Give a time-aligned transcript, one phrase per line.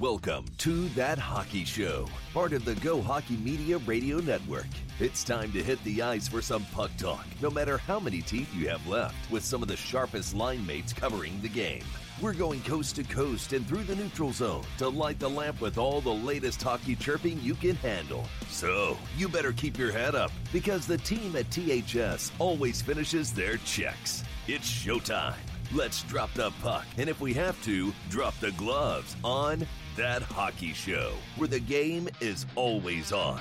[0.00, 4.64] Welcome to That Hockey Show, part of the Go Hockey Media Radio Network.
[4.98, 8.48] It's time to hit the ice for some puck talk, no matter how many teeth
[8.54, 11.84] you have left, with some of the sharpest line mates covering the game.
[12.18, 15.76] We're going coast to coast and through the neutral zone to light the lamp with
[15.76, 18.24] all the latest hockey chirping you can handle.
[18.48, 23.58] So, you better keep your head up because the team at THS always finishes their
[23.58, 24.24] checks.
[24.48, 25.36] It's showtime.
[25.72, 29.64] Let's drop the puck, and if we have to, drop the gloves on
[29.96, 33.40] That Hockey Show, where the game is always on.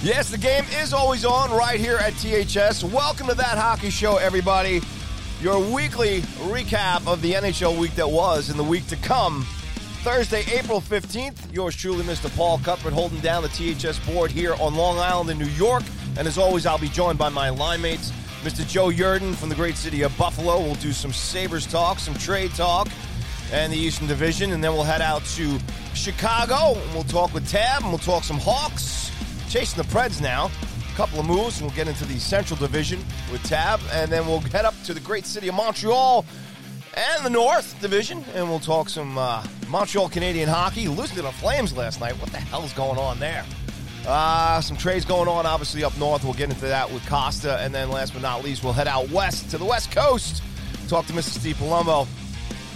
[0.00, 2.84] Yes, the game is always on right here at THS.
[2.84, 4.80] Welcome to That Hockey Show, everybody.
[5.42, 9.44] Your weekly recap of the NHL week that was and the week to come.
[10.02, 12.34] Thursday, April 15th, yours truly, Mr.
[12.36, 15.82] Paul Cuthbert, holding down the THS board here on Long Island in New York.
[16.16, 18.66] And as always, I'll be joined by my line mates, Mr.
[18.66, 20.60] Joe Yerdon from the great city of Buffalo.
[20.60, 22.88] We'll do some Sabres talk, some trade talk,
[23.52, 24.52] and the Eastern Division.
[24.52, 25.58] And then we'll head out to
[25.94, 29.10] Chicago, and we'll talk with Tab, and we'll talk some Hawks.
[29.48, 30.50] Chasing the Preds now.
[30.92, 32.98] A couple of moves, and we'll get into the Central Division
[33.32, 33.80] with Tab.
[33.92, 36.24] And then we'll head up to the great city of Montreal
[36.94, 40.88] and the North Division, and we'll talk some uh, Montreal Canadian hockey.
[40.88, 42.18] Losing to the Flames last night.
[42.20, 43.44] What the hell is going on there?
[44.06, 46.24] Uh, some trades going on, obviously, up north.
[46.24, 47.58] We'll get into that with Kosta.
[47.64, 50.42] And then, last but not least, we'll head out west to the West Coast.
[50.88, 51.38] Talk to Mr.
[51.38, 52.08] Steve Palumbo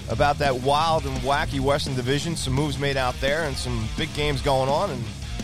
[0.08, 2.36] about that wild and wacky Western Division.
[2.36, 5.02] Some moves made out there and some big games going on, and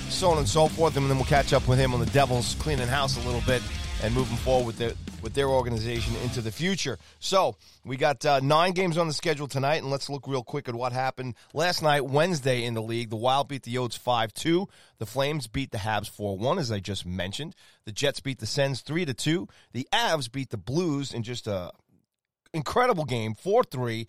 [0.08, 0.96] so on and so forth.
[0.96, 3.62] And then we'll catch up with him on the Devils, cleaning house a little bit
[4.02, 4.92] and moving forward with their,
[5.22, 6.98] with their organization into the future.
[7.18, 10.68] So we got uh, nine games on the schedule tonight, and let's look real quick
[10.68, 13.10] at what happened last night, Wednesday in the league.
[13.10, 14.68] The Wild beat the Yotes 5 2.
[14.98, 17.54] The Flames beat the Habs 4 1, as I just mentioned.
[17.84, 19.48] The Jets beat the Sens 3 2.
[19.72, 21.72] The Avs beat the Blues in just a
[22.54, 24.06] incredible game, 4 3.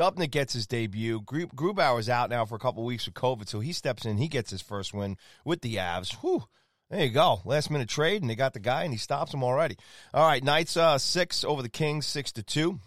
[0.00, 1.20] Dubnyk gets his debut.
[1.20, 4.16] Gru- Grubauer's out now for a couple weeks with COVID, so he steps in.
[4.16, 6.14] He gets his first win with the Avs.
[6.22, 6.44] Whew.
[6.88, 7.42] There you go.
[7.44, 9.76] Last minute trade, and they got the guy, and he stops him already.
[10.14, 12.80] All right, Knights uh, six over the Kings, six to two,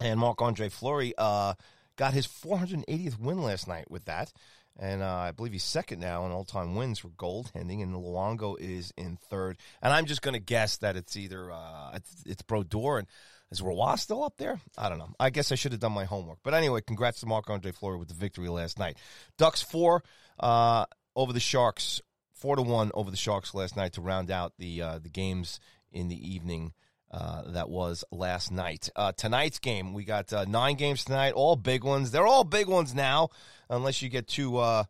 [0.00, 1.54] and Marc Andre Fleury uh,
[1.94, 4.32] got his 480th win last night with that,
[4.76, 8.58] and uh, I believe he's second now in all time wins for goaltending, and Luongo
[8.58, 9.56] is in third.
[9.80, 13.08] And I'm just going to guess that it's either uh, it's, it's Brodeur and
[13.50, 14.60] is Roy still up there?
[14.78, 15.10] I don't know.
[15.18, 16.38] I guess I should have done my homework.
[16.42, 18.96] But anyway, congrats to Marc Andre Fleury with the victory last night.
[19.38, 20.02] Ducks four
[20.38, 22.00] uh, over the Sharks
[22.40, 25.60] four to one over the Sharks last night to round out the uh, the games
[25.92, 26.72] in the evening.
[27.12, 28.88] Uh, that was last night.
[28.94, 32.12] Uh, tonight's game, we got uh, nine games tonight, all big ones.
[32.12, 33.30] They're all big ones now,
[33.68, 34.84] unless you get two, uh,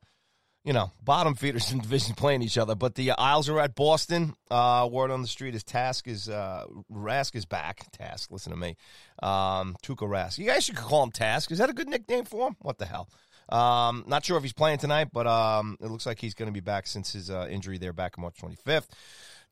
[0.64, 2.74] you know, bottom feeders in division playing each other.
[2.74, 4.34] But the Isles are at Boston.
[4.50, 7.90] Uh, word on the street is Task is Rask is back.
[7.92, 8.76] Task, listen to me,
[9.22, 10.38] um, Tuukka Rask.
[10.38, 11.50] You guys should call him Task.
[11.50, 12.56] Is that a good nickname for him?
[12.60, 13.08] What the hell?
[13.50, 16.52] Um, not sure if he's playing tonight, but um, it looks like he's going to
[16.52, 18.86] be back since his uh, injury there back on March 25th.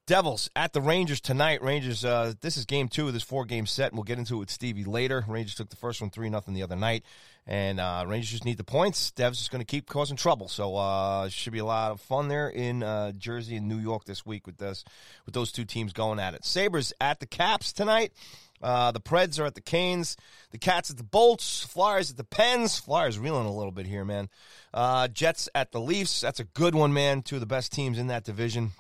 [0.07, 1.63] Devils at the Rangers tonight.
[1.63, 4.37] Rangers, uh, this is game two of this four game set, and we'll get into
[4.37, 5.23] it with Stevie later.
[5.29, 7.05] Rangers took the first one 3 nothing the other night,
[7.49, 9.11] and uh, Rangers just need the points.
[9.17, 12.29] Devs is going to keep causing trouble, so uh, should be a lot of fun
[12.29, 14.85] there in uh, Jersey and New York this week with this
[15.25, 16.45] with those two teams going at it.
[16.45, 18.13] Sabres at the Caps tonight.
[18.61, 20.17] Uh, the Preds are at the Canes.
[20.51, 21.65] The Cats at the Bolts.
[21.65, 22.79] Flyers at the Pens.
[22.79, 24.29] Flyers reeling a little bit here, man.
[24.75, 26.21] Uh, Jets at the Leafs.
[26.21, 27.23] That's a good one, man.
[27.23, 28.73] Two of the best teams in that division.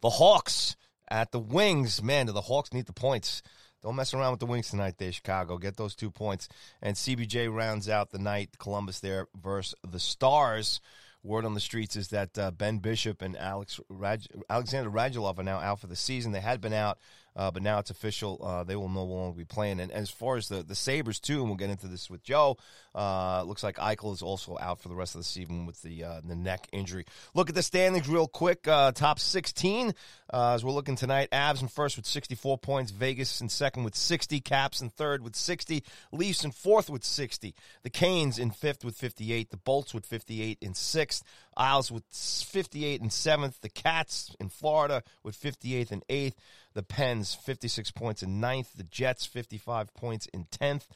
[0.00, 0.74] The Hawks
[1.08, 2.02] at the Wings.
[2.02, 3.42] Man, do the Hawks need the points.
[3.82, 5.56] Don't mess around with the Wings tonight, there, Chicago.
[5.58, 6.48] Get those two points.
[6.82, 8.58] And CBJ rounds out the night.
[8.58, 10.80] Columbus there versus the Stars.
[11.24, 15.42] Word on the streets is that uh, Ben Bishop and Alex Raj- Alexander Radulov are
[15.42, 16.32] now out for the season.
[16.32, 16.98] They had been out
[17.38, 18.40] uh, but now it's official.
[18.42, 19.78] Uh, they will no longer be playing.
[19.78, 22.58] And, as far as the, the Sabres, too, and we'll get into this with Joe,
[22.94, 26.02] uh, looks like Eichel is also out for the rest of the season with the
[26.02, 27.06] uh, the neck injury.
[27.34, 28.66] Look at the standings real quick.
[28.66, 29.94] Uh, top 16
[30.32, 31.30] uh, as we're looking tonight.
[31.30, 32.90] Avs in first with 64 points.
[32.90, 34.40] Vegas in second with 60.
[34.40, 35.84] Caps in third with 60.
[36.12, 37.54] Leafs in fourth with 60.
[37.84, 39.50] The Canes in fifth with 58.
[39.50, 41.22] The Bolts with 58 in sixth.
[41.58, 43.60] Isles with 58 and seventh.
[43.60, 46.36] The Cats in Florida with 58th and eighth.
[46.74, 48.72] The Pens, 56 points in ninth.
[48.76, 50.86] The Jets, 55 points in 10th.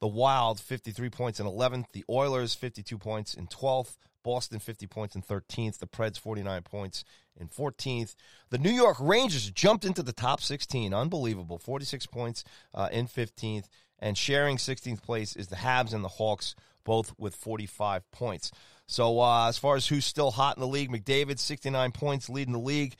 [0.00, 1.86] The Wild, 53 points in 11th.
[1.92, 3.96] The Oilers, 52 points in 12th.
[4.22, 5.78] Boston, 50 points in 13th.
[5.78, 7.04] The Preds, 49 points
[7.36, 8.14] in 14th.
[8.50, 10.94] The New York Rangers jumped into the top 16.
[10.94, 11.58] Unbelievable.
[11.58, 13.66] 46 points uh, in 15th.
[13.98, 18.50] And sharing 16th place is the Habs and the Hawks, both with 45 points.
[18.86, 22.52] So uh, as far as who's still hot in the league, McDavid, 69 points, leading
[22.52, 22.94] the league.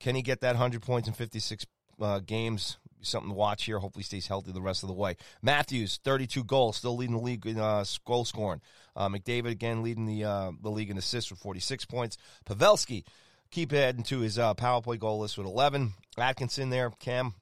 [0.00, 1.66] Can he get that 100 points in 56
[2.00, 2.78] uh, games.
[3.02, 3.78] something to watch here.
[3.78, 5.16] Hopefully, stays healthy the rest of the way.
[5.42, 8.60] Matthews, 32 goals, still leading the league in uh, goal scoring.
[8.96, 12.16] Uh, McDavid again leading the uh, the league in assists with 46 points.
[12.46, 13.04] Pavelski
[13.50, 15.92] keep adding to his uh, power play goal list with 11.
[16.18, 17.34] Atkinson there, Cam.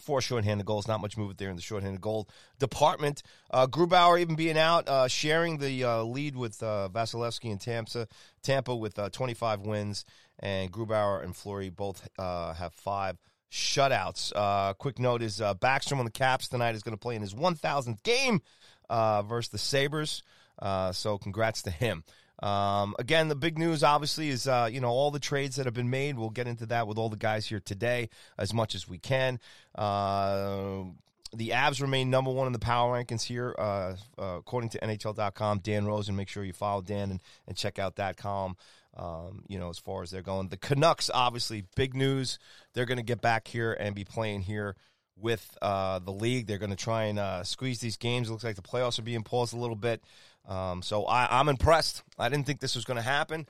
[0.00, 2.28] Four shorthanded goals, not much movement there in the shorthanded goal
[2.58, 3.22] department.
[3.50, 8.06] Uh, Grubauer even being out, uh, sharing the uh, lead with uh, Vasilevskiy and Tampa,
[8.42, 10.04] Tampa with uh, 25 wins,
[10.38, 13.16] and Grubauer and Fleury both uh, have five
[13.50, 14.32] shutouts.
[14.34, 17.34] Uh, quick note is Backstrom on the Caps tonight is going to play in his
[17.34, 18.42] 1,000th game
[18.90, 20.22] versus the Sabres.
[20.58, 22.04] Uh, so congrats to him.
[22.42, 25.74] Um, again, the big news obviously is uh, you know all the trades that have
[25.74, 26.18] been made.
[26.18, 29.40] We'll get into that with all the guys here today as much as we can.
[29.74, 30.84] Uh,
[31.34, 35.60] the Avs remain number one in the power rankings here, uh, uh, according to NHL.com.
[35.60, 38.56] Dan Rosen, make sure you follow Dan and, and check out that column.
[38.96, 42.38] Um, you know, as far as they're going, the Canucks obviously big news.
[42.72, 44.76] They're going to get back here and be playing here
[45.18, 46.46] with uh, the league.
[46.46, 48.28] They're going to try and uh, squeeze these games.
[48.28, 50.02] It looks like the playoffs are being paused a little bit.
[50.46, 52.02] Um, so I, am I'm impressed.
[52.18, 53.46] I didn't think this was going to happen.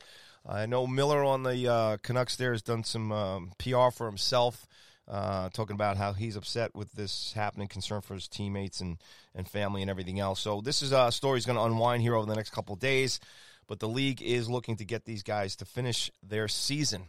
[0.49, 4.67] I know Miller on the uh, Canucks there has done some um, PR for himself,
[5.09, 8.99] uh, talking about how he's upset with this happening, concern for his teammates and,
[9.35, 10.41] and family and everything else.
[10.41, 12.81] So this is a story he's going to unwind here over the next couple of
[12.81, 13.19] days.
[13.67, 17.07] But the league is looking to get these guys to finish their season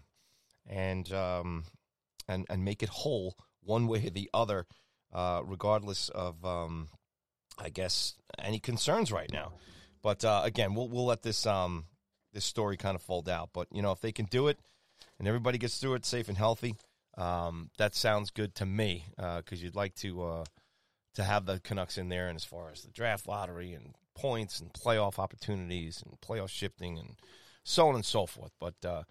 [0.68, 1.66] and um,
[2.28, 4.66] and and make it whole one way or the other,
[5.14, 6.88] uh, regardless of um,
[7.60, 9.54] I guess any concerns right now.
[10.08, 11.84] But uh, again, we'll we'll let this um
[12.32, 13.50] this story kind of fold out.
[13.52, 14.58] But you know, if they can do it
[15.20, 16.76] and everybody gets through it safe and healthy,
[17.18, 20.44] um, that sounds good to me because uh, you'd like to uh,
[21.16, 24.62] to have the Canucks in there, and as far as the draft lottery and points
[24.62, 27.18] and playoff opportunities and playoff shifting and
[27.66, 28.54] so on and so forth.
[28.62, 29.04] But uh,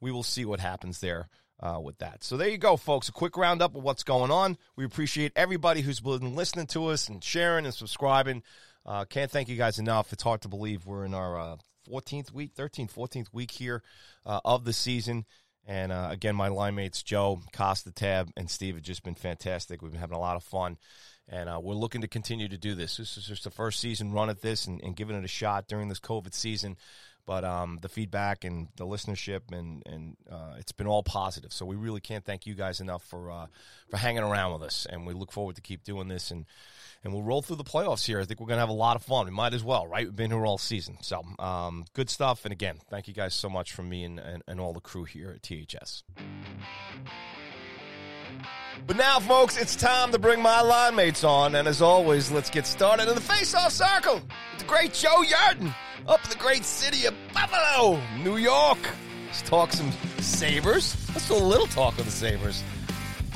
[0.00, 1.28] we will see what happens there.
[1.60, 2.22] Uh, with that.
[2.22, 3.08] So there you go, folks.
[3.08, 4.56] A quick roundup of what's going on.
[4.76, 8.44] We appreciate everybody who's been listening to us and sharing and subscribing.
[8.86, 10.12] Uh, can't thank you guys enough.
[10.12, 11.56] It's hard to believe we're in our uh,
[11.90, 13.82] 14th week, 13th, 14th week here
[14.24, 15.24] uh, of the season.
[15.66, 19.82] And uh, again, my line mates, Joe, Kosta, Tab, and Steve have just been fantastic.
[19.82, 20.78] We've been having a lot of fun.
[21.28, 22.96] And uh, we're looking to continue to do this.
[22.96, 25.68] This is just the first season run at this and, and giving it a shot
[25.68, 26.78] during this COVID season.
[27.28, 31.52] But um, the feedback and the listenership and and uh, it's been all positive.
[31.52, 33.46] So we really can't thank you guys enough for uh,
[33.90, 34.86] for hanging around with us.
[34.88, 36.46] And we look forward to keep doing this and
[37.04, 38.18] and we'll roll through the playoffs here.
[38.18, 39.26] I think we're going to have a lot of fun.
[39.26, 40.06] We might as well, right?
[40.06, 40.96] We've been here all season.
[41.02, 42.46] So, um, good stuff.
[42.46, 45.04] And again, thank you guys so much from me and, and, and all the crew
[45.04, 46.02] here at THS.
[48.86, 51.54] But now, folks, it's time to bring my line mates on.
[51.54, 55.74] And as always, let's get started in the face-off circle with the great Joe Yerdon
[56.06, 58.78] up in the great city of Buffalo, New York.
[59.26, 60.96] Let's talk some Sabres.
[61.10, 62.62] Let's do a little talk of the Sabres.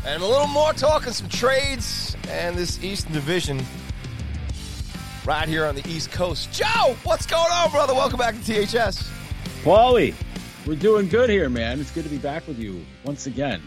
[0.06, 3.62] And a little more talk on some trades and this Eastern Division
[5.24, 6.50] right here on the East Coast.
[6.52, 7.94] Joe, what's going on, brother?
[7.94, 9.10] Welcome back to THS.
[9.62, 10.14] Paulie,
[10.66, 11.78] we're doing good here, man.
[11.78, 13.62] It's good to be back with you once again.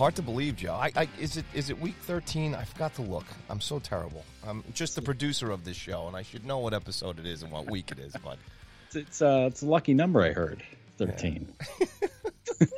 [0.00, 0.72] Hard to believe, Joe.
[0.72, 2.54] I, I, is it is it week thirteen?
[2.54, 3.26] I forgot to look.
[3.50, 4.24] I'm so terrible.
[4.46, 7.42] I'm just the producer of this show, and I should know what episode it is
[7.42, 8.14] and what week it is.
[8.24, 8.38] But
[8.86, 10.22] it's it's, uh, it's a lucky number.
[10.22, 10.62] I heard
[10.96, 11.52] thirteen.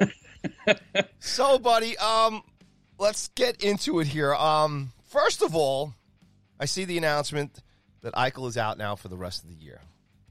[0.01, 0.07] Yeah.
[1.21, 2.43] so, buddy, um,
[2.99, 4.35] let's get into it here.
[4.35, 5.95] Um, first of all,
[6.59, 7.56] I see the announcement
[8.01, 9.81] that Eichel is out now for the rest of the year.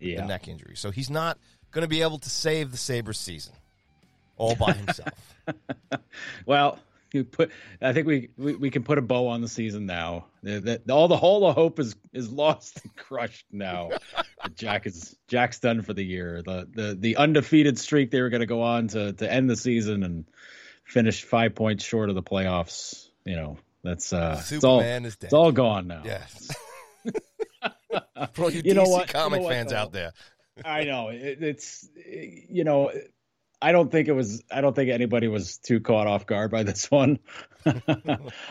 [0.01, 1.37] Yeah, the neck injury, so he's not
[1.71, 3.53] going to be able to save the Sabres season
[4.41, 5.35] all by himself.
[6.45, 6.79] well,
[7.13, 7.51] you put.
[7.81, 10.25] I think we, we, we can put a bow on the season now.
[10.43, 13.91] The, the, all the whole of hope is is lost and crushed now.
[14.55, 16.41] Jack is Jack's done for the year.
[16.43, 19.55] The the the undefeated streak they were going to go on to to end the
[19.55, 20.25] season and
[20.83, 23.09] finish five points short of the playoffs.
[23.25, 25.27] You know that's uh, Superman it's all, is dead.
[25.27, 26.03] It's all gone now.
[26.05, 26.51] Yes.
[28.33, 29.09] For you, you DC know what?
[29.09, 30.11] comic you know fans what, out there.
[30.63, 32.91] I know it, it's you know
[33.61, 34.43] I don't think it was.
[34.51, 37.19] I don't think anybody was too caught off guard by this one.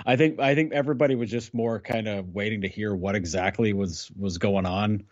[0.06, 0.40] I think.
[0.40, 4.38] I think everybody was just more kind of waiting to hear what exactly was was
[4.38, 5.04] going on,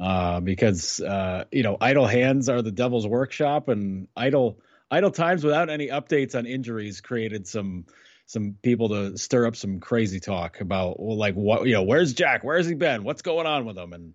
[0.00, 5.44] uh, because uh, you know, idle hands are the devil's workshop, and idle idle times
[5.44, 7.84] without any updates on injuries created some
[8.26, 12.14] some people to stir up some crazy talk about well, like what you know, where's
[12.14, 12.42] Jack?
[12.42, 13.04] Where's he been?
[13.04, 13.92] What's going on with him?
[13.92, 14.14] And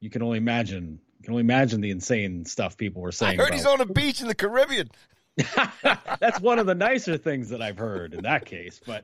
[0.00, 3.40] you can only imagine can only imagine the insane stuff people were saying.
[3.40, 3.56] I heard about.
[3.56, 4.88] he's on a beach in the Caribbean.
[6.20, 8.80] that's one of the nicer things that I've heard in that case.
[8.86, 9.02] But,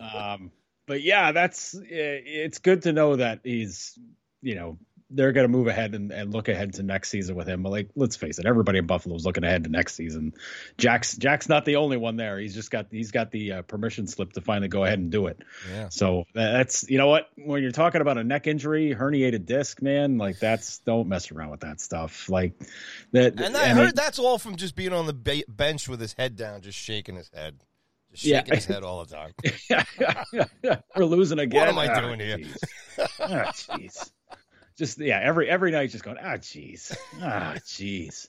[0.00, 0.50] um,
[0.86, 3.98] but yeah, that's it's good to know that he's
[4.40, 4.78] you know
[5.10, 7.62] they're going to move ahead and, and look ahead to next season with him.
[7.62, 10.34] But like, let's face it, everybody in Buffalo is looking ahead to next season.
[10.76, 12.38] Jack's Jack's not the only one there.
[12.38, 15.26] He's just got he's got the uh, permission slip to finally go ahead and do
[15.26, 15.38] it.
[15.72, 15.88] Yeah.
[15.88, 20.18] So that's you know what when you're talking about a neck injury, herniated disc, man,
[20.18, 22.28] like that's don't mess around with that stuff.
[22.28, 22.54] Like
[23.12, 23.40] that.
[23.40, 26.36] And I, heard that's all from just being on the ba- bench with his head
[26.36, 27.64] down, just shaking his head.
[28.10, 28.54] Just shaking yeah.
[28.54, 29.32] his head all the time.
[30.96, 31.60] We're losing again.
[31.60, 32.38] What am I doing here?
[32.98, 34.10] oh, jeez
[34.78, 38.28] just yeah, every every night just going, ah, jeez, ah, jeez.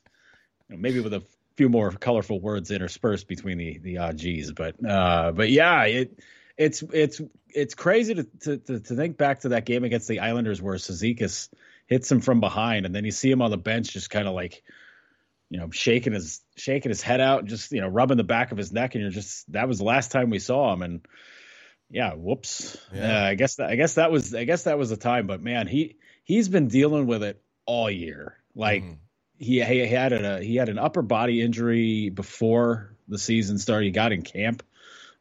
[0.67, 1.23] You know, maybe with a
[1.55, 6.19] few more colorful words interspersed between the the ah, geez, but uh, but yeah, it
[6.57, 10.61] it's it's it's crazy to, to to think back to that game against the Islanders
[10.61, 11.49] where Cizikas
[11.87, 14.33] hits him from behind, and then you see him on the bench just kind of
[14.33, 14.63] like
[15.49, 18.57] you know shaking his shaking his head out, just you know rubbing the back of
[18.57, 21.05] his neck, and you're just that was the last time we saw him, and
[21.91, 22.77] yeah, whoops.
[22.93, 23.23] Yeah.
[23.23, 25.41] Uh, I guess that I guess that was I guess that was the time, but
[25.41, 25.97] man, he
[26.29, 28.37] he's been dealing with it all year.
[28.53, 28.97] Like mm.
[29.35, 33.85] he, he had a he had an upper body injury before the season started.
[33.85, 34.61] He got in camp,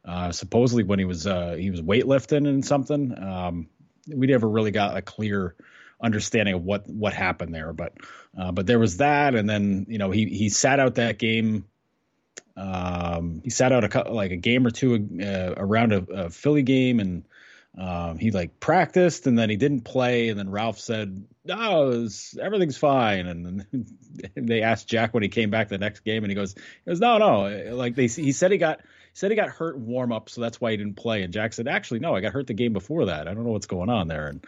[0.05, 3.17] uh, supposedly when he was uh, he was weightlifting and something.
[3.21, 3.69] Um,
[4.07, 5.55] we never really got a clear
[5.99, 7.93] understanding of what what happened there, but
[8.37, 11.65] uh, but there was that, and then you know he he sat out that game.
[12.55, 16.61] Um, he sat out a like a game or two uh, around a, a Philly
[16.61, 17.23] game and
[17.77, 20.29] um, he like practiced and then he didn't play.
[20.29, 23.85] And then Ralph said, "No, was, everything's fine." And then
[24.35, 26.99] they asked Jack when he came back the next game, and he goes, "He goes,
[26.99, 28.81] no, no." Like they, he said he got
[29.13, 31.21] said he got hurt warm up, so that's why he didn't play.
[31.21, 33.27] And Jack said, "Actually, no, I got hurt the game before that.
[33.27, 34.43] I don't know what's going on there." And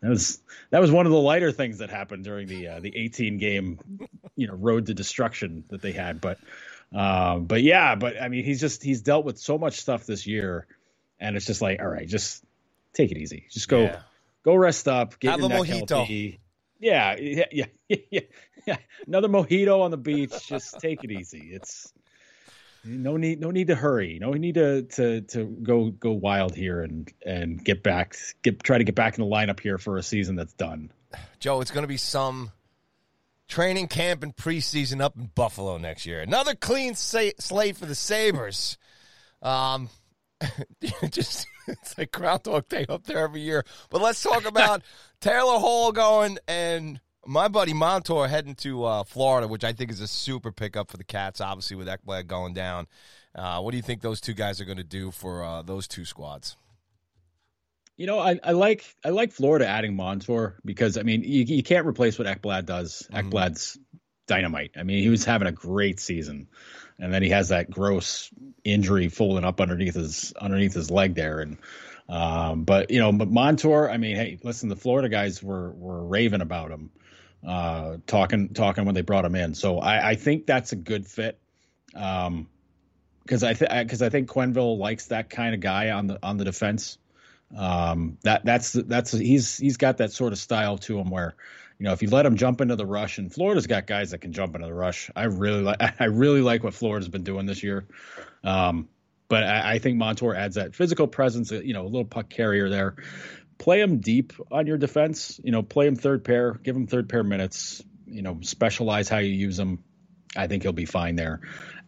[0.00, 2.96] that was that was one of the lighter things that happened during the uh, the
[2.96, 3.78] 18 game,
[4.34, 6.20] you know, road to destruction that they had.
[6.20, 6.38] But
[6.94, 10.26] uh, but yeah, but I mean, he's just he's dealt with so much stuff this
[10.26, 10.66] year,
[11.20, 12.44] and it's just like, all right, just
[12.92, 13.46] take it easy.
[13.50, 14.00] Just go yeah.
[14.44, 15.18] go rest up.
[15.18, 15.88] Get Have your a mojito.
[15.88, 16.40] Healthy.
[16.78, 17.66] Yeah, yeah, yeah,
[18.10, 18.20] yeah,
[18.66, 18.76] yeah.
[19.06, 20.32] Another mojito on the beach.
[20.46, 21.50] Just take it easy.
[21.52, 21.92] It's
[22.84, 24.18] no need no need to hurry.
[24.20, 28.78] No need to to to go go wild here and and get back get try
[28.78, 30.92] to get back in the lineup here for a season that's done.
[31.38, 32.50] Joe, it's going to be some
[33.46, 36.20] training camp and preseason up in Buffalo next year.
[36.20, 38.78] Another clean slate for the Sabres.
[39.42, 39.90] Um,
[41.10, 43.64] just it's like Groundhog Day up there every year.
[43.90, 44.82] But let's talk about
[45.20, 50.00] Taylor Hall going and my buddy Montour heading to uh, Florida, which I think is
[50.00, 51.40] a super pickup for the Cats.
[51.40, 52.86] Obviously, with Ekblad going down,
[53.34, 55.86] uh, what do you think those two guys are going to do for uh, those
[55.86, 56.56] two squads?
[57.96, 61.62] You know, I, I, like I like Florida adding Montour because I mean you, you
[61.62, 63.06] can't replace what Ekblad does.
[63.12, 63.28] Mm-hmm.
[63.28, 63.78] Ekblad's
[64.26, 64.72] dynamite.
[64.76, 66.48] I mean, he was having a great season
[67.02, 68.30] and then he has that gross
[68.64, 71.40] injury folding up underneath his underneath his leg there.
[71.40, 71.58] And
[72.08, 76.04] um, but you know, but Montour, I mean, hey, listen, the Florida guys were were
[76.04, 76.90] raving about him,
[77.46, 79.54] uh, talking talking when they brought him in.
[79.54, 81.38] So I, I think that's a good fit.
[81.94, 82.48] Um,
[83.24, 86.36] because I think because I think Quenneville likes that kind of guy on the on
[86.36, 86.98] the defense.
[87.56, 91.34] Um, that that's that's he's he's got that sort of style to him where
[91.82, 94.18] you know, if you let them jump into the rush, and Florida's got guys that
[94.18, 95.10] can jump into the rush.
[95.16, 97.88] I really like, I really like what Florida's been doing this year.
[98.44, 98.88] Um,
[99.26, 102.30] but I, I, think Montour adds that physical presence, uh, you know, a little puck
[102.30, 102.94] carrier there.
[103.58, 105.40] Play him deep on your defense.
[105.42, 107.82] You know, play him third pair, give him third pair minutes.
[108.06, 109.82] You know, specialize how you use him.
[110.36, 111.40] I think he'll be fine there.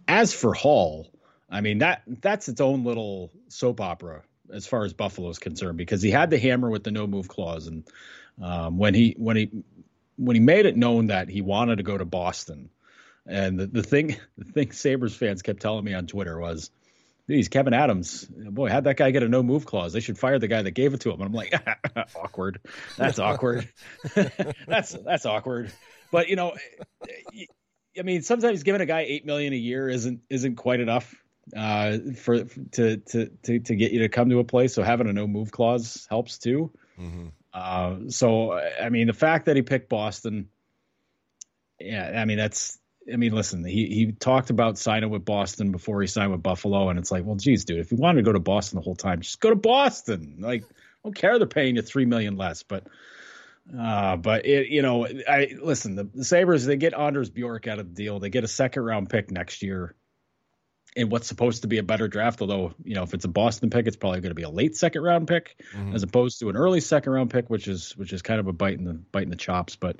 [0.08, 1.08] As for Hall,
[1.48, 5.78] I mean that that's its own little soap opera as far as Buffalo is concerned
[5.78, 7.84] because he had the hammer with the no move clause and
[8.42, 9.50] um, when he when he
[10.16, 12.70] when he made it known that he wanted to go to Boston,
[13.26, 16.70] and the, the thing the thing Sabres fans kept telling me on Twitter was,
[17.26, 19.92] "These Kevyn Adams, boy, how'd that guy get a no move clause?
[19.92, 21.54] They should fire the guy that gave it to him." And I'm like,
[22.16, 22.60] awkward.
[22.96, 23.68] That's awkward.
[24.66, 25.72] that's that's awkward.
[26.10, 26.54] But you know,
[27.98, 31.14] I mean, sometimes giving a guy eight million a year isn't isn't quite enough
[31.56, 34.74] uh, for to, to to to get you to come to a place.
[34.74, 36.72] So having a no move clause helps too.
[36.98, 37.28] Mm-hmm.
[37.54, 40.48] Uh, so I mean, the fact that he picked Boston,
[41.80, 42.78] yeah, I mean that's.
[43.12, 46.88] I mean, listen, he he talked about signing with Boston before he signed with Buffalo,
[46.88, 48.96] and it's like, well, geez, dude, if you wanted to go to Boston the whole
[48.96, 50.38] time, just go to Boston.
[50.40, 50.66] Like, I
[51.04, 52.86] don't care they're paying you three million less, but
[53.78, 55.96] uh, but it, you know, I listen.
[55.96, 58.20] The, the Sabres they get Anders Bjork out of the deal.
[58.20, 59.94] They get a second round pick next year
[60.96, 62.40] in what's supposed to be a better draft.
[62.40, 64.76] Although, you know, if it's a Boston pick, it's probably going to be a late
[64.76, 65.94] second round pick mm-hmm.
[65.94, 68.52] as opposed to an early second round pick, which is which is kind of a
[68.52, 69.76] bite in the bite in the chops.
[69.76, 69.96] But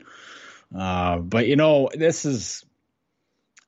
[0.76, 2.64] uh, but you know, this is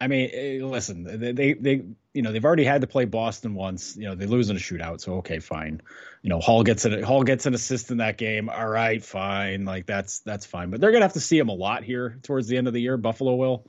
[0.00, 1.04] I mean, eh, listen,
[1.34, 3.96] they, they, you know, they've already had to play Boston once.
[3.96, 5.80] You know, they lose in a shootout, so okay, fine.
[6.22, 8.50] You know, Hall gets an Hall gets an assist in that game.
[8.50, 9.64] All right, fine.
[9.64, 10.70] Like that's that's fine.
[10.70, 12.80] But they're gonna have to see him a lot here towards the end of the
[12.80, 12.98] year.
[12.98, 13.66] Buffalo will,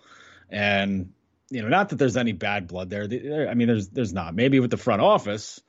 [0.49, 1.13] and
[1.49, 3.49] you know, not that there's any bad blood there.
[3.49, 4.35] I mean, there's there's not.
[4.35, 5.61] Maybe with the front office,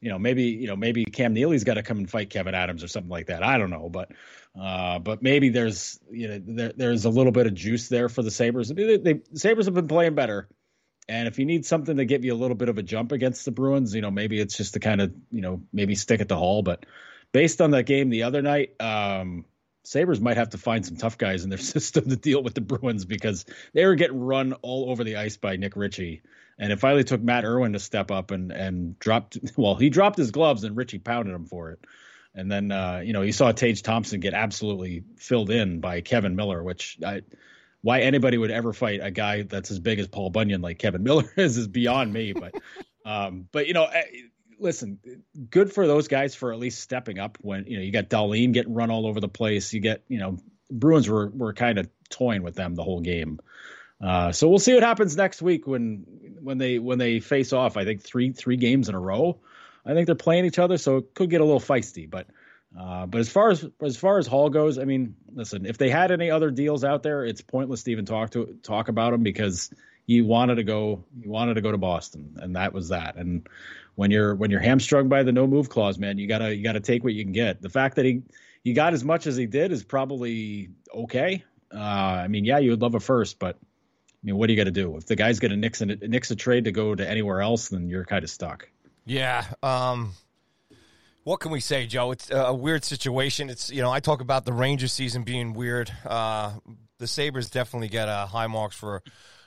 [0.00, 2.82] you know, maybe you know, maybe Cam Neely's got to come and fight Kevyn Adams
[2.82, 3.42] or something like that.
[3.42, 4.12] I don't know, but
[4.58, 8.22] uh, but maybe there's you know there, there's a little bit of juice there for
[8.22, 8.68] the Sabres.
[8.68, 10.48] They, they, the Sabres have been playing better,
[11.08, 13.44] and if you need something to give you a little bit of a jump against
[13.44, 16.28] the Bruins, you know, maybe it's just to kind of you know maybe stick at
[16.28, 16.62] the Hall.
[16.62, 16.86] But
[17.32, 19.44] based on that game the other night, um,
[19.86, 22.60] Sabres might have to find some tough guys in their system to deal with the
[22.60, 26.22] Bruins because they were getting run all over the ice by Nick Ritchie
[26.58, 29.38] and it finally took Matt Irwin to step up and and dropped.
[29.56, 31.80] Well, he dropped his gloves, and Ritchie pounded him for it.
[32.34, 36.36] And then uh, you know you saw Tage Thompson get absolutely filled in by Kevan
[36.36, 37.22] Miller, which I,
[37.82, 41.02] why anybody would ever fight a guy that's as big as Paul Bunyan like Kevan
[41.02, 42.32] Miller is is beyond me.
[42.32, 42.54] But
[43.04, 43.88] um, but you know.
[44.58, 44.98] Listen,
[45.50, 48.52] good for those guys for at least stepping up when you know you got Dahlin
[48.52, 49.72] getting run all over the place.
[49.72, 50.38] You get you know
[50.70, 53.40] Bruins were were kind of toying with them the whole game.
[54.00, 56.04] Uh, so we'll see what happens next week when
[56.42, 57.76] when they when they face off.
[57.76, 59.40] I think three three games in a row.
[59.84, 62.10] I think they're playing each other, so it could get a little feisty.
[62.10, 62.26] But
[62.78, 65.88] uh, but as far as as far as Hall goes, I mean, listen, if they
[65.88, 69.22] had any other deals out there, it's pointless to even talk to talk about them
[69.22, 69.70] because
[70.06, 73.16] he wanted to go he wanted to go to Boston, and that was that.
[73.16, 73.48] And
[73.96, 76.80] when you're when you're hamstrung by the no move clause, man, you gotta you gotta
[76.80, 77.60] take what you can get.
[77.60, 78.22] The fact that he
[78.62, 81.42] he got as much as he did is probably okay.
[81.74, 84.56] Uh, I mean, yeah, you would love a first, but I mean, what do you
[84.56, 84.96] got to do?
[84.96, 87.88] If the guy's to nix a, nix a trade to go to anywhere else, then
[87.88, 88.68] you're kind of stuck.
[89.04, 89.44] Yeah.
[89.62, 90.12] Um,
[91.24, 92.12] what can we say, Joe?
[92.12, 93.50] It's a weird situation.
[93.50, 95.90] It's you know I talk about the Rangers season being weird.
[96.04, 96.52] Uh,
[96.98, 99.02] the Sabres definitely get uh, high marks for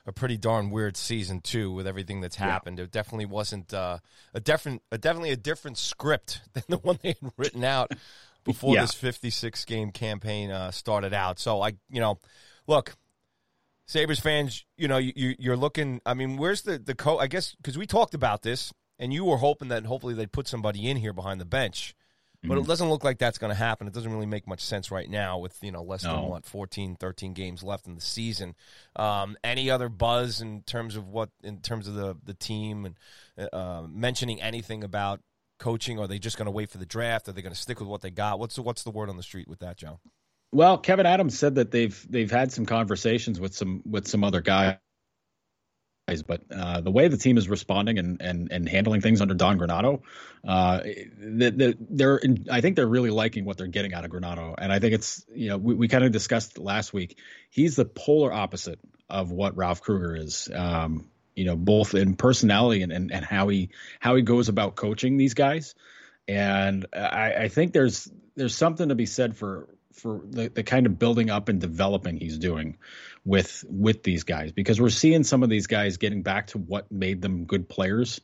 [0.09, 2.79] a pretty darn weird season too, with everything that's happened.
[2.79, 2.85] Yeah.
[2.85, 3.99] It definitely wasn't uh,
[4.33, 7.91] a different, a, definitely a different script than the one they had written out
[8.43, 8.81] before yeah.
[8.81, 11.39] this 56 game campaign uh, started out.
[11.39, 12.17] So I, you know,
[12.67, 12.95] look,
[13.85, 16.01] Sabres fans, you know, you, you're looking.
[16.05, 17.17] I mean, where's the the co?
[17.17, 20.47] I guess because we talked about this, and you were hoping that hopefully they'd put
[20.47, 21.95] somebody in here behind the bench,
[22.41, 22.63] but mm-hmm.
[22.63, 23.87] it doesn't look like that's going to happen.
[23.87, 26.15] It doesn't really make much sense right now with you know less no.
[26.15, 28.55] than what 14, 13 games left in the season.
[28.95, 33.49] Um, any other buzz in terms of what in terms of the the team and
[33.53, 35.21] uh, mentioning anything about
[35.59, 35.99] coaching?
[35.99, 37.27] Are they just going to wait for the draft?
[37.27, 38.39] Are they going to stick with what they got?
[38.39, 39.99] What's the, what's the word on the street with that, Joe?
[40.51, 44.41] Well, Kevyn Adams said that they've they've had some conversations with some with some other
[44.41, 44.77] guys,
[46.17, 49.57] but uh, the way the team is responding and and and handling things under Don
[49.59, 50.01] Granato,
[50.47, 54.71] uh, the, they're I think they're really liking what they're getting out of Granato, and
[54.71, 57.17] I think it's you know we, we kind of discussed last week.
[57.49, 60.49] He's the polar opposite of what Ralph Krueger is.
[60.53, 63.69] Um, you know, both in personality and, and, and how he
[64.01, 65.73] how he goes about coaching these guys.
[66.27, 70.85] And I, I think there's there's something to be said for for the, the kind
[70.85, 72.77] of building up and developing he's doing
[73.25, 76.91] with with these guys because we're seeing some of these guys getting back to what
[76.91, 78.21] made them good players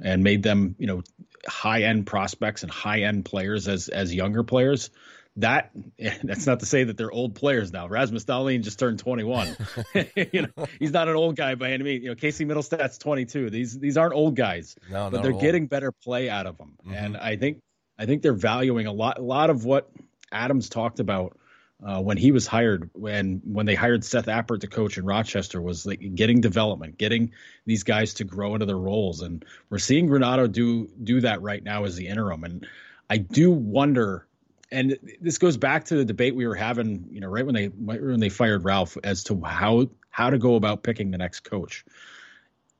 [0.00, 1.02] and made them you know
[1.46, 4.90] high end prospects and high end players as as younger players
[5.38, 5.70] that
[6.22, 7.88] that's not to say that they're old players now.
[7.88, 9.56] Rasmus Dahlin just turned 21.
[10.32, 12.02] you know, he's not an old guy by any means.
[12.02, 13.50] You know, Casey Mittelstadt's 22.
[13.50, 15.40] These these aren't old guys, no, but they're old.
[15.40, 16.76] getting better play out of them.
[16.84, 16.94] Mm-hmm.
[16.94, 17.60] And I think
[17.98, 19.90] I think they're valuing a lot a lot of what
[20.32, 21.38] Adams talked about
[21.84, 25.62] uh, when he was hired, when when they hired Seth Appert to coach in Rochester,
[25.62, 27.32] was like getting development, getting
[27.66, 31.62] these guys to grow into their roles, and we're seeing Granato do do that right
[31.62, 32.42] now as the interim.
[32.42, 32.66] And
[33.08, 34.26] I do wonder,
[34.72, 37.66] and this goes back to the debate we were having, you know, right when they
[37.66, 41.84] when they fired Ralph, as to how how to go about picking the next coach.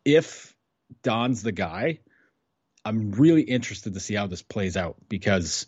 [0.05, 0.57] If
[1.05, 2.01] Don's the guy,
[2.85, 5.67] I'm really interested to see how this plays out because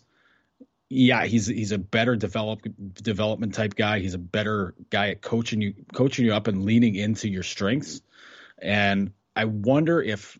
[0.91, 3.99] yeah, he's he's a better develop development type guy.
[3.99, 8.01] He's a better guy at coaching you coaching you up and leaning into your strengths.
[8.61, 10.37] And I wonder if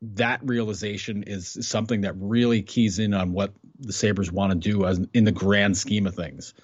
[0.00, 4.86] that realization is something that really keys in on what the Sabres want to do
[4.86, 6.54] as in the grand scheme of things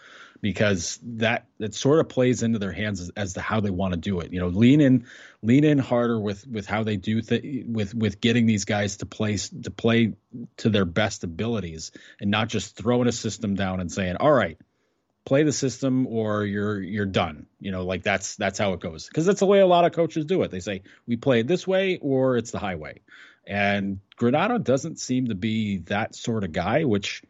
[0.40, 3.92] because that that sort of plays into their hands as, as to how they want
[3.92, 4.33] to do it.
[4.33, 5.05] You know, lean in,
[5.47, 9.07] lean in harder with with how they do th- with with getting these guys to
[9.07, 10.15] place to play
[10.59, 14.59] to their best abilities, and not just throwing a system down and saying, "All right,
[15.25, 19.07] play the system or you're you're done." You know, like that's that's how it goes
[19.07, 20.51] because that's the way a lot of coaches do it.
[20.51, 23.01] They say we play it this way or it's the highway,
[23.47, 27.23] and Granato doesn't seem to be that sort of guy, which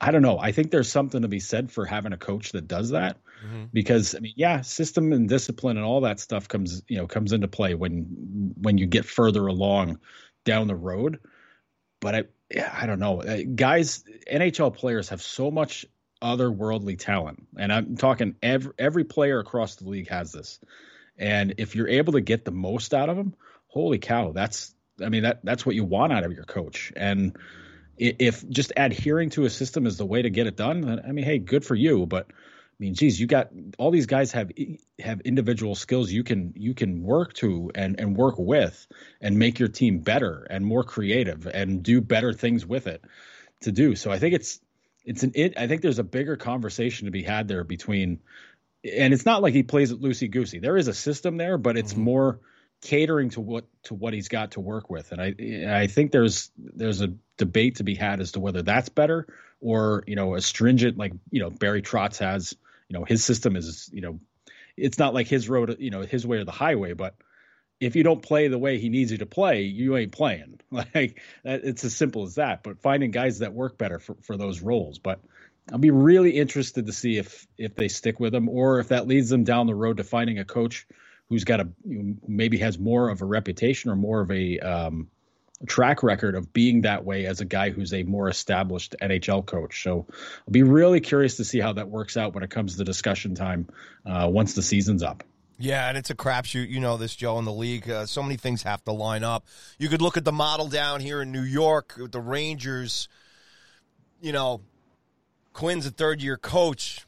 [0.00, 0.38] I don't know.
[0.38, 3.64] I think there's something to be said for having a coach that does that, mm-hmm.
[3.72, 7.32] because I mean, yeah, system and discipline and all that stuff comes you know comes
[7.32, 9.98] into play when when you get further along
[10.44, 11.20] down the road.
[12.00, 12.24] But I
[12.72, 14.04] I don't know, uh, guys.
[14.30, 15.86] NHL players have so much
[16.22, 20.60] otherworldly talent, and I'm talking every every player across the league has this.
[21.18, 23.34] And if you're able to get the most out of them,
[23.66, 26.92] holy cow, that's I mean that that's what you want out of your coach.
[26.96, 27.36] And
[27.98, 31.12] if just adhering to a system is the way to get it done, then, I
[31.12, 32.06] mean, hey, good for you.
[32.06, 32.28] But
[32.72, 34.50] I mean, geez, you got all these guys have
[34.98, 38.86] have individual skills you can you can work to and and work with
[39.20, 43.04] and make your team better and more creative and do better things with it
[43.60, 43.94] to do.
[43.94, 44.60] So I think it's
[45.04, 45.58] it's an it.
[45.58, 48.20] I think there's a bigger conversation to be had there between,
[48.84, 50.58] and it's not like he plays it loosey goosey.
[50.58, 52.02] There is a system there, but it's mm-hmm.
[52.02, 52.40] more
[52.82, 55.12] catering to what to what he's got to work with.
[55.12, 58.88] And I I think there's there's a debate to be had as to whether that's
[58.88, 59.26] better
[59.60, 62.54] or you know a stringent like you know Barry Trotz has.
[62.92, 64.20] You know his system is you know
[64.76, 67.14] it's not like his road you know his way or the highway, but
[67.80, 70.60] if you don't play the way he needs you to play, you ain't playing.
[70.70, 72.62] Like it's as simple as that.
[72.62, 74.98] But finding guys that work better for, for those roles.
[74.98, 75.20] But
[75.70, 79.06] I'll be really interested to see if if they stick with him or if that
[79.06, 80.86] leads them down the road to finding a coach
[81.30, 85.08] who's got a maybe has more of a reputation or more of a um,
[85.66, 89.82] track record of being that way as a guy who's a more established NHL coach.
[89.82, 92.84] So I'll be really curious to see how that works out when it comes to
[92.84, 93.68] discussion time
[94.04, 95.24] uh, once the season's up.
[95.58, 96.68] Yeah, and it's a crapshoot.
[96.68, 97.88] You know this, Joe, in the league.
[97.88, 99.46] Uh, so many things have to line up.
[99.78, 103.08] You could look at the model down here in New York with the Rangers.
[104.20, 104.62] You know,
[105.52, 107.06] Quinn's a third year coach.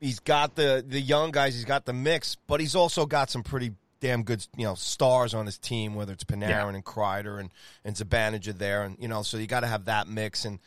[0.00, 1.54] He's got the the young guys.
[1.54, 5.34] He's got the mix, but he's also got some pretty damn good you know stars
[5.34, 5.94] on his team.
[5.94, 6.68] Whether it's Panarin yeah.
[6.68, 7.50] and Kreider and
[7.84, 10.58] and Zibanejad there, and you know, so you got to have that mix and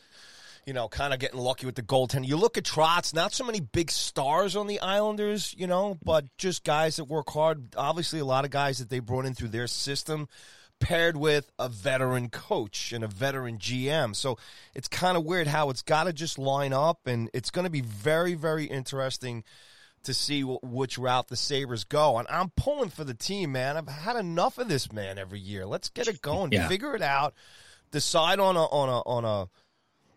[0.66, 2.28] you know, kind of getting lucky with the goaltending.
[2.28, 6.24] You look at Trotz, not so many big stars on the Islanders, you know, but
[6.38, 7.74] just guys that work hard.
[7.76, 10.28] Obviously, a lot of guys that they brought in through their system
[10.78, 14.14] paired with a veteran coach and a veteran GM.
[14.14, 14.36] So
[14.74, 17.70] it's kind of weird how it's got to just line up, and it's going to
[17.70, 19.44] be very, very interesting
[20.04, 22.18] to see which route the Sabres go.
[22.18, 23.76] And I'm pulling for the team, man.
[23.76, 25.66] I've had enough of this, man, every year.
[25.66, 26.68] Let's get it going, yeah.
[26.68, 27.34] figure it out,
[27.90, 29.48] decide on a on a on a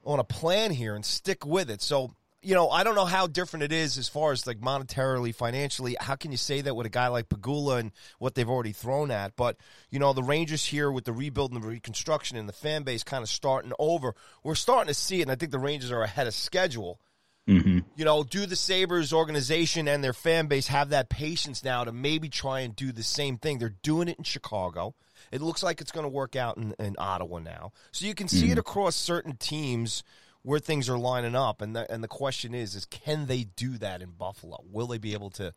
[0.05, 1.81] on a plan here and stick with it.
[1.81, 5.33] So, you know, I don't know how different it is as far as like monetarily,
[5.33, 5.95] financially.
[5.99, 9.09] How can you say that with a guy like Pegula and what they've already thrown
[9.09, 9.35] at?
[9.35, 9.57] But,
[9.89, 13.03] you know, the Rangers here with the rebuild and the reconstruction and the fan base
[13.03, 15.23] kind of starting over, we're starting to see it.
[15.23, 16.99] And I think the Rangers are ahead of schedule.
[17.47, 17.79] Mm-hmm.
[17.95, 21.91] You know, do the Sabres organization and their fan base have that patience now to
[21.91, 23.59] maybe try and do the same thing?
[23.59, 24.95] They're doing it in Chicago.
[25.31, 27.71] It looks like it's going to work out in, in, Ottawa now.
[27.91, 28.53] So you can see mm-hmm.
[28.53, 30.03] it across certain teams
[30.41, 33.77] where things are lining up, and the, and the question is, is can they do
[33.79, 34.63] that in Buffalo?
[34.71, 35.53] Will they be able to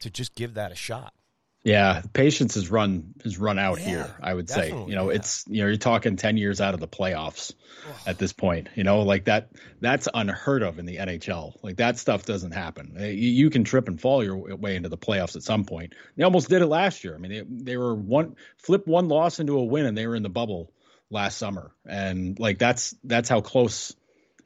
[0.00, 1.14] to just give that a shot?
[1.66, 4.16] Yeah, patience has run has run out yeah, here.
[4.22, 5.16] I would say, you know, yeah.
[5.16, 7.54] it's you know, you're talking ten years out of the playoffs
[8.06, 8.68] at this point.
[8.76, 9.48] You know, like that
[9.80, 11.54] that's unheard of in the NHL.
[11.64, 12.94] Like that stuff doesn't happen.
[13.00, 15.96] Eh, you, you can trip and fall your way into the playoffs at some point.
[16.16, 17.16] They almost did it last year.
[17.16, 20.14] I mean, they, they were one flip one loss into a win, and they were
[20.14, 20.72] in the bubble
[21.10, 21.72] last summer.
[21.84, 23.92] And like that's that's how close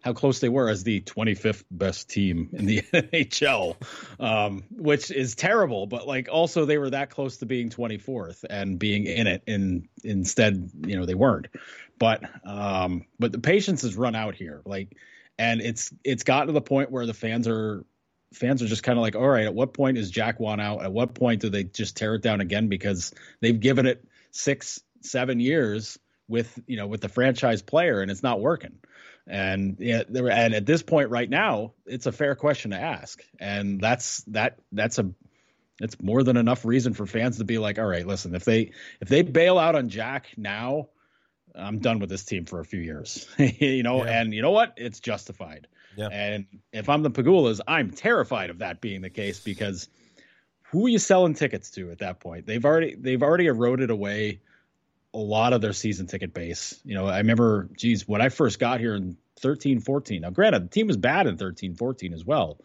[0.00, 3.76] how close they were as the 25th best team in the NHL,
[4.18, 5.86] um, which is terrible.
[5.86, 9.88] But like also they were that close to being 24th and being in it, and
[10.02, 11.48] instead you know they weren't.
[11.98, 14.96] But um, but the patience has run out here, like,
[15.38, 17.84] and it's it's gotten to the point where the fans are
[18.32, 20.82] fans are just kind of like, all right, at what point is Jack one out?
[20.82, 24.80] At what point do they just tear it down again because they've given it six,
[25.02, 28.78] seven years with you know with the franchise player and it's not working.
[29.30, 33.80] And yeah, and at this point right now, it's a fair question to ask, and
[33.80, 35.12] that's that that's a
[35.80, 38.72] it's more than enough reason for fans to be like, all right, listen, if they
[39.00, 40.88] if they bail out on Jack now,
[41.54, 44.20] I'm done with this team for a few years, you know, yeah.
[44.20, 45.68] and you know what, it's justified.
[45.96, 46.08] Yeah.
[46.08, 49.88] And if I'm the Pegulas, I'm terrified of that being the case because
[50.72, 52.46] who are you selling tickets to at that point?
[52.46, 54.40] They've already they've already eroded away
[55.12, 56.80] a lot of their season ticket base.
[56.84, 60.22] You know, I remember, geez, when I first got here in 13, 14.
[60.22, 62.58] Now, granted, the team was bad in 13, 14 as well,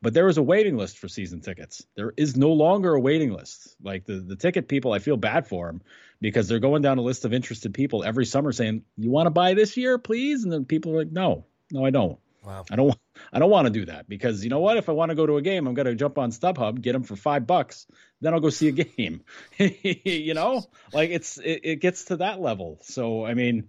[0.00, 1.84] but there was a waiting list for season tickets.
[1.96, 3.76] There is no longer a waiting list.
[3.82, 5.82] Like the, the ticket people, I feel bad for them
[6.20, 9.30] because they're going down a list of interested people every summer saying, "You want to
[9.30, 12.64] buy this year, please?" And then people are like, "No, no, I don't." Wow.
[12.70, 12.96] I don't.
[13.32, 14.76] I don't want to do that because you know what?
[14.76, 16.92] If I want to go to a game, I'm going to jump on StubHub, get
[16.92, 17.86] them for five bucks,
[18.20, 19.22] then I'll go see a game.
[19.58, 22.78] you know, like it's it, it gets to that level.
[22.82, 23.68] So I mean,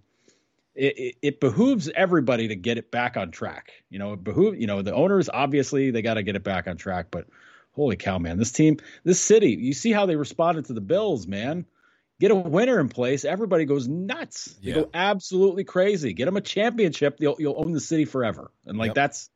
[0.74, 3.72] it, it, it, behooves everybody to get it back on track.
[3.90, 6.66] You know, it behoove, you know, the owners obviously they got to get it back
[6.66, 7.26] on track, but
[7.72, 11.26] holy cow, man, this team, this city, you see how they responded to the Bills,
[11.26, 11.66] man.
[12.20, 14.56] Get a winner in place, everybody goes nuts.
[14.60, 14.74] Yeah.
[14.74, 16.12] Go absolutely crazy.
[16.12, 18.50] Get them a championship, you'll you'll own the city forever.
[18.64, 18.94] And like yep.
[18.94, 19.30] that's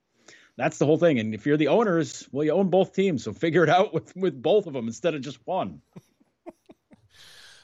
[0.57, 1.19] that's the whole thing.
[1.19, 4.15] And if you're the owners, well, you own both teams, so figure it out with
[4.17, 5.83] with both of them instead of just one.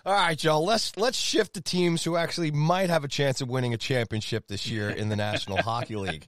[0.05, 0.61] All right, Joe.
[0.61, 4.49] Let's let's shift to teams who actually might have a chance of winning a championship
[4.49, 6.27] this year in the National Hockey League,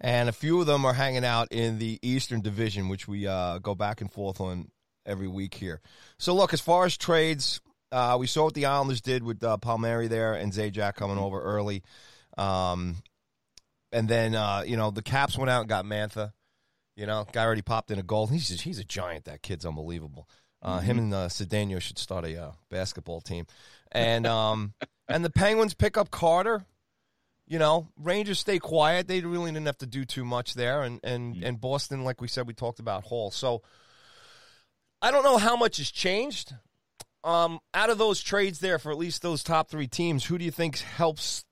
[0.00, 3.58] and a few of them are hanging out in the Eastern Division, which we uh,
[3.58, 4.70] go back and forth on
[5.04, 5.82] every week here.
[6.18, 7.60] So, look, as far as trades,
[7.92, 11.42] uh, we saw what the Islanders did with uh, Palmieri there and Zajac coming over
[11.42, 11.82] early,
[12.38, 12.96] um,
[13.92, 16.32] and then uh, you know the Caps went out and got Mantha.
[16.96, 18.26] You know, guy already popped in a goal.
[18.26, 19.24] He's just, he's a giant.
[19.24, 20.28] That kid's unbelievable.
[20.62, 20.86] Uh, mm-hmm.
[20.86, 23.46] Him and uh, Zdeno should start a uh, basketball team,
[23.92, 24.74] and um,
[25.08, 26.64] and the Penguins pick up Carter.
[27.46, 29.08] You know, Rangers stay quiet.
[29.08, 31.44] They really didn't have to do too much there, and and mm-hmm.
[31.44, 33.30] and Boston, like we said, we talked about Hall.
[33.30, 33.62] So
[35.02, 36.54] I don't know how much has changed.
[37.22, 40.44] Um, out of those trades there for at least those top three teams, who do
[40.44, 41.44] you think helps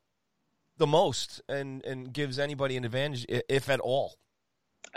[0.78, 4.14] the most and and gives anybody an advantage, if at all?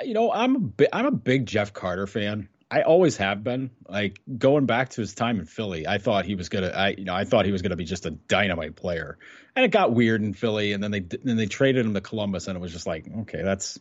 [0.04, 2.48] You know, I'm a bi- I'm a big Jeff Carter fan.
[2.70, 3.72] I always have been.
[3.90, 6.70] Like going back to his time in Philly, I thought he was gonna.
[6.70, 9.18] I you know I thought he was gonna be just a dynamite player,
[9.56, 12.48] and it got weird in Philly, and then they then they traded him to Columbus,
[12.48, 13.78] and it was just like okay, that's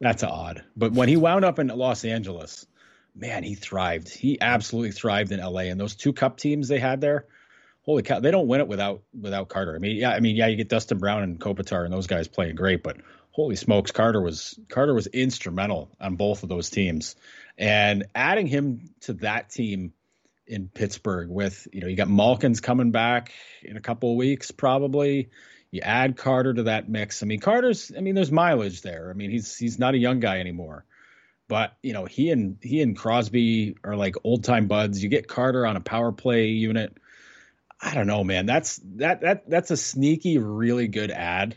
[0.00, 0.64] that's odd.
[0.76, 2.66] But when he wound up in Los Angeles,
[3.14, 4.08] man, he thrived.
[4.08, 7.26] He absolutely thrived in LA, and those two Cup teams they had there.
[7.88, 9.74] Holy cow, they don't win it without without Carter.
[9.74, 12.28] I mean, yeah, I mean, yeah, you get Dustin Brown and Kopitar and those guys
[12.28, 12.98] playing great, but
[13.30, 17.16] holy smokes, Carter was Carter was instrumental on both of those teams.
[17.56, 19.94] And adding him to that team
[20.46, 24.50] in Pittsburgh with, you know, you got Malkin's coming back in a couple of weeks,
[24.50, 25.30] probably.
[25.70, 27.22] You add Carter to that mix.
[27.22, 29.08] I mean, Carter's, I mean, there's mileage there.
[29.08, 30.84] I mean, he's he's not a young guy anymore.
[31.48, 35.02] But, you know, he and he and Crosby are like old time buds.
[35.02, 36.94] You get Carter on a power play unit.
[37.80, 38.46] I don't know, man.
[38.46, 41.56] That's that that that's a sneaky, really good ad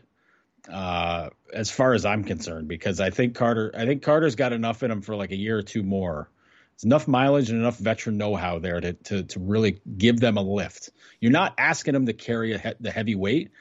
[0.69, 4.83] uh, as far as I'm concerned, because I think Carter, I think Carter's got enough
[4.83, 6.29] in him for like a year or two more.
[6.75, 10.41] It's enough mileage and enough veteran know-how there to to to really give them a
[10.41, 10.91] lift.
[11.19, 13.51] You're not asking him to carry he- the heavy weight,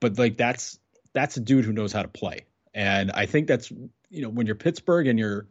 [0.00, 0.78] but like that's
[1.12, 2.46] that's a dude who knows how to play.
[2.74, 5.46] And I think that's you know when you're Pittsburgh and you're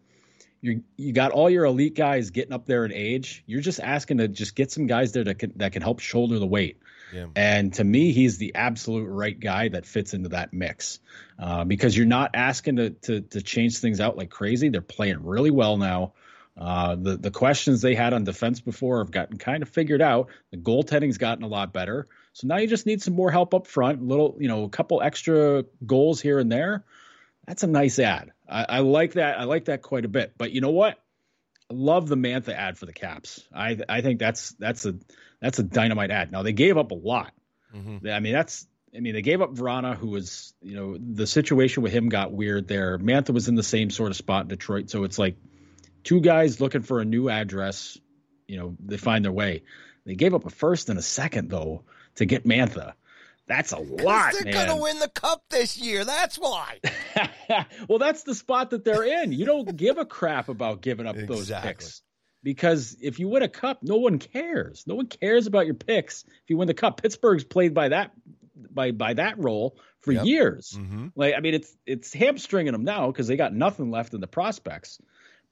[0.61, 4.17] you you got all your elite guys getting up there in age, you're just asking
[4.17, 6.81] to just get some guys there that can that can help shoulder the weight.
[7.13, 7.25] Yeah.
[7.35, 10.99] And to me, he's the absolute right guy that fits into that mix
[11.39, 14.69] uh, because you're not asking to, to, to change things out like crazy.
[14.69, 16.13] They're playing really well now.
[16.55, 20.27] Uh, the the questions they had on defense before have gotten kind of figured out.
[20.51, 22.07] The goaltending's gotten a lot better.
[22.33, 24.01] So now you just need some more help up front.
[24.01, 26.83] A little, you know, a couple extra goals here and there.
[27.49, 28.31] That's a nice ad.
[28.47, 29.39] I, I like that.
[29.39, 30.35] I like that quite a bit.
[30.37, 30.99] But you know what?
[31.71, 33.43] I love the Mantha ad for the Caps.
[33.53, 34.95] I I think that's that's a
[35.41, 36.31] that's a dynamite ad.
[36.31, 37.33] Now they gave up a lot.
[37.75, 38.07] Mm-hmm.
[38.07, 41.81] I mean, that's I mean, they gave up Vrana, who was, you know, the situation
[41.81, 42.99] with him got weird there.
[42.99, 44.91] Mantha was in the same sort of spot in Detroit.
[44.91, 45.37] So it's like
[46.03, 47.97] two guys looking for a new address,
[48.47, 49.63] you know, they find their way.
[50.05, 51.83] They gave up a first and a second, though,
[52.15, 52.93] to get Mantha.
[53.49, 54.33] That's a lot.
[54.33, 56.05] They're going to win the cup this year.
[56.05, 56.79] That's why.
[57.89, 59.31] well, that's the spot that they're in.
[59.31, 61.35] You don't give a crap about giving up exactly.
[61.35, 62.01] those picks
[62.43, 64.83] because if you win a cup, no one cares.
[64.85, 67.01] No one cares about your picks if you win the cup.
[67.01, 68.11] Pittsburgh's played by that
[68.71, 70.25] by by that role for yep.
[70.25, 70.77] years.
[70.79, 71.07] Mm-hmm.
[71.15, 74.27] Like I mean, it's it's hamstringing them now because they got nothing left in the
[74.27, 74.99] prospects.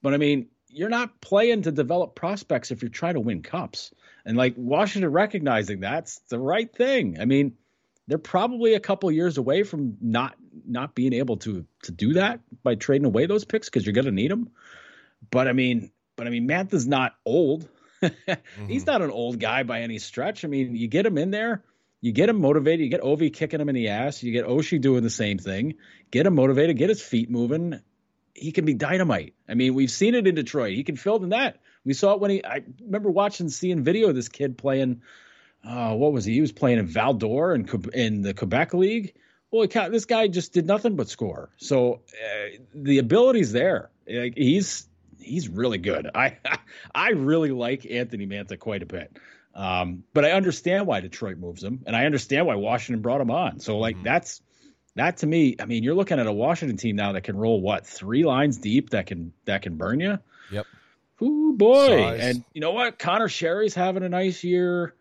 [0.02, 3.92] But I mean, you're not playing to develop prospects if you're trying to win cups.
[4.24, 7.18] And like Washington recognizing that's the right thing.
[7.20, 7.54] I mean,
[8.08, 10.34] they're probably a couple years away from not
[10.66, 14.06] not being able to to do that by trading away those picks because you're going
[14.06, 14.50] to need them.
[15.30, 17.68] But I mean, but I mean, Mantha's not old.
[18.02, 18.66] mm-hmm.
[18.66, 20.44] He's not an old guy by any stretch.
[20.44, 21.62] I mean, you get him in there,
[22.00, 24.80] you get him motivated, you get Ovi kicking him in the ass, you get Oshie
[24.80, 25.74] doing the same thing,
[26.10, 27.80] get him motivated, get his feet moving.
[28.34, 29.34] He can be dynamite.
[29.48, 30.74] I mean, we've seen it in Detroit.
[30.74, 31.60] He can fill the net.
[31.84, 32.44] We saw it when he.
[32.44, 35.02] I remember watching, seeing video of this kid playing.
[35.64, 36.34] Uh, what was he?
[36.34, 39.14] He was playing in Val d'Or in, in the Quebec League.
[39.50, 39.88] Holy cow!
[39.88, 41.50] This guy just did nothing but score.
[41.56, 43.90] So uh, the ability's there.
[44.06, 44.86] Like he's
[45.20, 46.10] he's really good.
[46.14, 46.36] I
[46.94, 49.16] I really like Anthony Mantha quite a bit.
[49.54, 53.30] Um, but I understand why Detroit moves him, and I understand why Washington brought him
[53.30, 53.58] on.
[53.60, 54.04] So like mm-hmm.
[54.04, 54.42] that's
[54.94, 55.56] that to me.
[55.58, 58.58] I mean, you're looking at a Washington team now that can roll what three lines
[58.58, 60.18] deep that can that can burn you.
[60.52, 60.66] Yep.
[61.22, 61.88] Ooh boy!
[61.88, 62.20] Size.
[62.20, 62.98] And you know what?
[62.98, 64.94] Conor Sheary's having a nice year.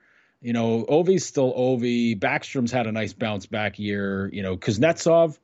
[0.47, 2.17] You know, Ovi's still Ovi.
[2.17, 4.29] Backstrom's had a nice bounce back year.
[4.31, 5.37] You know, Kuznetsov,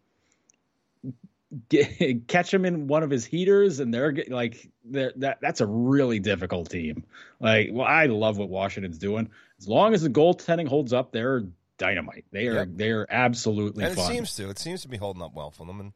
[1.68, 5.66] get, catch him in one of his heaters, and they're like, they're, that that's a
[5.66, 7.04] really difficult team.
[7.42, 9.30] Like, well, I love what Washington's doing.
[9.60, 11.44] As long as the goaltending holds up, they're
[11.78, 12.24] dynamite.
[12.32, 12.70] They are yep.
[12.74, 13.84] they are absolutely.
[13.84, 14.10] And fun.
[14.10, 14.50] it seems to.
[14.50, 15.82] It seems to be holding up well for them.
[15.82, 15.92] And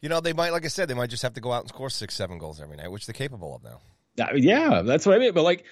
[0.00, 1.70] you know, they might, like I said, they might just have to go out and
[1.70, 3.80] score six, seven goals every night, which they're capable of now.
[4.36, 5.32] Yeah, that's what I mean.
[5.32, 5.64] But like,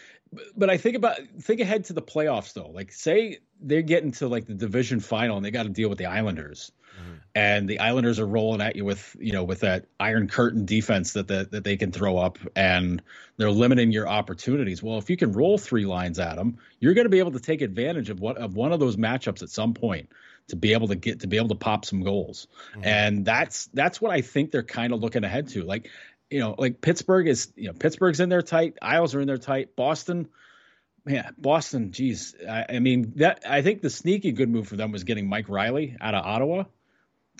[0.57, 2.71] but I think about think ahead to the playoffs though.
[2.71, 5.99] Like, say they're getting to like the division final and they got to deal with
[5.99, 7.15] the Islanders, mm-hmm.
[7.35, 11.15] and the Islanders are rolling at you with you know with that iron curtain defense
[11.15, 13.03] that the, that they can throw up, and
[13.39, 14.83] they're limiting your opportunities.
[14.83, 17.41] Well, if you can roll three lines at them, you're going to be able to
[17.41, 20.11] take advantage of what of one of those matchups at some point
[20.51, 22.47] to be able to get to be able to pop some goals.
[22.73, 22.85] Mm-hmm.
[22.85, 25.65] And that's that's what I think they're kind of looking ahead to.
[25.65, 25.89] Like
[26.31, 28.79] you know, like Pittsburgh is, you know, Pittsburgh's in there tight.
[28.81, 29.75] Isles are in there tight.
[29.75, 30.29] Boston,
[31.07, 31.91] yeah, Boston.
[31.91, 33.43] Geez, I, I, mean that.
[33.49, 36.65] I think the sneaky good move for them was getting Mike Reilly out of Ottawa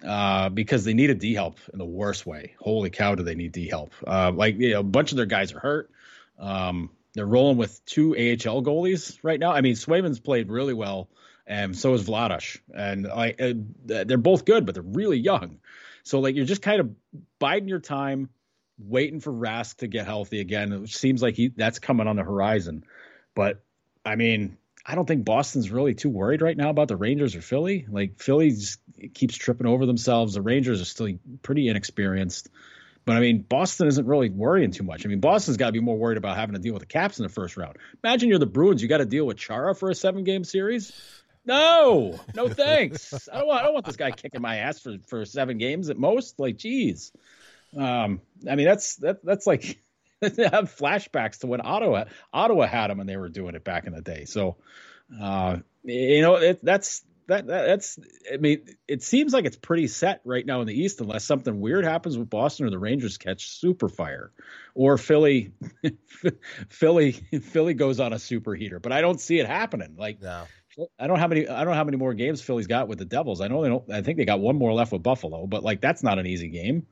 [0.05, 2.55] uh, because they needed D help in the worst way.
[2.59, 3.93] Holy cow, do they need D help?
[4.05, 5.91] Uh, like you know, a bunch of their guys are hurt.
[6.39, 9.53] Um, they're rolling with two AHL goalies right now.
[9.53, 11.09] I mean, Swayman's played really well,
[11.47, 13.53] and so is Vladar, and I, uh,
[13.85, 15.59] they're both good, but they're really young.
[16.03, 16.91] So like you're just kind of
[17.39, 18.31] biding your time
[18.83, 20.73] waiting for Rask to get healthy again.
[20.73, 22.85] It seems like he that's coming on the horizon.
[23.35, 23.63] But
[24.05, 27.43] I mean, I don't think Boston's really too worried right now about the Rangers or
[27.43, 27.87] Philly.
[27.89, 28.57] Like Philly
[29.15, 30.35] keeps tripping over themselves.
[30.35, 32.49] The Rangers are still pretty inexperienced.
[33.05, 35.05] But I mean, Boston isn't really worrying too much.
[35.05, 37.19] I mean, Boston's got to be more worried about having to deal with the Caps
[37.19, 37.77] in the first round.
[38.05, 40.93] Imagine you're the Bruins, you got to deal with Chara for a seven game series.
[41.45, 43.29] No, no thanks.
[43.33, 43.61] I don't want.
[43.61, 46.39] I don't want this guy kicking my ass for for seven games at most.
[46.39, 47.13] Like, geez.
[47.77, 49.81] Um, I mean, that's that that's like
[50.23, 53.93] have flashbacks to when Ottawa Ottawa had them and they were doing it back in
[53.93, 54.25] the day.
[54.25, 54.57] So,
[55.21, 57.99] uh, you know, it, that's that, that, that's
[58.33, 61.61] I mean, it seems like it's pretty set right now in the East, unless something
[61.61, 64.33] weird happens with Boston or the Rangers catch super fire,
[64.75, 65.53] or Philly,
[66.69, 68.81] Philly, Philly goes on a super heater.
[68.81, 69.95] But I don't see it happening.
[69.97, 70.45] Like, no.
[70.99, 72.99] I don't know how many I don't know how many more games Philly's got with
[72.99, 73.41] the Devils.
[73.41, 73.91] I know they don't.
[73.91, 76.49] I think they got one more left with Buffalo, but like that's not an easy
[76.49, 76.87] game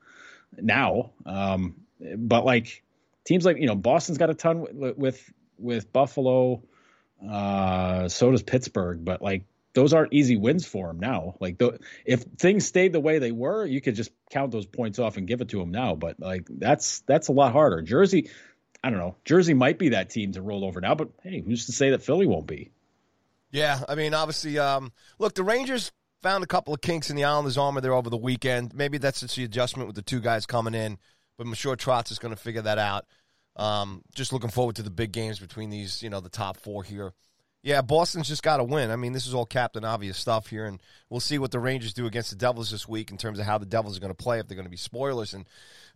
[0.57, 1.11] now.
[1.25, 1.75] Um,
[2.17, 2.83] but like
[3.25, 6.63] teams like you know Boston's got a ton with with, with Buffalo.
[7.27, 11.35] Uh, so does Pittsburgh, but like those aren't easy wins for them now.
[11.39, 11.61] Like
[12.05, 15.27] if things stayed the way they were, you could just count those points off and
[15.27, 15.95] give it to them now.
[15.95, 17.81] But like that's that's a lot harder.
[17.81, 18.29] Jersey,
[18.83, 19.15] I don't know.
[19.25, 22.03] Jersey might be that team to roll over now, but hey, who's to say that
[22.03, 22.71] Philly won't be?
[23.51, 27.23] Yeah, I mean, obviously, um, look, the Rangers found a couple of kinks in the
[27.23, 28.73] Islanders' armor there over the weekend.
[28.73, 30.97] Maybe that's just the adjustment with the two guys coming in,
[31.37, 33.05] but I'm sure Trotz is going to figure that out.
[33.55, 36.83] Um, just looking forward to the big games between these, you know, the top four
[36.83, 37.13] here.
[37.61, 38.89] Yeah, Boston's just got to win.
[38.89, 40.79] I mean, this is all Captain Obvious stuff here, and
[41.09, 43.57] we'll see what the Rangers do against the Devils this week in terms of how
[43.57, 45.33] the Devils are going to play if they're going to be spoilers.
[45.33, 45.45] And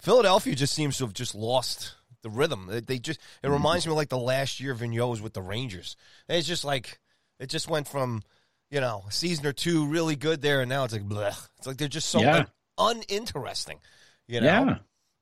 [0.01, 2.69] Philadelphia just seems to have just lost the rhythm.
[2.85, 5.95] They just it reminds me of like the last year Vigneault was with the Rangers.
[6.27, 6.99] It's just like
[7.39, 8.23] it just went from
[8.73, 11.47] you know, season or two really good there, and now it's like, bleh.
[11.59, 12.45] It's like they're just so yeah.
[12.79, 13.77] un- uninteresting.
[14.27, 14.75] You know, yeah.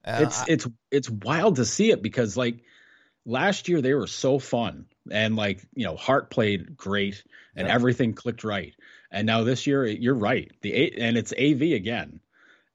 [0.06, 2.62] Uh, it's it's it's wild to see it because like
[3.26, 7.74] last year they were so fun and like you know Hart played great and yeah.
[7.74, 8.74] everything clicked right,
[9.12, 12.22] and now this year you're right the and it's AV again.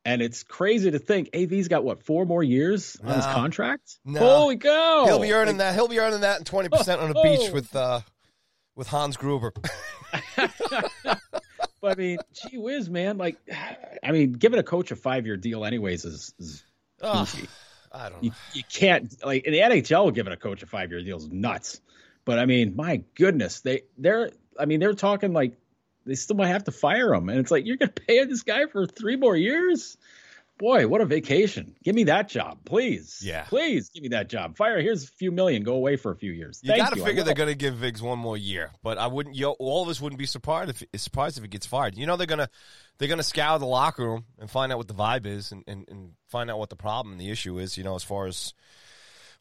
[0.04, 3.98] And it's crazy to think AV's got what four more years on his contract.
[4.04, 4.20] No.
[4.20, 5.04] Holy cow!
[5.04, 5.74] He'll be earning like, that.
[5.74, 8.02] He'll be earning that and twenty percent on the beach with uh,
[8.76, 9.52] with Hans Gruber.
[10.36, 11.20] but
[11.82, 13.18] I mean, gee whiz, man!
[13.18, 13.38] Like,
[14.02, 16.62] I mean, giving a coach a five year deal, anyways, is, is
[17.02, 17.28] oh,
[17.90, 18.22] I don't.
[18.22, 21.28] You, you, can't like in the NHL giving a coach a five year deal is
[21.28, 21.80] nuts.
[22.24, 25.56] But I mean, my goodness, they they're I mean they're talking like
[26.04, 28.66] they still might have to fire him, and it's like you're gonna pay this guy
[28.66, 29.96] for three more years
[30.58, 31.74] boy, what a vacation.
[31.84, 33.20] Give me that job, please.
[33.22, 33.44] Yeah.
[33.44, 34.56] Please give me that job.
[34.56, 35.62] Fire, here's a few million.
[35.62, 36.60] Go away for a few years.
[36.62, 39.36] You got to figure they're going to give Viggs one more year, but I wouldn't,
[39.36, 41.96] you all of us wouldn't be surprised if, surprised if he gets fired.
[41.96, 42.48] You know, they're going to,
[42.98, 45.64] they're going to scour the locker room and find out what the vibe is and,
[45.66, 48.26] and, and find out what the problem and the issue is, you know, as far
[48.26, 48.54] as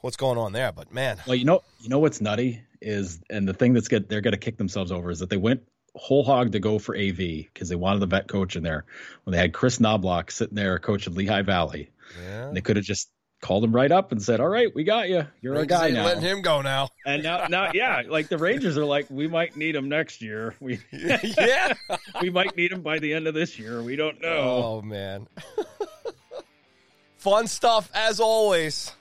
[0.02, 0.72] what's going on there.
[0.72, 4.10] But man, well, you know, you know what's nutty is, and the thing that's good,
[4.10, 5.64] they're going to kick themselves over is that they went
[5.96, 8.86] whole hog to go for AV because they wanted the vet coach in there
[9.24, 11.90] when they had Kris Knoblauch sitting there coaching Lehigh Valley.
[12.24, 12.52] Yeah.
[12.54, 13.10] They could have just
[13.42, 15.28] called him right up and said, "All right, we got you.
[15.42, 16.90] You're our guy now." Letting him go now.
[17.06, 20.56] And now, now, yeah, like the Rangers are like, we might need him next year.
[20.60, 21.74] We, yeah,
[22.22, 23.82] we might need him by the end of this year.
[23.84, 24.64] We don't know.
[24.66, 25.28] Oh man,
[27.18, 28.92] fun stuff as always.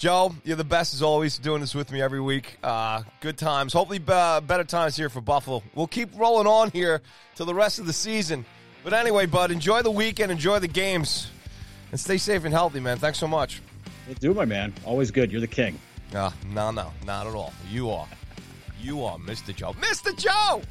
[0.00, 2.56] Joe, you're the best as always, doing this with me every week.
[2.62, 3.74] Uh, good times.
[3.74, 5.62] Hopefully, uh, better times here for Buffalo.
[5.74, 7.02] We'll keep rolling on here
[7.34, 8.46] till the rest of the season.
[8.82, 11.30] But anyway, bud, enjoy the weekend, enjoy the games,
[11.90, 12.96] and stay safe and healthy, man.
[12.96, 13.60] Thanks so much.
[14.06, 14.72] We'll do, my man.
[14.86, 15.30] Always good.
[15.30, 15.78] You're the king.
[16.14, 17.52] Uh, no, no, not at all.
[17.70, 18.08] You are.
[18.80, 19.54] You are Mr.
[19.54, 19.74] Joe.
[19.74, 20.16] Mr.
[20.16, 20.62] Joe!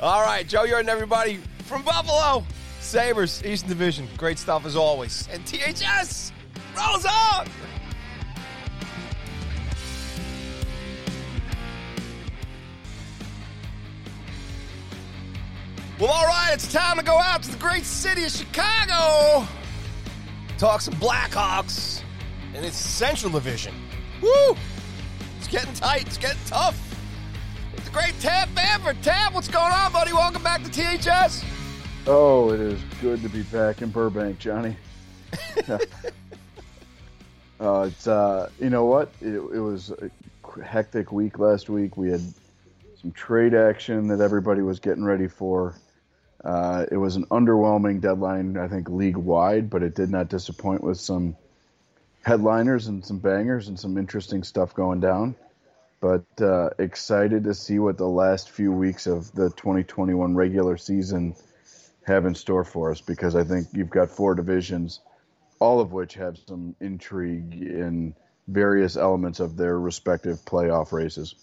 [0.00, 2.44] All right, Joe Yerdon, everybody from Buffalo.
[2.80, 4.08] Sabres, Eastern Division.
[4.16, 5.28] Great stuff as always.
[5.30, 6.32] And THS
[6.76, 7.46] rolls on!
[15.98, 19.48] Well, all right, it's time to go out to the great city of Chicago.
[20.58, 22.02] Talk some Blackhawks
[22.54, 23.74] and its Central Division.
[24.20, 24.54] Woo!
[25.38, 26.06] It's getting tight.
[26.06, 26.78] It's getting tough.
[27.72, 29.02] It's the great Tab Bamford.
[29.02, 30.12] Tab, what's going on, buddy?
[30.12, 31.42] Welcome back to THS.
[32.06, 34.76] Oh, it is good to be back in Burbank, Johnny.
[37.58, 39.10] uh, it's uh, you know what?
[39.22, 40.10] It, it was a
[40.62, 41.96] hectic week last week.
[41.96, 42.20] We had
[43.00, 45.74] some trade action that everybody was getting ready for.
[46.44, 50.82] Uh, it was an underwhelming deadline, I think, league wide, but it did not disappoint
[50.82, 51.36] with some
[52.22, 55.34] headliners and some bangers and some interesting stuff going down.
[56.00, 61.34] But uh, excited to see what the last few weeks of the 2021 regular season
[62.06, 65.00] have in store for us because I think you've got four divisions,
[65.58, 68.14] all of which have some intrigue in
[68.46, 71.34] various elements of their respective playoff races.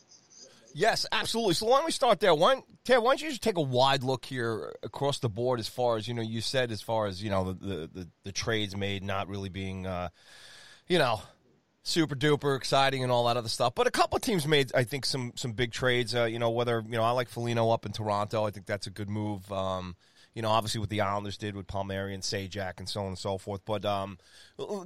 [0.73, 1.53] Yes, absolutely.
[1.53, 2.33] So why don't we start there?
[2.33, 5.67] Why, Ted, why don't you just take a wide look here across the board as
[5.67, 8.75] far as, you know, you said as far as, you know, the, the, the trades
[8.75, 10.09] made not really being, uh,
[10.87, 11.21] you know,
[11.83, 13.75] super duper exciting and all that other stuff.
[13.75, 16.15] But a couple teams made, I think, some some big trades.
[16.15, 18.45] Uh, you know, whether, you know, I like Foligno up in Toronto.
[18.45, 19.51] I think that's a good move.
[19.51, 19.95] Um,
[20.33, 23.17] you know, obviously what the Islanders did with Palmieri and Zajac and so on and
[23.17, 23.61] so forth.
[23.65, 24.17] But um,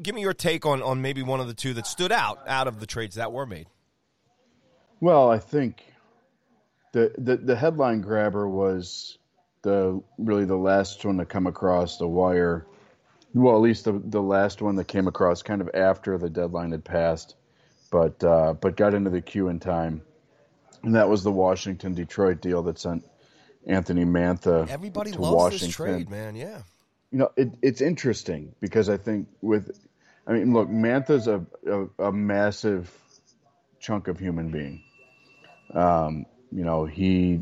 [0.02, 2.68] give me your take on, on maybe one of the two that stood out out
[2.68, 3.68] of the trades that were made.
[5.00, 5.84] Well, I think
[6.92, 9.18] the, the the headline grabber was
[9.62, 12.66] the really the last one to come across the wire.
[13.34, 16.72] Well, at least the the last one that came across kind of after the deadline
[16.72, 17.36] had passed,
[17.92, 20.02] but uh, but got into the queue in time,
[20.84, 23.04] and that was the Washington Detroit deal that sent
[23.68, 24.68] Anthony Mantha.
[24.70, 25.68] Everybody to loves Washington.
[25.68, 26.36] this trade, man.
[26.36, 26.62] Yeah.
[27.12, 29.72] You know, it, it's interesting because I think with,
[30.26, 32.92] I mean, look, Mantha's a, a, a massive
[33.80, 34.84] chunk of human being.
[35.74, 37.42] Um, you know, he,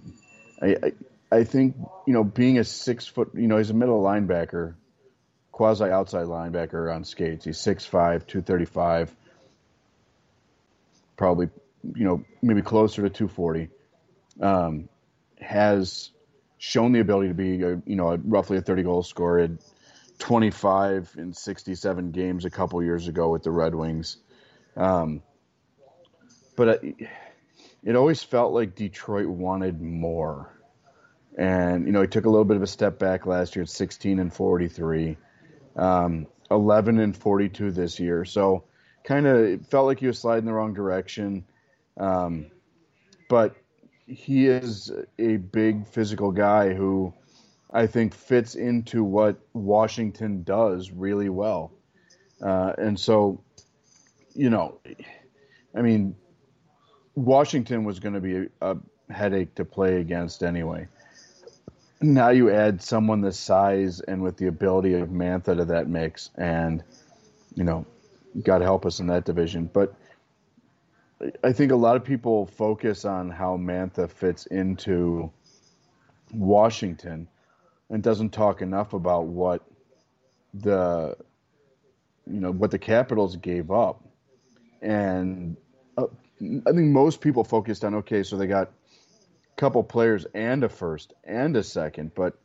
[0.62, 0.92] I, I,
[1.32, 1.76] I think,
[2.08, 4.76] you know, being a six foot, you know, he's a middle linebacker,
[5.52, 7.46] quasi outside linebacker on skates.
[7.46, 7.90] He's 6'5,
[8.28, 9.16] 235,
[11.18, 11.50] probably,
[11.96, 13.70] you know, maybe closer to 240.
[14.42, 14.90] Um,
[15.40, 16.10] has
[16.58, 19.42] shown the ability to be, a, you know, a, roughly a 30 goal scorer.
[19.42, 19.60] Had
[20.20, 24.18] 25 in 67 games a couple years ago with the Red Wings.
[24.76, 25.22] Um,
[26.56, 26.96] but I,
[27.86, 30.52] it always felt like Detroit wanted more.
[31.38, 33.70] And, you know, he took a little bit of a step back last year at
[33.70, 35.18] 16 and 43,
[35.76, 38.26] um, 11 and 42 this year.
[38.26, 38.64] So
[39.04, 41.46] kind of felt like he was sliding the wrong direction.
[41.98, 42.48] Um,
[43.30, 43.56] but
[44.08, 47.14] he is a big physical guy who
[47.72, 51.72] I think fits into what Washington does really well.
[52.42, 53.44] Uh, and so,
[54.34, 54.80] you know,
[55.76, 56.16] I mean,
[57.16, 58.78] Washington was going to be a, a
[59.10, 60.88] headache to play against anyway.
[62.02, 66.30] Now you add someone the size and with the ability of Mantha to that mix,
[66.36, 66.84] and
[67.56, 67.86] you know,
[68.44, 69.70] God help us in that division.
[69.72, 69.96] But
[71.44, 75.32] I think a lot of people focus on how Mantha fits into
[76.34, 77.30] Washington,
[77.90, 79.64] and doesn't talk enough about what
[80.54, 81.16] the
[82.28, 84.04] you know what the Capitals gave up,
[84.82, 85.56] and
[85.98, 86.08] uh,
[86.42, 90.70] I think most people focused on okay, so they got a couple players and a
[90.70, 92.38] first and a second, but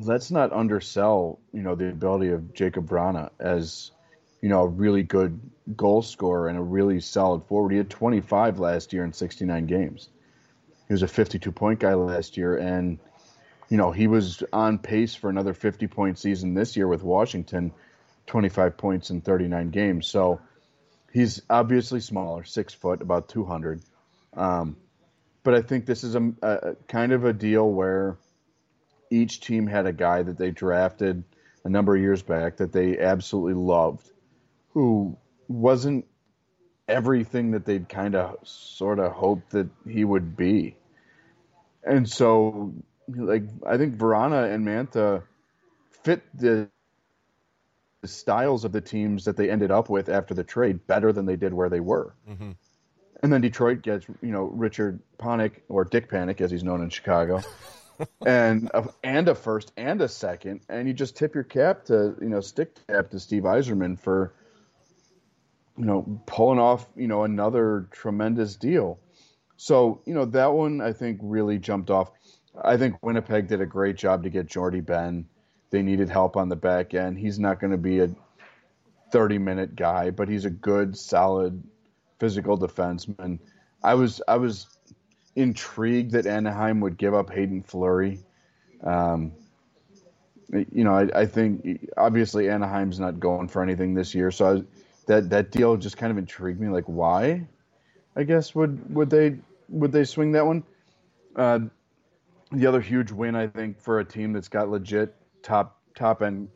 [0.00, 3.92] let's not undersell you know the ability of Jakub Vrana as
[4.40, 5.38] you know a really good
[5.76, 7.70] goal scorer and a really solid forward.
[7.70, 10.08] He had 25 last year in 69 games.
[10.88, 12.98] He was a 52 point guy last year, and
[13.68, 17.72] you know he was on pace for another 50 point season this year with Washington,
[18.26, 20.08] 25 points in 39 games.
[20.08, 20.40] So
[21.14, 23.80] he's obviously smaller, six foot, about 200.
[24.36, 24.76] Um,
[25.44, 28.18] but I think this is a, a, kind of a deal where
[29.10, 31.22] each team had a guy that they drafted
[31.64, 34.10] a number of years back that they absolutely loved,
[34.72, 36.04] who wasn't
[36.88, 40.76] everything that they'd kind of sort of hoped that he would be.
[41.84, 42.74] And so,
[43.08, 45.22] like, I think Vrana and Mantha
[46.02, 46.68] fit the
[48.08, 51.36] styles of the teams that they ended up with after the trade better than they
[51.36, 52.14] did where they were.
[52.28, 52.52] Mm-hmm.
[53.22, 56.90] And then Detroit gets, you know, Richard Panik or Dick Panic as he's known in
[56.90, 57.42] Chicago.
[58.26, 62.16] and a, and a first and a second, and you just tip your cap to
[62.20, 64.34] you know stick cap to Steve Yzerman for
[65.76, 68.98] you know pulling off you know another tremendous deal.
[69.56, 72.10] So you know that one I think really jumped off.
[72.62, 75.26] I think Winnipeg did a great job to get Jordie Benn.
[75.74, 77.18] They needed help on the back end.
[77.18, 78.08] He's not going to be a
[79.10, 81.60] 30 minute guy, but he's a good, solid
[82.20, 83.40] physical defenseman.
[83.82, 84.68] I was I was
[85.34, 88.20] intrigued that Anaheim would give up Hayden Fleury.
[88.84, 89.32] Um,
[90.52, 94.62] you know, I, I, think obviously Anaheim's not going for anything this year, so I,
[95.06, 96.68] that that deal just kind of intrigued me.
[96.68, 97.48] Like, why?
[98.14, 100.62] I guess would would they would they swing that one?
[101.34, 101.58] Uh,
[102.52, 106.48] the other huge win, I think, for a team that's got legit top top end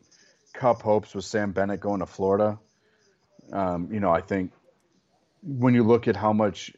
[0.53, 2.59] cup hopes with Sam Bennett going to Florida.
[3.53, 4.51] Um, you know, I think
[5.41, 6.73] when you look at how much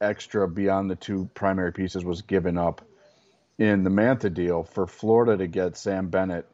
[0.00, 2.82] extra beyond the two primary pieces was given up
[3.56, 6.46] in the Mantha deal for Florida to get Sam Bennett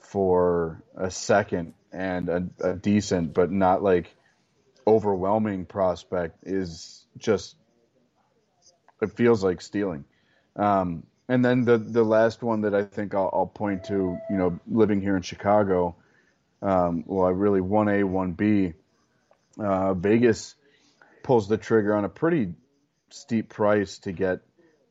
[0.00, 4.14] for a second and a, a decent but not like
[4.86, 7.56] overwhelming prospect is just
[9.00, 10.04] it feels like stealing.
[10.54, 14.36] Um, and then the the last one that I think I'll, I'll point to, you
[14.36, 15.96] know, living here in Chicago,
[16.62, 18.74] um, well, I really one A one B.
[19.58, 20.54] Uh, Vegas
[21.22, 22.54] pulls the trigger on a pretty
[23.10, 24.40] steep price to get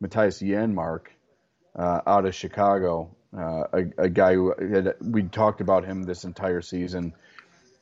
[0.02, 1.08] Mattias Janmark
[1.76, 3.16] uh, out of Chicago.
[3.36, 7.14] Uh, a, a, guy who had, we talked about him this entire season.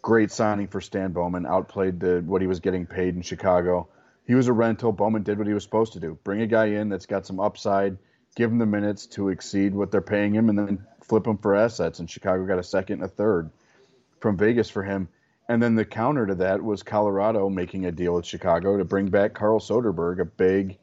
[0.01, 1.45] Great signing for Stan Bowman.
[1.45, 3.87] Outplayed the what he was getting paid in Chicago.
[4.25, 4.91] He was a rental.
[4.91, 6.17] Bowman did what he was supposed to do.
[6.23, 7.97] Bring a guy in that's got some upside.
[8.35, 11.55] Give him the minutes to exceed what they're paying him, and then flip him for
[11.55, 11.99] assets.
[11.99, 13.51] And Chicago got a second and a third
[14.19, 15.09] from Vegas for him.
[15.49, 19.09] And then the counter to that was Colorado making a deal with Chicago to bring
[19.09, 20.77] back Carl Soderberg, a big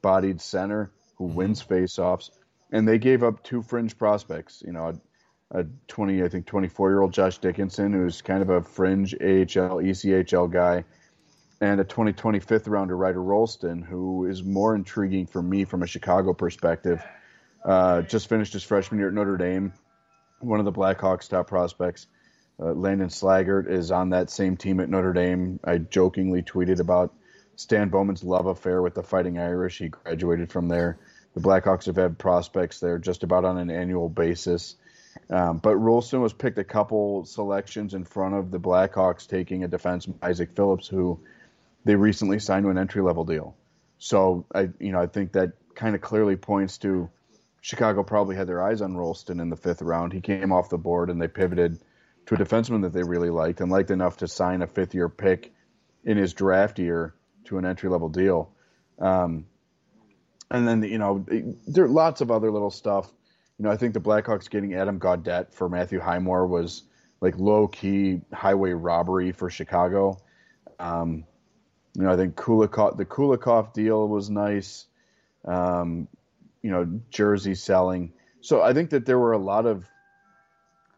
[0.00, 1.36] bodied center who mm-hmm.
[1.36, 2.30] wins faceoffs.
[2.72, 4.98] And they gave up two fringe prospects, you know,
[5.52, 9.14] a, a 20, I think 24 year old Josh Dickinson, who's kind of a fringe
[9.14, 10.84] AHL, ECHL guy,
[11.60, 15.86] and a 2020 fifth rounder Ryder Rolston, who is more intriguing for me from a
[15.86, 17.02] Chicago perspective.
[17.64, 19.72] Uh, just finished his freshman year at Notre Dame,
[20.40, 22.06] one of the Blackhawks' top prospects.
[22.60, 25.60] Uh, Landon Slaggert is on that same team at Notre Dame.
[25.64, 27.14] I jokingly tweeted about
[27.56, 29.78] Stan Bowman's love affair with the Fighting Irish.
[29.78, 30.98] He graduated from there.
[31.34, 34.76] The Blackhawks have had prospects there just about on an annual basis.
[35.30, 39.68] Um, but Rolston was picked a couple selections in front of the Blackhawks taking a
[39.68, 41.20] defenseman, Isaac Phillips, who
[41.86, 43.56] they recently signed to an entry level deal.
[43.98, 47.08] So I, you know, I think that kind of clearly points to
[47.60, 50.12] Chicago probably had their eyes on Rolston in the fifth round.
[50.12, 51.78] He came off the board and they pivoted
[52.26, 55.08] to a defenseman that they really liked and liked enough to sign a fifth year
[55.08, 55.52] pick
[56.04, 57.14] in his draft year
[57.44, 58.50] to an entry level deal.
[58.98, 59.46] Um,
[60.50, 61.24] and then, you know,
[61.68, 63.08] there are lots of other little stuff.
[63.58, 66.82] You know, I think the Blackhawks getting Adam Gaudette for Matthew Highmore was
[67.20, 70.18] like low key highway robbery for Chicago.
[70.80, 71.24] Um,
[71.96, 74.86] you know, I think Kulikov, the Kulikov deal was nice.
[75.46, 76.08] Um,
[76.62, 78.12] you know, jersey selling.
[78.42, 79.86] So I think that there were a lot of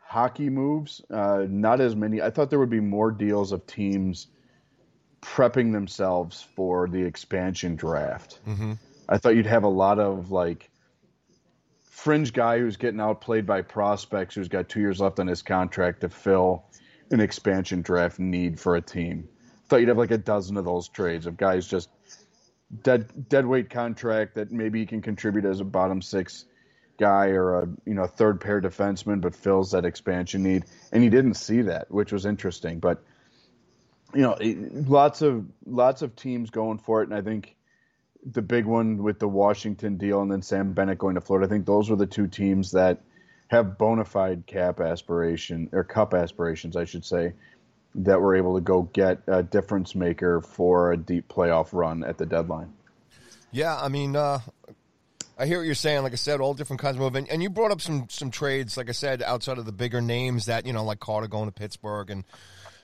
[0.02, 1.02] hockey moves.
[1.10, 2.20] Uh, not as many.
[2.20, 4.26] I thought there would be more deals of teams
[5.20, 8.40] prepping themselves for the expansion draft.
[8.46, 8.72] Mm-hmm.
[9.08, 10.68] I thought you'd have a lot of like
[11.82, 16.00] fringe guy who's getting outplayed by prospects who's got two years left on his contract
[16.00, 16.64] to fill
[17.10, 19.28] an expansion draft need for a team.
[19.68, 21.90] Thought you'd have like a dozen of those trades of guys just
[22.82, 26.44] dead dead weight contract that maybe he can contribute as a bottom six
[26.98, 30.64] guy or a you know third pair defenseman, but fills that expansion need.
[30.92, 32.78] And he didn't see that, which was interesting.
[32.80, 33.02] But
[34.14, 34.36] you know,
[34.88, 37.54] lots of lots of teams going for it, and I think
[38.24, 41.46] the big one with the Washington deal and then Sam Bennett going to Florida.
[41.46, 43.00] I think those were the two teams that
[43.48, 47.32] have bona fide cap aspiration or cup aspirations, I should say,
[47.94, 52.18] that were able to go get a difference maker for a deep playoff run at
[52.18, 52.72] the deadline.
[53.50, 54.40] Yeah, I mean, uh,
[55.38, 56.02] I hear what you're saying.
[56.02, 57.28] Like I said, all different kinds of movement.
[57.30, 60.46] And you brought up some some trades, like I said, outside of the bigger names
[60.46, 62.24] that you know, like Carter going to Pittsburgh and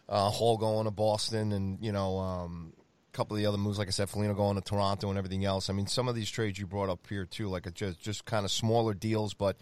[0.08, 2.72] uh, Hall going to Boston, and you know, um,
[3.12, 5.44] a couple of the other moves, like I said, Foligno going to Toronto and everything
[5.44, 5.68] else.
[5.68, 8.44] I mean, some of these trades you brought up here too, like just just kind
[8.44, 9.56] of smaller deals, but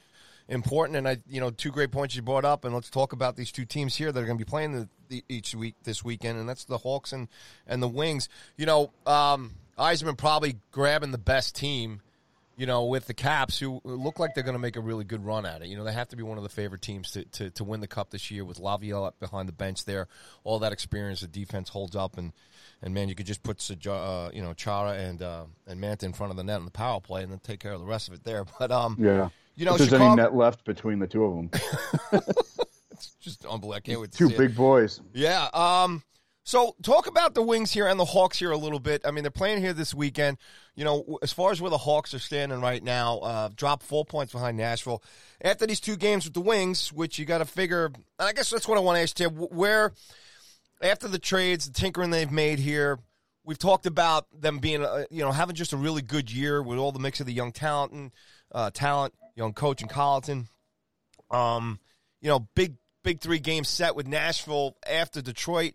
[0.49, 0.97] important.
[0.97, 2.65] And I, you know, two great points you brought up.
[2.65, 4.89] And let's talk about these two teams here that are going to be playing the,
[5.09, 7.29] the, each week this weekend, and that's the Hawks and
[7.67, 8.29] and the Wings.
[8.57, 12.01] You know, um, Yzerman probably grabbing the best team
[12.57, 15.25] you know, with the Caps, who look like they're going to make a really good
[15.25, 15.69] run at it.
[15.69, 17.81] You know, they have to be one of the favorite teams to, to, to win
[17.81, 20.09] the Cup this year with Laviolette behind the bench there.
[20.45, 22.33] All that experience, the defense holds up, and,
[22.83, 26.13] and man, you could just put uh, you know Chara and uh, and Mantha in
[26.13, 28.09] front of the net in the power play, and then take care of the rest
[28.09, 28.45] of it there.
[28.59, 31.35] But um, yeah, you know, if there's Chicago, any net left between the two of
[31.35, 31.51] them,
[32.93, 33.73] it's just unbelievable.
[33.73, 34.13] I can't wait.
[34.13, 34.57] two big it.
[34.57, 35.01] boys.
[35.15, 35.49] Yeah.
[35.53, 36.03] Um.
[36.45, 39.03] So talk about the Wings here and the Hawks here a little bit.
[39.05, 40.39] I mean, they're playing here this weekend.
[40.75, 44.05] You know, as far as where the Hawks are standing right now, uh, drop four
[44.05, 45.03] points behind Nashville
[45.41, 47.87] after these two games with the Wings, which you got to figure.
[47.87, 49.29] And I guess that's what I want to ask you.
[49.29, 49.93] Where
[50.83, 52.99] after the trades, the tinkering they've made here,
[53.45, 56.79] we've talked about them being, uh, you know, having just a really good year with
[56.79, 58.11] all the mix of the young talent and
[58.53, 60.49] uh, talent, young coach and Colliton.
[61.31, 61.79] Um,
[62.21, 62.75] you know, big
[63.05, 65.75] big three game set with Nashville after Detroit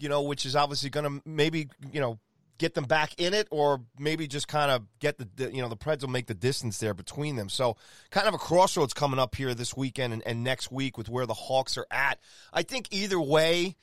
[0.00, 2.18] you know, which is obviously going to maybe, you know,
[2.58, 5.76] get them back in it or maybe just kind of get the, you know, the
[5.76, 7.48] Preds will make the distance there between them.
[7.48, 7.76] So
[8.10, 11.24] kind of a crossroads coming up here this weekend and, and next week with where
[11.24, 12.18] the Hawks are at.
[12.52, 13.76] I think either way,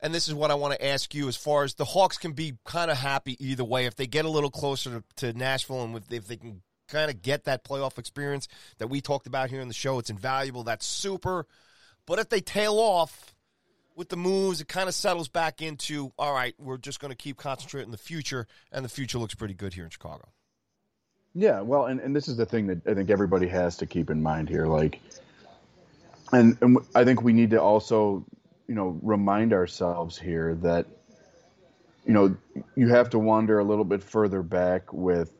[0.00, 2.32] and this is what I want to ask you as far as the Hawks can
[2.32, 5.82] be kind of happy either way if they get a little closer to, to Nashville
[5.82, 8.46] and if they can kind of get that playoff experience
[8.76, 10.64] that we talked about here in the show, it's invaluable.
[10.64, 11.46] That's super.
[12.06, 13.34] But if they tail off,
[13.98, 16.54] with the moves, it kind of settles back into all right.
[16.56, 19.74] We're just going to keep concentrating on the future, and the future looks pretty good
[19.74, 20.28] here in Chicago.
[21.34, 24.08] Yeah, well, and, and this is the thing that I think everybody has to keep
[24.08, 24.66] in mind here.
[24.66, 25.00] Like,
[26.32, 28.24] and, and I think we need to also,
[28.68, 30.86] you know, remind ourselves here that,
[32.06, 32.36] you know,
[32.76, 35.32] you have to wander a little bit further back with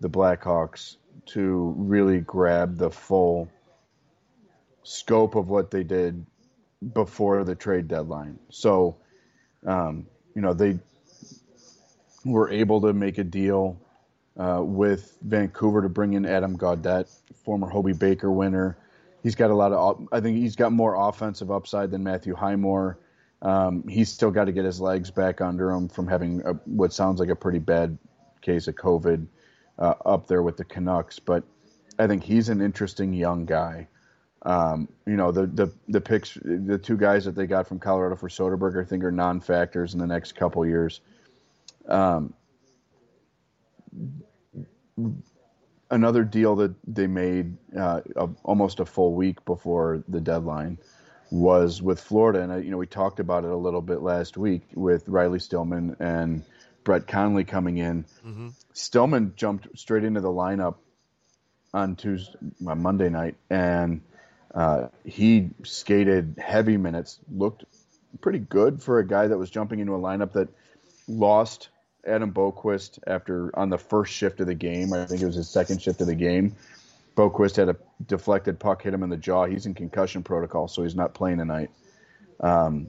[0.00, 3.48] the Blackhawks to really grab the full
[4.82, 6.26] scope of what they did
[6.92, 8.38] before the trade deadline.
[8.50, 8.96] So,
[9.66, 10.78] um, you know, they
[12.24, 13.80] were able to make a deal
[14.38, 17.08] uh, with Vancouver to bring in Adam Gaudette,
[17.44, 18.78] former Hobey Baker winner.
[19.22, 22.98] He's got a lot of, I think he's got more offensive upside than Matthew Highmore.
[23.42, 26.92] Um, he's still got to get his legs back under him from having a, what
[26.92, 27.98] sounds like a pretty bad
[28.40, 29.26] case of COVID
[29.78, 31.18] uh, up there with the Canucks.
[31.18, 31.44] But
[31.98, 33.88] I think he's an interesting young guy.
[34.48, 38.16] Um, you know, the, the the picks, the two guys that they got from Colorado
[38.16, 41.02] for Soderberg, I think, are non-factors in the next couple years.
[41.86, 42.32] Um,
[45.90, 50.78] another deal that they made uh, a, almost a full week before the deadline
[51.30, 54.62] was with Florida, and you know we talked about it a little bit last week
[54.72, 56.42] with Riley Stillman and
[56.84, 58.04] Brett Connolly coming in.
[58.24, 58.48] Mm-hmm.
[58.72, 60.76] Stillman jumped straight into the lineup
[61.74, 64.00] on Tuesday, on Monday night, and
[64.54, 67.64] uh, he skated heavy minutes, looked
[68.20, 70.48] pretty good for a guy that was jumping into a lineup that
[71.06, 71.68] lost
[72.06, 74.92] Adam Boqvist after on the first shift of the game.
[74.92, 76.56] I think it was his second shift of the game.
[77.16, 77.76] Boqvist had a
[78.06, 79.46] deflected puck hit him in the jaw.
[79.46, 81.70] He's in concussion protocol, so he's not playing tonight.
[82.40, 82.88] Um,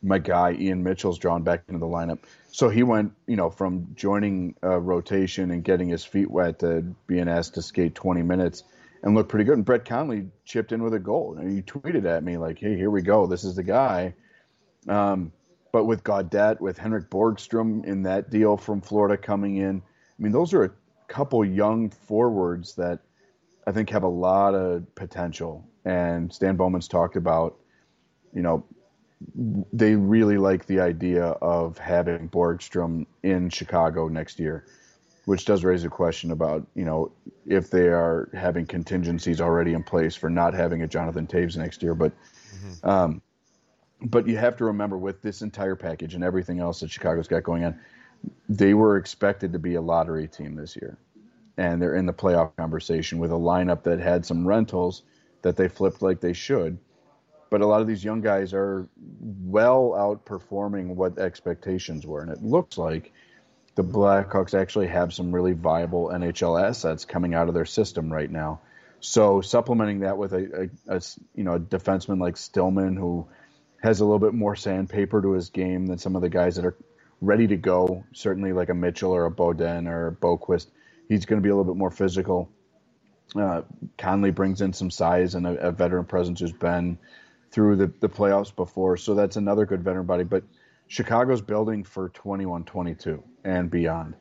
[0.00, 2.20] my guy Ian Mitchell's drawn back into the lineup,
[2.52, 7.28] so he went, you know, from joining rotation and getting his feet wet to being
[7.28, 8.62] asked to skate 20 minutes
[9.02, 9.56] and looked pretty good.
[9.56, 11.36] And Brett Connolly chipped in with a goal.
[11.38, 13.26] And he tweeted at me like, "Hey, here we go.
[13.26, 14.14] This is the guy."
[14.88, 15.32] Um,
[15.72, 20.32] but with Gaudette, with Henrik Borgstrom in that deal from Florida coming in, I mean,
[20.32, 20.70] those are a
[21.08, 23.00] couple young forwards that
[23.66, 25.68] I think have a lot of potential.
[25.84, 27.58] And Stan Bowman's talked about,
[28.32, 28.64] you know,
[29.72, 34.64] they really like the idea of having Borgstrom in Chicago next year
[35.28, 37.12] which does raise a question about you know
[37.44, 41.82] if they are having contingencies already in place for not having a Jonathan Toews next
[41.82, 41.94] year.
[41.94, 42.12] But
[42.56, 42.88] mm-hmm.
[42.88, 43.22] um,
[44.00, 47.42] but you have to remember with this entire package and everything else that Chicago's got
[47.42, 47.78] going on,
[48.48, 50.96] they were expected to be a lottery team this year,
[51.58, 55.02] and they're in the playoff conversation with a lineup that had some rentals
[55.42, 56.78] that they flipped like they should.
[57.50, 58.88] But a lot of these young guys are
[59.44, 63.12] well outperforming what expectations were, and it looks like
[63.78, 68.28] the Blackhawks actually have some really viable NHL assets coming out of their system right
[68.28, 68.58] now.
[68.98, 71.00] So supplementing that with a, a, a,
[71.36, 73.28] you know a defenseman like Stillman who
[73.80, 76.64] has a little bit more sandpaper to his game than some of the guys that
[76.64, 76.74] are
[77.20, 78.02] ready to go.
[78.12, 80.66] Certainly like a Mitchell or a Beaudin or a Boqvist.
[81.08, 82.50] He's going to be a little bit more physical.
[83.36, 83.62] Uh,
[83.96, 86.98] Connolly brings in some size and a, a veteran presence who's been
[87.52, 88.96] through the, the playoffs before.
[88.96, 90.24] So that's another good veteran body.
[90.24, 90.42] But
[90.88, 94.14] Chicago's building for 21 22 and beyond.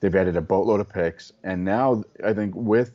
[0.00, 1.32] They've added a boatload of picks.
[1.44, 2.92] And now I think with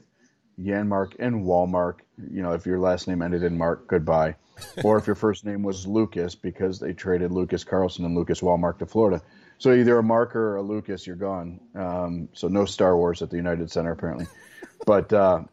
[0.59, 4.35] Janmark and Wallmark, you know, if your last name ended in Mark, goodbye.
[4.83, 8.79] or if your first name was Lucas because they traded Lucas Carlsson and Lucas Wallmark
[8.79, 9.21] to Florida.
[9.57, 11.59] So either a Marker or a Lucas, you're gone.
[11.75, 14.27] Um, so no Star Wars at the United Center apparently.
[14.85, 15.43] But uh,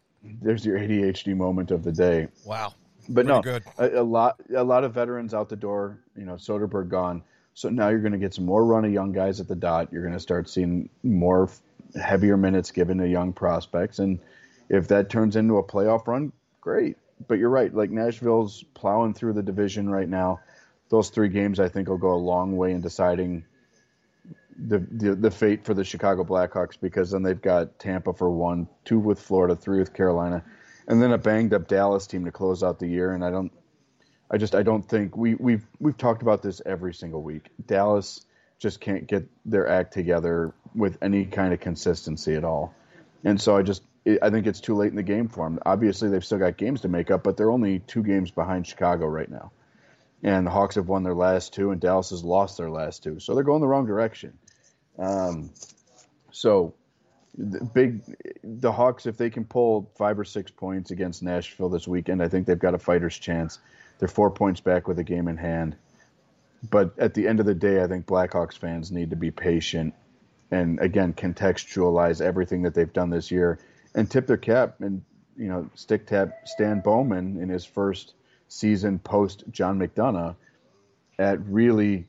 [0.40, 2.28] there's your ADHD moment of the day.
[2.44, 2.74] Wow.
[3.08, 3.64] But Pretty no, good.
[3.76, 5.98] a, a lot a lot of veterans out the door.
[6.16, 7.24] You know, Soderberg gone.
[7.56, 9.90] So now you're going to get some more run of young guys at the dot.
[9.90, 11.48] You're going to start seeing more
[11.98, 14.18] heavier minutes given to young prospects, and
[14.68, 16.98] if that turns into a playoff run, great.
[17.26, 17.74] But you're right.
[17.74, 20.40] Like Nashville's plowing through the division right now.
[20.90, 23.46] Those three games, I think, will go a long way in deciding
[24.58, 28.68] the, the the fate for the Chicago Blackhawks because then they've got Tampa for one,
[28.84, 30.44] two with Florida, three with Carolina,
[30.86, 33.12] and then a banged up Dallas team to close out the year.
[33.12, 33.50] And I don't,
[34.30, 37.48] I just I don't think we we've we've talked about this every single week.
[37.66, 38.24] Dallas
[38.58, 42.74] just can't get their act together with any kind of consistency at all,
[43.24, 43.82] and so I just
[44.22, 45.58] I think it's too late in the game for them.
[45.66, 49.06] Obviously, they've still got games to make up, but they're only two games behind Chicago
[49.06, 49.50] right now.
[50.22, 53.20] And the Hawks have won their last two, and Dallas has lost their last two.
[53.20, 54.38] So they're going the wrong direction.
[54.98, 55.50] Um,
[56.30, 56.74] so
[57.36, 58.02] the big
[58.42, 62.28] the Hawks, if they can pull five or six points against Nashville this weekend, I
[62.28, 63.58] think they've got a fighter's chance.
[63.98, 65.76] They're four points back with a game in hand.
[66.70, 69.94] But at the end of the day, I think Blackhawks fans need to be patient
[70.50, 73.58] and again contextualize everything that they've done this year
[73.94, 75.02] and tip their cap and
[75.36, 78.14] you know stick tap Stan Bowman in his first
[78.48, 80.36] season post John McDonough
[81.18, 82.06] at really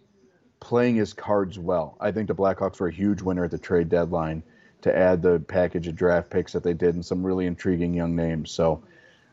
[0.59, 1.97] playing his cards well.
[1.99, 4.43] I think the Blackhawks were a huge winner at the trade deadline
[4.81, 8.15] to add the package of draft picks that they did and some really intriguing young
[8.15, 8.51] names.
[8.51, 8.83] So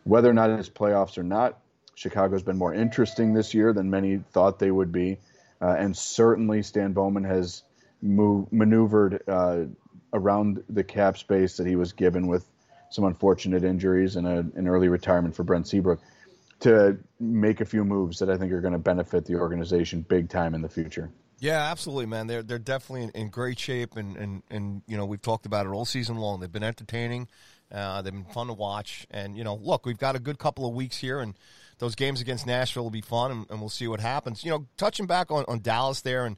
[0.04, 1.58] whether or not it's playoffs or not,
[1.94, 5.18] Chicago's been more interesting this year than many thought they would be.
[5.60, 7.62] Uh, and certainly Stan Bowman has
[8.02, 9.64] move, maneuvered uh,
[10.12, 12.46] around the cap space that he was given with
[12.90, 16.00] some unfortunate injuries and a, an early retirement for Brent Seabrook
[16.60, 20.28] to make a few moves that I think are going to benefit the organization big
[20.28, 21.10] time in the future.
[21.40, 22.26] Yeah, absolutely, man.
[22.26, 25.66] They're they're definitely in, in great shape, and, and and you know we've talked about
[25.66, 26.40] it all season long.
[26.40, 27.28] They've been entertaining,
[27.74, 30.66] uh, they've been fun to watch, and you know, look, we've got a good couple
[30.66, 31.34] of weeks here, and
[31.78, 34.44] those games against Nashville will be fun, and, and we'll see what happens.
[34.44, 36.36] You know, touching back on, on Dallas there, and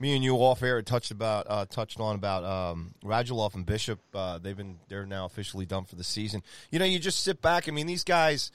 [0.00, 4.00] me and you off air touched about uh, touched on about um, Radulov and Bishop.
[4.14, 6.42] Uh, they've been they're now officially done for the season.
[6.70, 7.68] You know, you just sit back.
[7.68, 8.50] I mean, these guys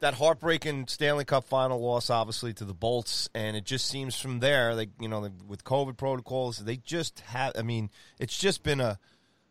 [0.00, 4.40] that heartbreaking Stanley Cup final loss, obviously to the Bolts, and it just seems from
[4.40, 7.52] there, like you know, with COVID protocols, they just have.
[7.56, 8.98] I mean, it's just been a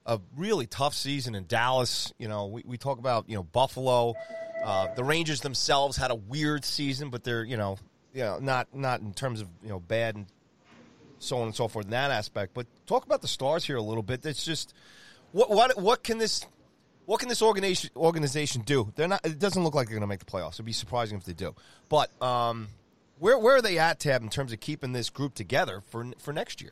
[0.08, 2.14] a really tough season in Dallas.
[2.18, 4.16] You know, we, we talk about you know Buffalo,
[4.64, 7.78] uh, the Rangers themselves had a weird season, but they're you know,
[8.14, 10.26] you know, not not in terms of you know bad and
[11.20, 12.53] so on and so forth in that aspect.
[12.53, 14.26] But talk about the stars here a little bit.
[14.26, 14.74] It's just
[15.32, 16.45] what what what can this
[17.05, 18.91] what can this organization organization do?
[18.95, 19.26] They're not.
[19.26, 20.55] It doesn't look like they're going to make the playoffs.
[20.55, 21.55] It'd be surprising if they do.
[21.89, 22.68] But um,
[23.20, 26.34] where where are they at, Tab, in terms of keeping this group together for for
[26.34, 26.72] next year?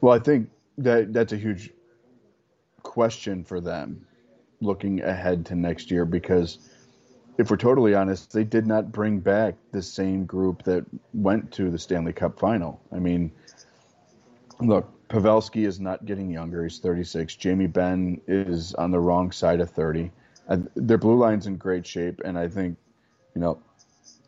[0.00, 1.70] Well, I think that that's a huge
[2.82, 4.06] question for them
[4.60, 6.58] looking ahead to next year because
[7.38, 11.70] if we're totally honest, they did not bring back the same group that went to
[11.70, 12.80] the Stanley Cup final.
[12.92, 13.30] I mean,
[14.60, 16.64] look, Pavelski is not getting younger.
[16.64, 17.36] He's 36.
[17.36, 20.10] Jamie Benn is on the wrong side of 30.
[20.48, 22.76] Uh, their blue line's in great shape, and I think,
[23.34, 23.60] you know,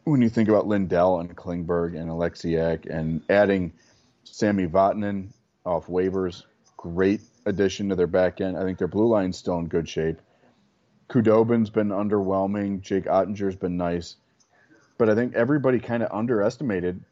[0.05, 3.72] when you think about Lindell and Klingberg and Oleksiak and adding
[4.24, 5.30] Sammy Vatanen
[5.64, 6.44] off waivers,
[6.76, 8.56] great addition to their back end.
[8.56, 10.20] I think their blue line's still in good shape.
[11.08, 12.80] Khudobin's been underwhelming.
[12.80, 14.16] Jake Oettinger's been nice,
[14.96, 17.02] but I think everybody kind of underestimated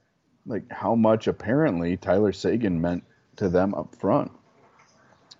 [0.46, 3.04] like how much apparently Tyler Seguin meant
[3.36, 4.32] to them up front.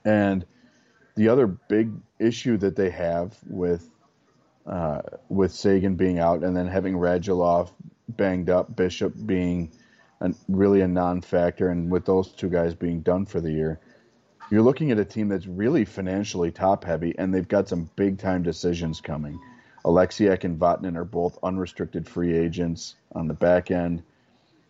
[0.05, 0.45] And
[1.17, 3.89] the other big issue that they have with
[4.67, 7.71] uh, with Seguin being out and then having Radulov
[8.09, 9.73] banged up, Bishop being
[10.49, 13.81] really a non-factor, and with those two guys being done for the year,
[14.51, 19.01] you're looking at a team that's really financially top-heavy, and they've got some big-time decisions
[19.01, 19.39] coming.
[19.85, 24.03] Oleksiak and Vatanen are both unrestricted free agents on the back end.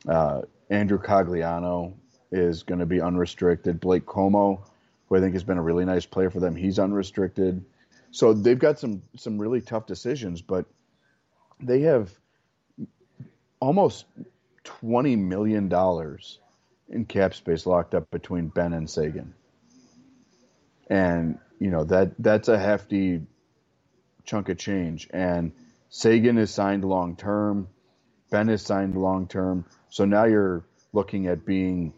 [0.07, 1.95] Uh, Andrew Cogliano
[2.31, 3.81] is going to be unrestricted.
[3.81, 4.61] Blake Comeau,
[5.09, 7.65] who I think has been a really nice player for them, he's unrestricted.
[8.11, 10.67] So they've got some some really tough decisions, but
[11.61, 12.11] they have
[13.61, 14.05] almost
[14.69, 16.39] twenty million dollars
[16.91, 19.33] in cap space locked up between Benn and Seguin,
[20.91, 23.23] and you know that that's a hefty
[24.25, 25.09] chunk of change.
[25.11, 25.53] And
[25.89, 27.69] Seguin is signed long term,
[28.31, 29.65] Benn is signed long term.
[29.89, 31.95] So now you're looking at being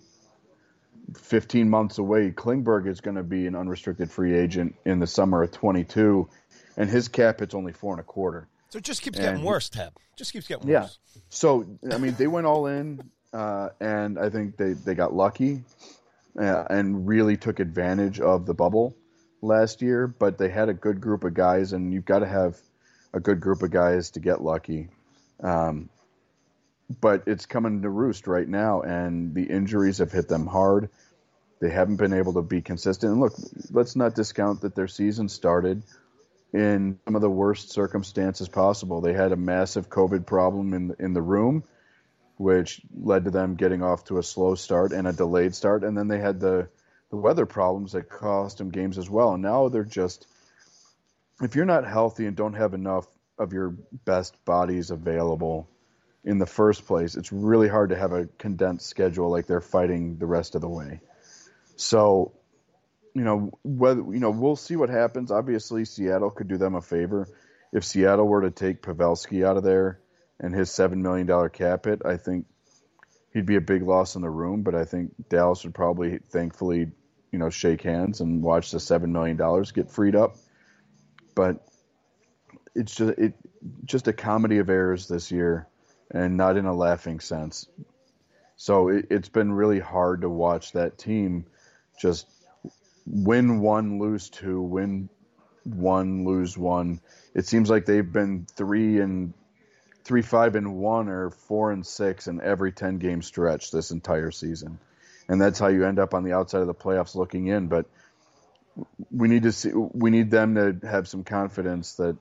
[1.16, 2.31] 15 months away.
[2.31, 6.29] Klingberg is going to be an unrestricted free agent in the summer of 22,
[6.77, 8.49] and his cap it's only four and a quarter.
[8.71, 9.91] So it just keeps and getting worse, Ted.
[10.16, 10.99] Just keeps getting worse.
[11.14, 11.21] Yeah.
[11.29, 13.03] So I mean, they went all in,
[13.33, 15.64] uh, and I think they they got lucky,
[16.41, 18.97] uh, and really took advantage of the bubble
[19.43, 20.07] last year.
[20.07, 22.59] But they had a good group of guys, and you've got to have
[23.12, 24.89] a good group of guys to get lucky.
[25.43, 25.89] Um,
[27.01, 30.91] but it's coming to roost right now, and the injuries have hit them hard.
[31.61, 33.12] They haven't been able to be consistent.
[33.12, 33.35] And look,
[33.71, 35.83] let's not discount that their season started
[36.53, 39.01] in some of the worst circumstances possible.
[39.01, 41.64] They had a massive COVID problem in in the room,
[42.36, 45.96] which led to them getting off to a slow start and a delayed start, and
[45.96, 46.68] then they had the
[47.11, 49.34] the weather problems that cost them games as well.
[49.34, 50.26] And now they're just
[51.40, 53.07] if you're not healthy and don't have enough
[53.38, 53.70] of your
[54.05, 55.68] best bodies available
[56.22, 60.18] in the first place, it's really hard to have a condensed schedule like they're fighting
[60.18, 61.01] the rest of the way.
[61.76, 62.32] So
[63.15, 65.31] you know whether you know we'll see what happens.
[65.31, 67.29] Obviously, Seattle could do them a favor
[67.73, 70.01] if Seattle were to take Pavelski out of there
[70.39, 72.03] and his seven million dollar cap hit.
[72.05, 72.47] I think
[73.33, 76.91] he'd be a big loss in the room, but I think Dallas would probably thankfully
[77.33, 80.37] you know shake hands and watch the seven million dollars get freed up.
[81.35, 81.65] But
[82.75, 83.35] it's just it
[83.85, 85.69] just a comedy of errors this year,
[86.11, 87.69] and not in a laughing sense.
[88.57, 91.47] So it, it's been really hard to watch that team
[92.01, 92.27] just
[93.11, 95.09] win one, lose two, win
[95.65, 97.01] one, lose one.
[97.35, 99.35] It seems like they've been three and
[100.05, 104.31] three, five and one, or four and six in every ten game stretch this entire
[104.31, 104.79] season,
[105.29, 107.67] and that's how you end up on the outside of the playoffs looking in.
[107.67, 107.87] But
[109.11, 112.17] we need to see, we need them to have some confidence that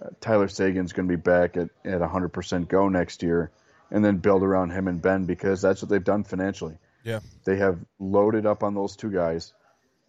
[0.00, 3.50] uh, Tyler Seguin's going to be back at at 100% go next year,
[3.90, 6.76] and then build around him and Benn because that's what they've done financially.
[7.04, 9.54] Yeah, they have loaded up on those two guys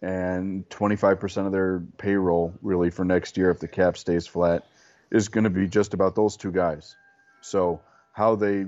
[0.02, 4.66] and 25% of their payroll really for next year if the cap stays flat
[5.12, 6.96] is going to be just about those two guys.
[7.40, 7.80] So
[8.12, 8.66] how they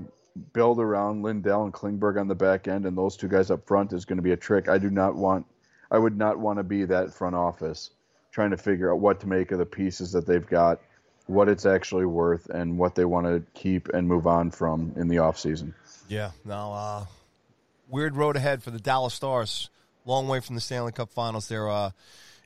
[0.53, 3.93] build around Lindell and Klingberg on the back end and those two guys up front
[3.93, 4.69] is going to be a trick.
[4.69, 5.45] I do not want
[5.91, 7.91] I would not want to be that front office
[8.31, 10.81] trying to figure out what to make of the pieces that they've got,
[11.27, 15.07] what it's actually worth and what they want to keep and move on from in
[15.07, 15.73] the offseason.
[16.07, 17.05] Yeah, now uh
[17.89, 19.69] weird road ahead for the Dallas Stars
[20.05, 21.91] long way from the Stanley Cup Finals there uh,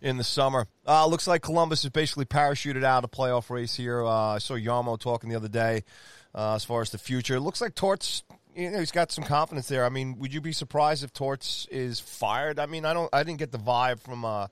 [0.01, 0.67] in the summer.
[0.87, 4.03] Uh, looks like Columbus is basically parachuted out of playoff race here.
[4.03, 5.83] Uh, I saw Jarmo talking the other day
[6.33, 7.35] uh, as far as the future.
[7.35, 8.23] It looks like Torts.
[8.55, 9.85] You know, he's got some confidence there.
[9.85, 12.59] I mean, would you be surprised if Torts is fired?
[12.59, 13.09] I mean, I don't.
[13.13, 14.47] I didn't get the vibe from uh,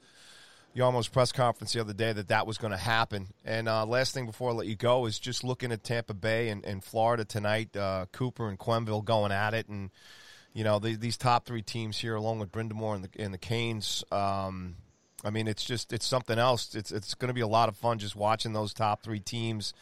[0.75, 3.27] Jarmo's press conference the other day that that was going to happen.
[3.43, 6.49] And uh, last thing before I let you go is just looking at Tampa Bay
[6.49, 7.75] and, and Florida tonight.
[7.75, 9.89] Uh, Cooper and Quenneville going at it, and
[10.57, 13.37] you know the, these top three teams here, along with Brind'Amour and the, and the
[13.37, 14.03] Canes.
[14.11, 14.77] Um,
[15.23, 16.73] I mean, it's just it's something else.
[16.73, 19.75] It's it's going to be a lot of fun just watching those top three teams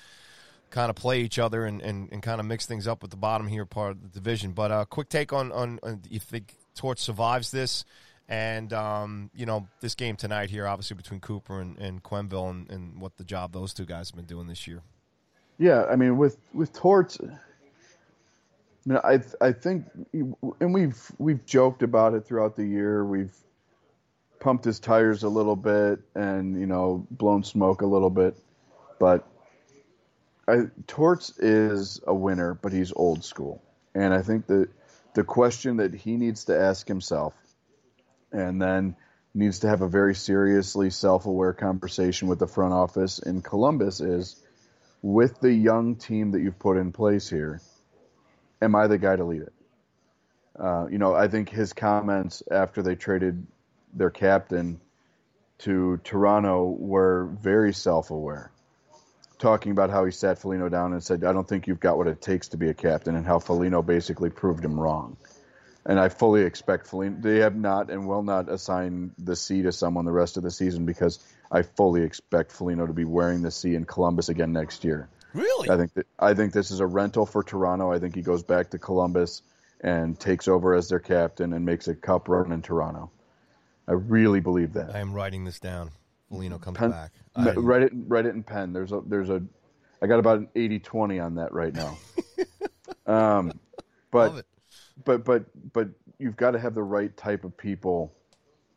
[0.72, 3.16] kind of play each other and, and, and kind of mix things up with the
[3.16, 4.52] bottom here part of the division.
[4.52, 7.86] But a uh, quick take on on, on you think Torts survives this,
[8.28, 12.70] and um, you know this game tonight here, obviously between Cooper and, and Quenneville, and,
[12.70, 14.82] and what the job those two guys have been doing this year.
[15.58, 17.18] Yeah, I mean with with Torts,
[18.86, 23.04] I mean, I I think, and we've we've joked about it throughout the year.
[23.04, 23.36] We've
[24.40, 28.38] pumped his tires a little bit, and you know, blown smoke a little bit.
[29.00, 29.28] But
[30.48, 33.64] I, Torts is a winner, but he's old school,
[33.96, 34.70] and I think that
[35.16, 37.34] the question that he needs to ask himself,
[38.32, 38.96] and then
[39.34, 44.36] needs to have a very seriously self-aware conversation with the front office in Columbus is,
[45.02, 47.60] with the young team that you've put in place here
[48.66, 49.54] am I the guy to lead it?
[50.60, 53.46] Uh, you know, I think his comments after they traded
[53.94, 54.82] their captain
[55.60, 58.52] to Toronto were very self-aware,
[59.40, 62.08] talking about how he sat Foligno down and said, "I don't think you've got what
[62.08, 65.16] it takes to be a captain," and how Foligno basically proved him wrong.
[65.86, 67.22] And I fully expect Foligno.
[67.22, 70.52] They have not and will not assign the C to someone the rest of the
[70.52, 71.20] season because
[71.52, 75.08] I fully expect Foligno to be wearing the C in Columbus again next year.
[75.36, 75.70] Really?
[75.70, 77.92] I think that I think this is a rental for Toronto.
[77.92, 79.42] I think he goes back to Columbus
[79.82, 83.12] and takes over as their captain and makes a cup run in Toronto.
[83.88, 84.96] I really believe that.
[84.96, 85.92] I am writing this down.
[86.30, 87.12] Molino comes pen, back.
[87.36, 87.52] I...
[87.52, 88.72] Write it write it in pen.
[88.72, 89.44] There's a there's a
[90.02, 91.98] I got about an 80-20 on that right now.
[93.06, 93.60] um
[94.12, 94.46] but
[95.04, 98.14] but but but you've got to have the right type of people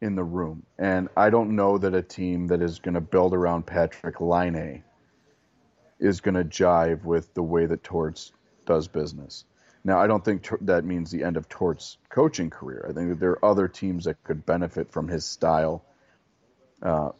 [0.00, 0.64] in the room.
[0.76, 4.82] And I don't know that a team that is going to build around Patrik Laine
[5.98, 8.32] is going to jive with the way that Torts
[8.66, 9.44] does business.
[9.84, 12.86] Now, I don't think that means the end of Torts' coaching career.
[12.88, 15.84] I think that there are other teams that could benefit from his style.
[16.82, 17.10] Uh,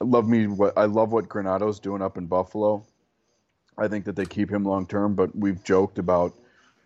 [0.00, 2.84] love me what I love what Granato's doing up in Buffalo.
[3.76, 6.32] I think that they keep him long term, but we've joked about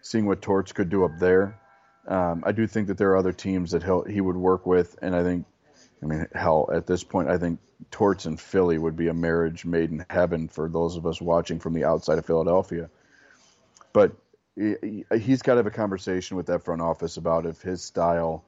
[0.01, 1.59] seeing what Torts could do up there.
[2.07, 4.99] Um, I do think that there are other teams that he he would work with,
[5.03, 5.47] and I think,
[6.03, 9.65] I mean, hell, at this point, I think Torts and Philly would be a marriage
[9.65, 12.91] made in heaven for those of us watching from the outside of Philadelphia.
[13.93, 14.13] But
[14.57, 18.45] he, he's got to have a conversation with that front office about if his style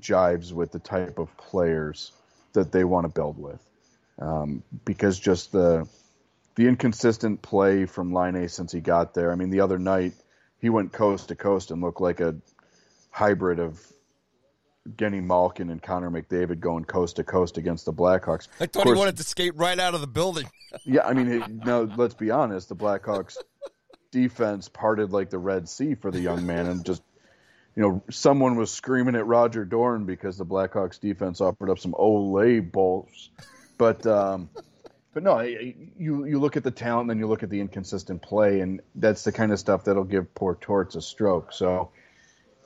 [0.00, 2.12] jives with the type of players
[2.52, 3.62] that they want to build with,
[4.18, 5.86] um, because just the
[6.54, 9.30] the inconsistent play from Laine since he got there.
[9.30, 10.14] I mean, the other night
[10.58, 12.36] he went coast to coast and looked like a
[13.10, 13.78] hybrid of
[14.96, 18.48] Genny Malkin and Connor McDavid going coast to coast against the Blackhawks.
[18.60, 20.48] I thought course, he wanted to skate right out of the building.
[20.84, 23.36] yeah, I mean, now let's be honest, the Blackhawks
[24.10, 27.02] defense parted like the Red Sea for the young man, and just
[27.74, 31.92] you know, someone was screaming at Roger Dorn because the Blackhawks defense offered up some
[31.92, 33.30] Olay balls,
[33.78, 34.06] but.
[34.06, 34.50] um
[35.12, 38.20] but no, you you look at the talent, and then you look at the inconsistent
[38.20, 41.54] play, and that's the kind of stuff that'll give poor Torts a stroke.
[41.54, 41.90] So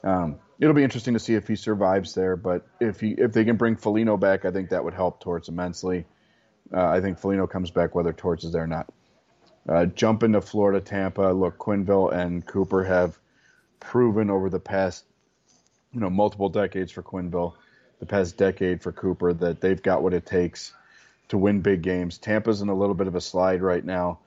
[0.03, 2.37] um, it'll be interesting to see if he survives there.
[2.37, 5.49] But if he if they can bring Foligno back, I think that would help Torts
[5.49, 6.05] immensely.
[6.73, 8.93] Uh, I think Foligno comes back whether Torts is there or not.
[9.69, 11.33] Uh, jump into Florida, Tampa.
[11.33, 13.19] Look, Quenneville and Cooper have
[13.81, 15.05] proven over the past,
[15.93, 17.55] you know, multiple decades for Quenneville,
[17.99, 20.73] the past decade for Cooper that they've got what it takes
[21.29, 22.19] to win big games.
[22.19, 24.19] Tampa's in a little bit of a slide right now.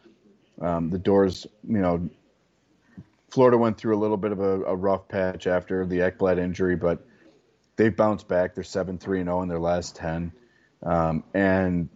[0.62, 2.10] Um, the doors, you know,
[3.34, 6.76] Florida went through a little bit of a, a rough patch after the Ekblad injury,
[6.76, 7.04] but
[7.78, 8.54] they've bounced back.
[8.54, 10.32] They're seven three and zero oh in their last ten,
[10.84, 11.90] um, and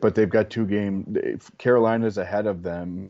[0.00, 1.38] but they've got two game.
[1.58, 3.08] Carolina's ahead of them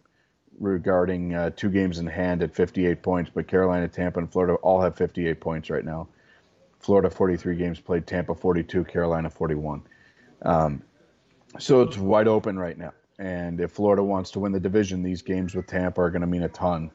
[0.59, 4.83] regarding uh, two games in hand at 58 points, but Carolina, Tampa, and Florida all
[4.83, 6.07] have 58 points right now.
[6.81, 9.83] Florida 43 games played, Tampa 42, Carolina 41.
[10.43, 10.83] Um,
[11.59, 12.93] so it's wide open right now.
[13.19, 16.27] And if Florida wants to win the division, these games with Tampa are going to
[16.27, 16.91] mean a ton.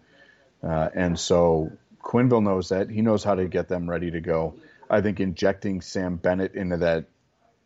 [0.66, 2.90] Uh, and so Quenneville knows that.
[2.90, 4.56] He knows how to get them ready to go.
[4.90, 7.06] I think injecting Sam Bennett into that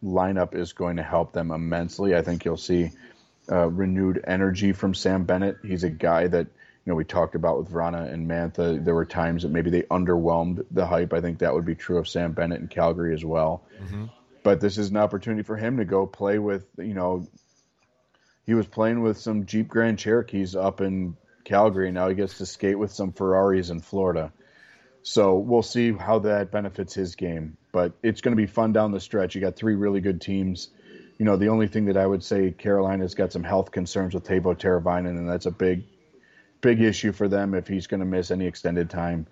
[0.03, 2.15] lineup is going to help them immensely.
[2.15, 2.91] I think you'll see
[3.51, 5.57] uh, renewed energy from Sam Bennett.
[5.63, 8.83] He's a guy that you know we talked about with Vrana and Mantha.
[8.83, 11.13] There were times that maybe they underwhelmed the hype.
[11.13, 13.63] I think that would be true of Sam Bennett in Calgary as well.
[13.81, 14.05] Mm-hmm
[14.43, 17.27] but this is an opportunity for him to go play with you know
[18.45, 21.15] he was playing with some Jeep Grand Cherokees up in
[21.49, 21.91] Calgary.
[21.91, 24.31] Now he gets to skate with some Ferraris in Florida.
[25.01, 27.57] So we'll see how that benefits his game.
[27.71, 29.33] But it's going to be fun down the stretch.
[29.33, 30.69] You got three really good teams.
[31.17, 34.25] You know, the only thing that I would say Carolina's got some health concerns with
[34.25, 35.85] Teuvo Teravainen, and that's a big,
[36.61, 39.25] big issue for them if he's going to miss any extended time.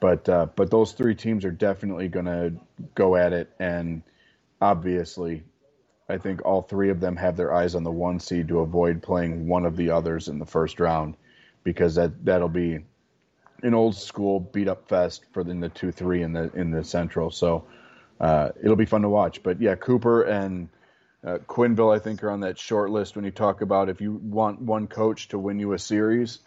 [0.00, 2.54] But uh, but those three teams are definitely going to
[2.94, 4.02] go at it, and
[4.60, 5.42] obviously,
[6.08, 9.02] I think all three of them have their eyes on the one seed to avoid
[9.02, 11.16] playing one of the others in the first round,
[11.64, 12.80] because that that'll be
[13.62, 16.84] an old school beat up fest for the, the two three in the in the
[16.84, 17.30] Central.
[17.30, 17.66] So
[18.20, 19.42] uh, it'll be fun to watch.
[19.42, 20.68] But yeah, Cooper and
[21.24, 24.12] uh, Quenneville, I think, are on that short list when you talk about if you
[24.12, 26.38] want one coach to win you a series.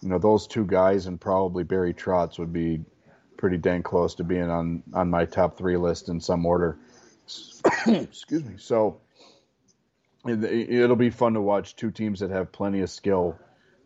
[0.00, 2.80] You know, those two guys and probably Barry Trotz would be
[3.36, 6.78] pretty dang close to being on on my top three list in some order.
[7.86, 8.54] Excuse me.
[8.58, 9.00] So
[10.26, 13.38] it'll be fun to watch two teams that have plenty of skill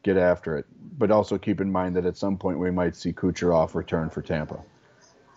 [0.06, 0.66] get after it.
[0.98, 4.22] But also keep in mind that at some point we might see Kucherov return for
[4.22, 4.62] Tampa.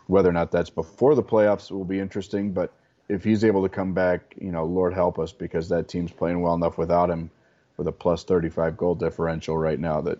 [0.07, 2.74] Whether or not that's before the playoffs will be interesting, but
[3.09, 6.41] if he's able to come back, you know, Lord help us because that team's playing
[6.41, 7.32] well enough without him
[7.78, 10.20] with a plus 35 goal differential right now that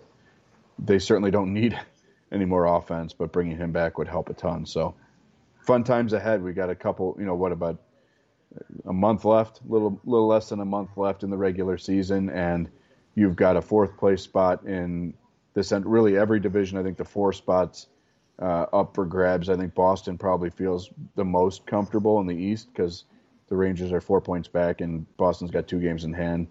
[0.80, 1.80] they certainly don't need
[2.32, 4.66] any more offense, but bringing him back would help a ton.
[4.66, 4.95] So
[5.62, 6.43] fun times ahead.
[6.43, 7.78] We got a couple, you know, what about
[8.86, 12.68] a month left, little little less than a month left in the regular season, and
[13.16, 15.14] you've got a fourth place spot in
[15.53, 15.86] this end.
[15.86, 16.78] Really, every division.
[16.78, 17.88] I think the four spots
[18.41, 19.49] uh, up for grabs.
[19.49, 23.03] I think Boston probably feels the most comfortable in the East because
[23.49, 26.47] the Rangers are four points back, and Boston's got two games in hand.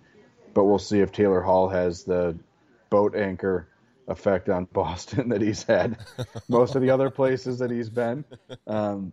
[0.55, 2.37] But we'll see if Taylor Hall has the
[2.91, 3.69] boat anchor
[4.09, 5.99] effect on Boston that he's had
[6.49, 8.25] most of the other places that he's been.
[8.67, 9.13] Um,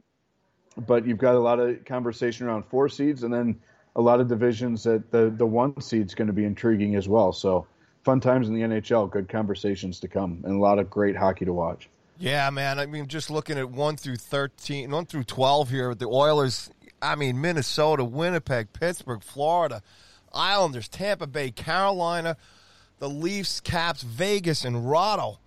[0.78, 3.62] but you've got a lot of conversation around four seeds, and then
[3.96, 7.32] a lot of divisions that the the one seed's going to be intriguing as well.
[7.32, 7.68] So
[8.04, 11.46] fun times in the NHL, good conversations to come, and a lot of great hockey
[11.46, 11.90] to watch.
[12.18, 12.80] Yeah, man.
[12.80, 16.70] I mean, just looking at one through 13, one through twelve here with the Oilers.
[17.02, 19.82] I mean, Minnesota, Winnipeg, Pittsburgh, Florida,
[20.34, 22.38] Islanders, Tampa Bay, Carolina
[23.00, 25.38] the Leafs, Caps, Vegas, and Rado,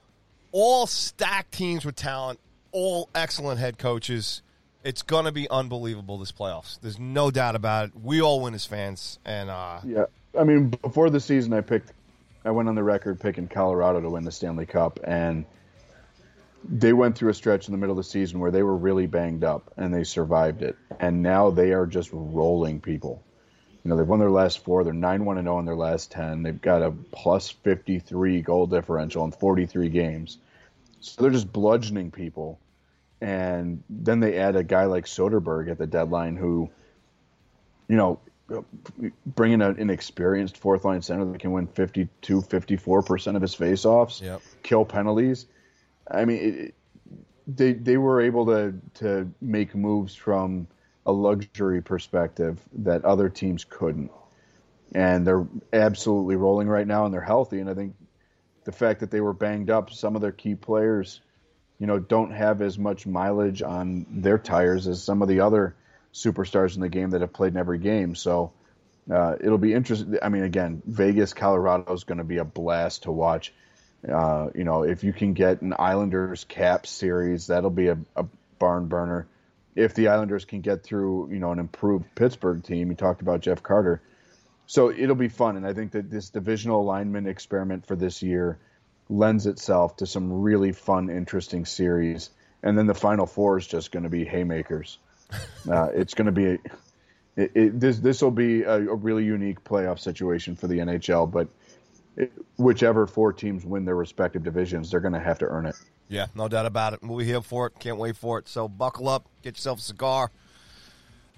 [0.52, 2.40] all stacked teams with talent,
[2.72, 4.42] all excellent head coaches.
[4.84, 6.80] It's going to be unbelievable this playoffs.
[6.80, 7.92] There's no doubt about it.
[8.00, 10.06] We all win as fans, and uh, yeah,
[10.38, 11.92] I mean, before the season, I picked
[12.44, 15.44] I went on the record picking Colorado to win the Stanley Cup, and
[16.64, 19.06] they went through a stretch in the middle of the season where they were really
[19.06, 20.76] banged up and they survived it.
[20.98, 23.22] And now they are just rolling people.
[23.84, 24.84] You know, they've won their last four.
[24.84, 26.42] They're 9 1 0 in their last 10.
[26.42, 30.38] They've got a plus 53 goal differential in 43 games.
[31.00, 32.58] So they're just bludgeoning people.
[33.20, 36.70] And then they add a guy like Soderberg at the deadline who,
[37.88, 38.20] you know,
[39.26, 44.40] bringing an experienced fourth line center that can win 52, 54% of his faceoffs, Yep.
[44.62, 45.46] kill penalties.
[46.10, 46.74] I mean, it,
[47.46, 50.68] they they were able to to make moves from
[51.06, 54.10] a luxury perspective that other teams couldn't,
[54.94, 57.60] and they're absolutely rolling right now, and they're healthy.
[57.60, 57.94] And I think
[58.64, 61.20] the fact that they were banged up, some of their key players,
[61.78, 65.74] you know, don't have as much mileage on their tires as some of the other
[66.12, 68.14] superstars in the game that have played in every game.
[68.14, 68.52] So
[69.12, 70.18] uh, it'll be interesting.
[70.20, 73.52] I mean, again, Vegas, Colorado is going to be a blast to watch.
[74.06, 78.26] Uh, you know, if you can get an Islanders cap series, that'll be a, a
[78.58, 79.26] barn burner.
[79.74, 83.40] If the Islanders can get through, you know, an improved Pittsburgh team, you talked about
[83.40, 84.02] Jeff Carter.
[84.66, 88.58] So it'll be fun, and I think that this divisional alignment experiment for this year
[89.08, 92.30] lends itself to some really fun, interesting series.
[92.62, 94.98] And then the Final Four is just going to be haymakers.
[95.70, 96.58] Uh, it's going to be a,
[97.36, 97.98] it, it, this.
[97.98, 101.48] This will be a, a really unique playoff situation for the NHL, but
[102.16, 105.76] it, whichever four teams win their respective divisions, they're going to have to earn it.
[106.08, 107.02] Yeah, no doubt about it.
[107.02, 107.78] We're here for it.
[107.78, 108.48] Can't wait for it.
[108.48, 110.30] So buckle up, get yourself a cigar.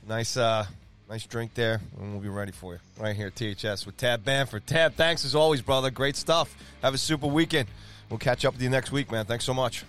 [0.09, 0.65] Nice, uh,
[1.11, 4.25] nice drink there, and we'll be ready for you right here at THS with Tab
[4.25, 4.65] Bamford.
[4.65, 5.91] Tab, thanks as always, brother.
[5.91, 6.57] Great stuff.
[6.83, 7.69] Have a super weekend.
[8.09, 9.25] We'll catch up with you next week, man.
[9.25, 9.85] Thanks so much.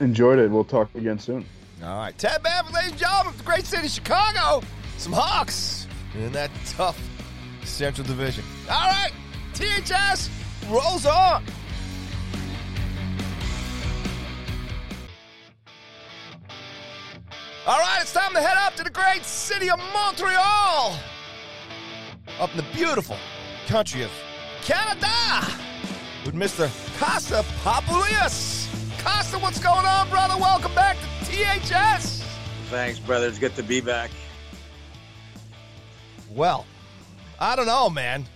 [0.00, 0.50] Enjoyed it.
[0.50, 1.46] We'll talk again soon.
[1.82, 4.62] All right, Tab Bamford, ladies and gentlemen, the great city of Chicago.
[4.98, 7.00] Some Hawks in that tough
[7.64, 8.44] Central Division.
[8.70, 9.12] All right,
[9.54, 10.28] THS
[10.68, 11.42] rolls on.
[17.66, 20.96] All right, it's time to head up to the great city of Montreal.
[22.38, 23.16] Up in the beautiful
[23.66, 24.10] country of
[24.62, 25.08] Canada
[26.24, 26.68] with Mr.
[26.96, 28.68] Kosta Papoulias.
[28.98, 30.36] Kosta, what's going on, brother?
[30.36, 32.22] Welcome back to THS.
[32.70, 33.26] Thanks, brother.
[33.26, 34.12] It's good to be back.
[36.30, 36.66] Well,
[37.40, 38.26] I don't know, man.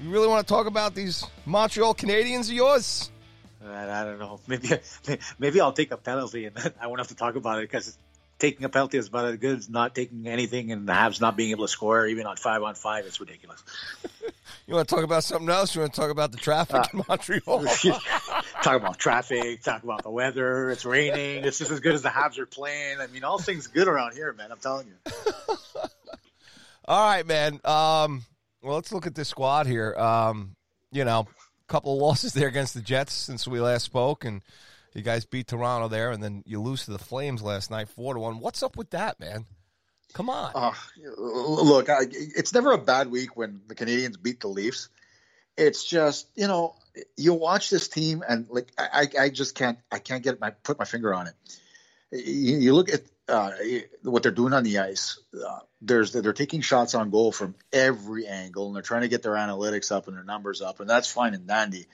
[0.00, 3.10] You really want to talk about these Montreal Canadiens of yours?
[3.66, 4.38] I, I don't know.
[4.46, 4.68] Maybe
[5.40, 7.98] maybe I'll take a penalty and then I won't have to talk about it because
[8.40, 11.36] taking a penalty is about as good as not taking anything and the Habs not
[11.36, 13.06] being able to score even on five on five.
[13.06, 13.62] It's ridiculous.
[14.66, 15.74] You want to talk about something else?
[15.74, 17.64] You want to talk about the traffic Uh, in Montreal?
[18.62, 20.70] talk about traffic, talk about the weather.
[20.70, 21.44] It's raining.
[21.44, 23.00] It's just as good as the Habs are playing.
[23.00, 24.52] I mean, all things good around here, man.
[24.52, 24.94] I'm telling you.
[26.84, 27.54] All right, man.
[27.64, 28.24] Um,
[28.62, 29.94] well, let's look at this squad here.
[29.96, 30.54] Um,
[30.92, 34.40] you know, a couple of losses there against the Jets since we last spoke, and
[34.94, 38.14] you guys beat Toronto there, and then you lose to the Flames last night, four
[38.14, 38.40] to one.
[38.40, 39.46] What's up with that, man?
[40.12, 40.52] Come on.
[40.54, 40.72] Uh,
[41.16, 44.88] look, I, it's never a bad week when the Canadiens beat the Leafs.
[45.56, 46.74] It's just you know
[47.16, 50.78] you watch this team and like I, I just can't I can't get my put
[50.78, 51.34] my finger on it.
[52.12, 53.52] You, you look at uh,
[54.02, 55.20] what they're doing on the ice.
[55.34, 59.22] Uh, there's they're taking shots on goal from every angle and they're trying to get
[59.22, 61.86] their analytics up and their numbers up, and that's fine and dandy.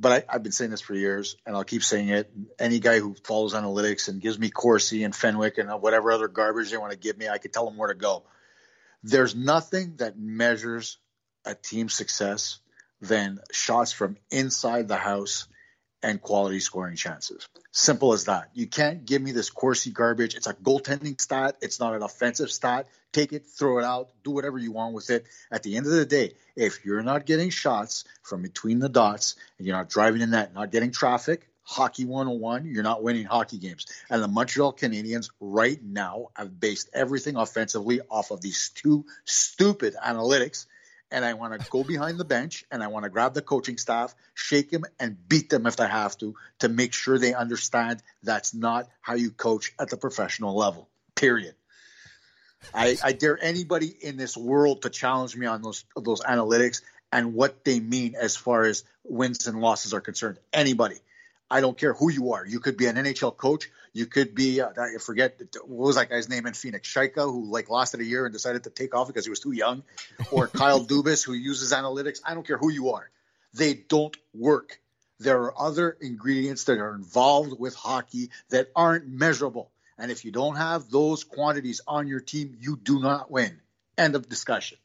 [0.00, 2.30] But I, I've been saying this for years, and I'll keep saying it.
[2.58, 6.70] Any guy who follows analytics and gives me Corsi and Fenwick and whatever other garbage
[6.70, 8.22] they want to give me, I can tell them where to go.
[9.02, 10.98] There's nothing that measures
[11.44, 12.60] a team's success
[13.00, 15.46] than shots from inside the house
[16.02, 17.48] and quality scoring chances.
[17.72, 18.50] Simple as that.
[18.54, 20.34] You can't give me this Corsi garbage.
[20.34, 21.56] It's a goaltending stat.
[21.60, 22.88] It's not an offensive stat.
[23.12, 25.26] Take it, throw it out, do whatever you want with it.
[25.50, 29.36] At the end of the day, if you're not getting shots from between the dots
[29.58, 33.58] and you're not driving the net, not getting traffic, hockey 101, you're not winning hockey
[33.58, 33.86] games.
[34.08, 39.94] And the Montreal Canadiens right now have based everything offensively off of these two stupid
[39.94, 40.66] analytics
[41.10, 43.78] and I want to go behind the bench and I want to grab the coaching
[43.78, 48.02] staff, shake them, and beat them if I have to, to make sure they understand
[48.22, 50.88] that's not how you coach at the professional level.
[51.14, 51.54] Period.
[52.74, 57.34] I, I dare anybody in this world to challenge me on those those analytics and
[57.34, 60.38] what they mean as far as wins and losses are concerned.
[60.52, 60.96] Anybody.
[61.50, 62.44] I don't care who you are.
[62.46, 63.70] You could be an NHL coach.
[63.94, 66.92] You could be, uh, I forget, what was that guy's name in Phoenix?
[66.92, 69.40] Chayka, who like lost it a year and decided to take off because he was
[69.40, 69.82] too young.
[70.30, 72.20] Or Kyle Dubas, who uses analytics.
[72.24, 73.10] I don't care who you are.
[73.54, 74.78] They don't work.
[75.20, 79.70] There are other ingredients that are involved with hockey that aren't measurable.
[79.98, 83.58] And if you don't have those quantities on your team, you do not win.
[83.96, 84.78] End of discussion.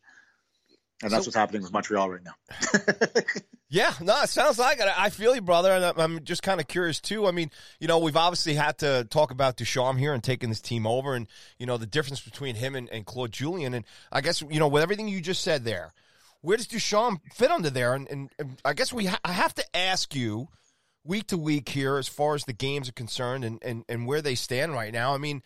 [1.04, 2.36] And that's So- what's happening with Montreal right now.
[3.74, 4.88] Yeah, no, it sounds like it.
[4.88, 7.26] I feel you, brother, and I'm just kind of curious too.
[7.26, 10.62] I mean, you know, we've obviously had to talk about Ducharme here and taking this
[10.62, 11.26] team over, and
[11.58, 14.68] you know the difference between him and, and Claude Julien, and I guess you know
[14.68, 15.92] with everything you just said there,
[16.42, 17.96] where does Ducharme fit under there?
[17.96, 20.50] And, and, and I guess we ha- I have to ask you
[21.04, 24.22] week to week here as far as the games are concerned and, and, and where
[24.22, 25.16] they stand right now.
[25.16, 25.42] I mean,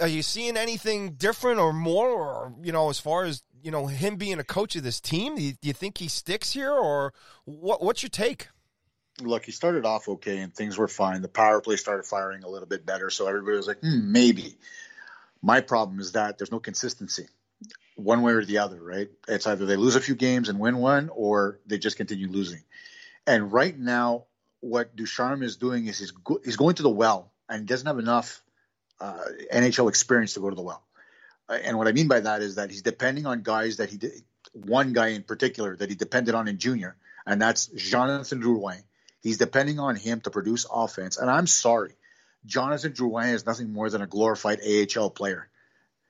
[0.00, 3.86] are you seeing anything different or more, or you know, as far as you know,
[3.86, 5.36] him being a coach of this team?
[5.36, 7.12] Do you, do you think he sticks here, or
[7.44, 7.82] what?
[7.82, 8.48] What's your take?
[9.20, 11.20] Look, he started off okay and things were fine.
[11.20, 14.56] The power play started firing a little bit better, so everybody was like, hmm, maybe.
[15.42, 17.26] My problem is that there's no consistency,
[17.96, 18.82] one way or the other.
[18.82, 19.08] Right?
[19.28, 22.62] It's either they lose a few games and win one, or they just continue losing.
[23.26, 24.24] And right now,
[24.60, 27.86] what Ducharme is doing is he's, go- he's going to the well, and he doesn't
[27.86, 28.42] have enough
[29.00, 30.82] uh, NHL experience to go to the well.
[31.50, 33.98] Uh, and what I mean by that is that he's depending on guys that he
[33.98, 34.12] did,
[34.52, 36.96] one guy in particular that he depended on in junior,
[37.26, 38.82] and that's Jonathan Drouin.
[39.20, 41.18] He's depending on him to produce offense.
[41.18, 41.92] And I'm sorry,
[42.46, 45.48] Jonathan Drouin is nothing more than a glorified AHL player.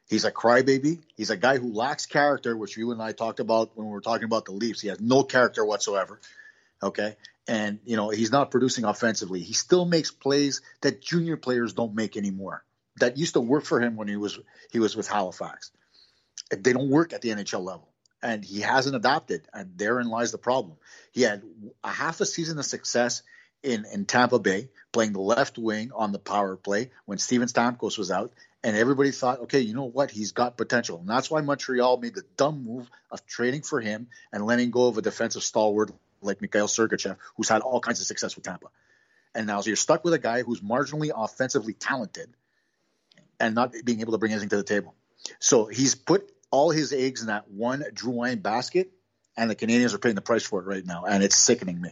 [0.08, 1.00] He's a crybaby.
[1.16, 4.00] He's a guy who lacks character, which you and I talked about when we were
[4.00, 4.80] talking about the Leafs.
[4.80, 6.20] He has no character whatsoever.
[6.82, 7.16] Okay.
[7.48, 9.40] And, you know, he's not producing offensively.
[9.40, 12.64] He still makes plays that junior players don't make anymore
[13.00, 14.38] that used to work for him when he was
[14.72, 15.70] he was with Halifax.
[16.50, 17.88] They don't work at the NHL level,
[18.22, 19.46] and he hasn't adopted.
[19.52, 20.76] and therein lies the problem.
[21.12, 21.42] He had
[21.84, 23.22] a half a season of success
[23.62, 27.98] in in Tampa Bay, playing the left wing on the power play when Steven Stamkos
[27.98, 28.32] was out,
[28.62, 32.14] and everybody thought, okay, you know what, he's got potential, and that's why Montreal made
[32.14, 35.90] the dumb move of trading for him and letting go of a defensive stalwart
[36.22, 38.66] like Mikhail Sergachev, who's had all kinds of success with Tampa.
[39.34, 42.34] And now so you're stuck with a guy who's marginally offensively talented
[43.40, 44.94] and not being able to bring anything to the table.
[45.38, 48.90] So he's put all his eggs in that one Drouin basket,
[49.36, 51.90] and the Canadiens are paying the price for it right now, and it's sickening me.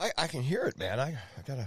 [0.00, 1.00] I, I can hear it, man.
[1.00, 1.66] I, I gotta,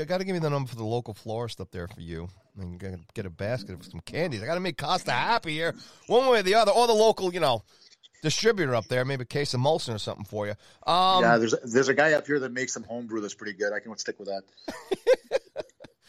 [0.00, 2.28] I gotta give me the number for the local florist up there for you.
[2.58, 4.42] And gotta get a basket of some candies.
[4.42, 5.74] I gotta make Kosta happy here,
[6.06, 7.62] one way or the other, or the local, you know,
[8.22, 10.54] distributor up there, maybe a case of Molson or something for you.
[10.86, 13.72] Um, yeah, there's there's a guy up here that makes some homebrew that's pretty good.
[13.72, 15.64] I can stick with that.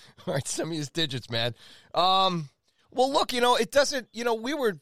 [0.27, 1.55] All right, send me his digits, man.
[1.93, 2.49] Um,
[2.91, 4.07] well, look, you know, it doesn't.
[4.13, 4.77] You know, we were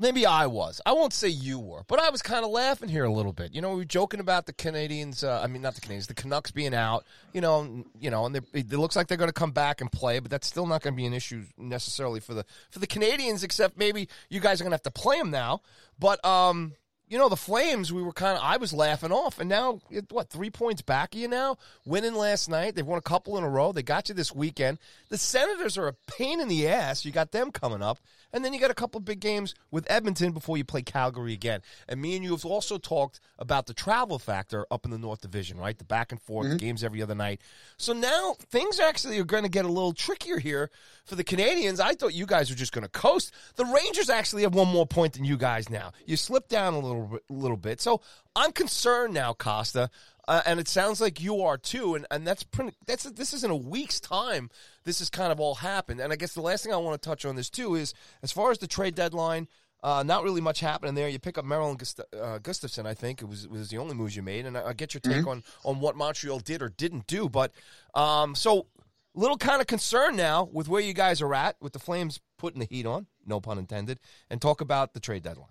[0.00, 0.80] maybe I was.
[0.86, 3.54] I won't say you were, but I was kind of laughing here a little bit.
[3.54, 6.14] You know, we were joking about the Canadiens, Uh, I mean, not the Canadiens, the
[6.14, 7.04] Canucks being out.
[7.32, 10.18] You know, you know, and it looks like they're going to come back and play,
[10.18, 13.44] but that's still not going to be an issue necessarily for the for the Canadiens,
[13.44, 15.60] Except maybe you guys are going to have to play them now.
[15.98, 16.72] But um,
[17.10, 19.40] you know, the Flames, we were kind of, I was laughing off.
[19.40, 19.80] And now,
[20.10, 21.56] what, three points back of you now?
[21.84, 22.76] Winning last night.
[22.76, 23.72] They've won a couple in a row.
[23.72, 24.78] They got you this weekend.
[25.08, 27.04] The Senators are a pain in the ass.
[27.04, 27.98] You got them coming up.
[28.32, 31.62] And then you got a couple big games with Edmonton before you play Calgary again.
[31.88, 35.20] And me and you have also talked about the travel factor up in the North
[35.20, 35.76] Division, right?
[35.76, 36.56] The back and forth, mm-hmm.
[36.58, 37.40] games every other night.
[37.76, 40.70] So now things actually are going to get a little trickier here
[41.04, 41.80] for the Canadiens.
[41.80, 43.32] I thought you guys were just going to coast.
[43.56, 45.90] The Rangers actually have one more point than you guys now.
[46.06, 47.80] You slipped down a little, little bit.
[47.80, 48.00] So
[48.34, 49.88] I'm concerned now, Kosta.
[50.28, 53.42] Uh, and it sounds like you are too, and, and that's pretty, that's this is
[53.42, 54.48] in a week's time.
[54.84, 57.08] This has kind of all happened, and I guess the last thing I want to
[57.08, 59.48] touch on this too is as far as the trade deadline.
[59.82, 61.08] Uh, not really much happening there.
[61.08, 63.94] You pick up Merrill and Gust- uh, Gustafsson, I think it was was the only
[63.94, 65.28] moves you made, and I, I get your take mm-hmm.
[65.28, 67.30] on on what Montreal did or didn't do.
[67.30, 67.52] But
[67.94, 68.66] um, so
[69.14, 72.60] little kind of concern now with where you guys are at with the Flames putting
[72.60, 73.98] the heat on, no pun intended,
[74.28, 75.48] and talk about the trade deadline.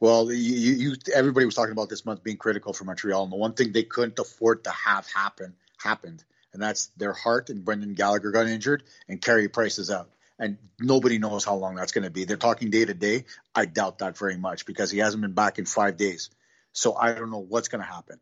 [0.00, 3.36] Well, you, you, everybody was talking about this month being critical for Montreal, and the
[3.36, 7.50] one thing they couldn't afford to have happen happened, and that's their heart.
[7.50, 11.74] and Brendan Gallagher got injured, and Carey Price is out, and nobody knows how long
[11.74, 12.24] that's going to be.
[12.24, 13.24] They're talking day to day.
[13.54, 16.30] I doubt that very much because he hasn't been back in five days,
[16.72, 18.20] so I don't know what's going to happen.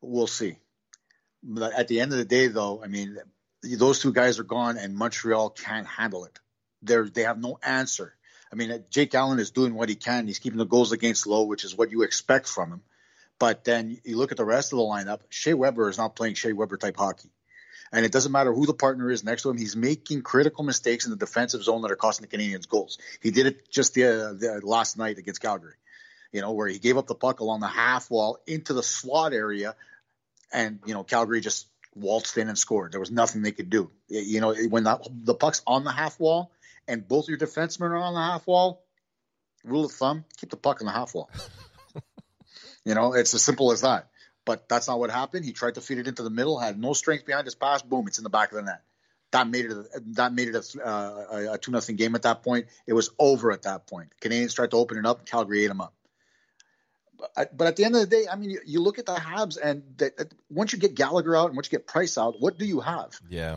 [0.00, 0.58] We'll see.
[1.42, 3.18] But at the end of the day, though, I mean,
[3.62, 6.38] those two guys are gone, and Montreal can't handle it.
[6.82, 8.14] They're they have no answer
[8.54, 10.28] I mean, Jake Allen is doing what he can.
[10.28, 12.82] He's keeping the goals against low, which is what you expect from him.
[13.40, 15.22] But then you look at the rest of the lineup.
[15.28, 17.30] Shea Weber is not playing Shea Weber type hockey.
[17.90, 19.58] And it doesn't matter who the partner is next to him.
[19.58, 22.98] He's making critical mistakes in the defensive zone that are costing the Canadiens goals.
[23.20, 25.74] He did it just the, the last night against Calgary,
[26.30, 29.32] you know, where he gave up the puck along the half wall into the slot
[29.32, 29.74] area.
[30.52, 31.66] And, you know, Calgary just
[31.96, 32.92] waltzed in and scored.
[32.92, 33.90] There was nothing they could do.
[34.06, 36.52] You know, when the, the puck's on the half wall,
[36.88, 38.84] and both your defensemen are on the half wall,
[39.64, 41.30] rule of thumb, keep the puck on the half wall.
[42.84, 44.08] you know, it's as simple as that.
[44.44, 45.44] But that's not what happened.
[45.44, 47.82] He tried to feed it into the middle, had no strength behind his pass.
[47.82, 48.82] Boom, it's in the back of the net.
[49.32, 49.72] That made it.
[49.72, 52.66] A, that made it a, uh, a two nothing game at that point.
[52.86, 54.10] It was over at that point.
[54.20, 55.26] Canadiens tried to open it up.
[55.26, 55.94] Calgary ate them up.
[57.34, 59.56] but at the end of the day, I mean, you, you look at the Habs,
[59.60, 62.66] and the, once you get Gallagher out and once you get Price out, what do
[62.66, 63.18] you have?
[63.28, 63.56] Yeah.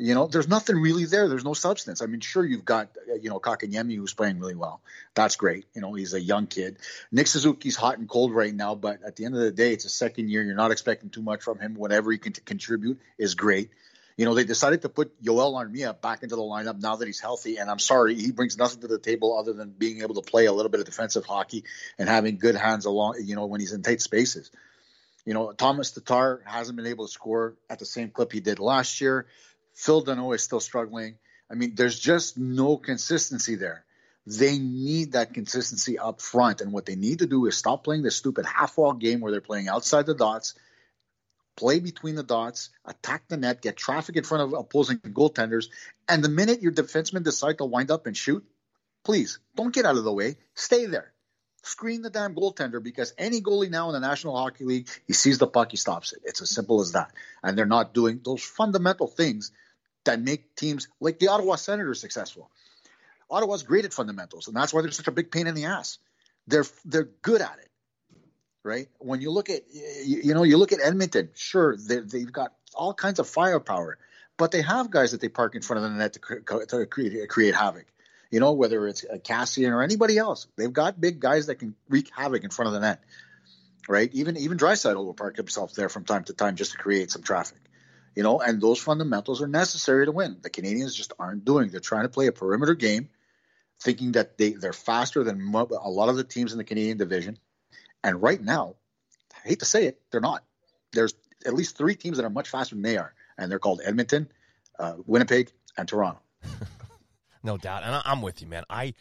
[0.00, 1.28] You know, there's nothing really there.
[1.28, 2.00] There's no substance.
[2.00, 4.80] I mean, sure, you've got, uh, you know, Kotkaniemi who's playing really well.
[5.14, 5.66] That's great.
[5.74, 6.78] You know, he's a young kid.
[7.10, 9.84] Nick Suzuki's hot and cold right now, but at the end of the day, it's
[9.86, 10.44] a second year.
[10.44, 11.74] You're not expecting too much from him.
[11.74, 13.70] Whatever he can contribute is great.
[14.16, 17.20] You know, they decided to put Joel Armia back into the lineup now that he's
[17.20, 17.56] healthy.
[17.56, 20.46] And I'm sorry, he brings nothing to the table other than being able to play
[20.46, 21.64] a little bit of defensive hockey
[21.98, 24.50] and having good hands along, you know, when he's in tight spaces.
[25.24, 28.58] You know, Thomas Tatar hasn't been able to score at the same clip he did
[28.58, 29.26] last year.
[29.78, 31.18] Phil Danault is still struggling.
[31.48, 33.84] I mean, there's just no consistency there.
[34.26, 36.60] They need that consistency up front.
[36.60, 39.30] And what they need to do is stop playing this stupid half wall game where
[39.30, 40.54] they're playing outside the dots,
[41.56, 45.66] play between the dots, attack the net, get traffic in front of opposing goaltenders.
[46.08, 48.44] And the minute your defensemen decide to wind up and shoot,
[49.04, 50.38] please don't get out of the way.
[50.56, 51.12] Stay there.
[51.62, 55.38] Screen the damn goaltender because any goalie now in the National Hockey League, he sees
[55.38, 56.22] the puck, he stops it.
[56.24, 57.12] It's as simple as that.
[57.44, 59.52] And they're not doing those fundamental things
[60.04, 62.50] that make teams like the Ottawa Senators successful.
[63.30, 65.98] Ottawa's great at fundamentals, and that's why they're such a big pain in the ass.
[66.46, 67.70] They're they're good at it,
[68.62, 68.88] right?
[68.98, 72.94] When you look at you know you look at Edmonton, sure they, they've got all
[72.94, 73.98] kinds of firepower,
[74.38, 77.28] but they have guys that they park in front of the net to, to create,
[77.28, 77.86] create havoc.
[78.30, 82.10] You know whether it's Kassian or anybody else, they've got big guys that can wreak
[82.14, 83.02] havoc in front of the net,
[83.88, 84.10] right?
[84.14, 87.22] Even even Draisaitl will park himself there from time to time just to create some
[87.22, 87.58] traffic
[88.18, 90.38] you know, and those fundamentals are necessary to win.
[90.42, 91.68] The Canadiens just aren't doing.
[91.68, 93.10] They're trying to play a perimeter game,
[93.80, 97.38] thinking that they they're faster than a lot of the teams in the Canadian division.
[98.02, 98.74] And right now,
[99.32, 100.42] I hate to say it, they're not.
[100.92, 101.14] There's
[101.46, 104.28] at least three teams that are much faster than they are, and they're called Edmonton,
[104.80, 106.18] uh, Winnipeg, and Toronto.
[107.44, 108.64] no doubt, and I'm with you, man.
[108.68, 108.94] I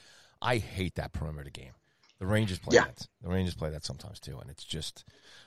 [0.44, 1.74] I hate that perimeter game.
[2.20, 2.84] The Rangers play yeah.
[2.84, 3.08] that.
[3.24, 5.06] The Rangers play that sometimes too, and it's just,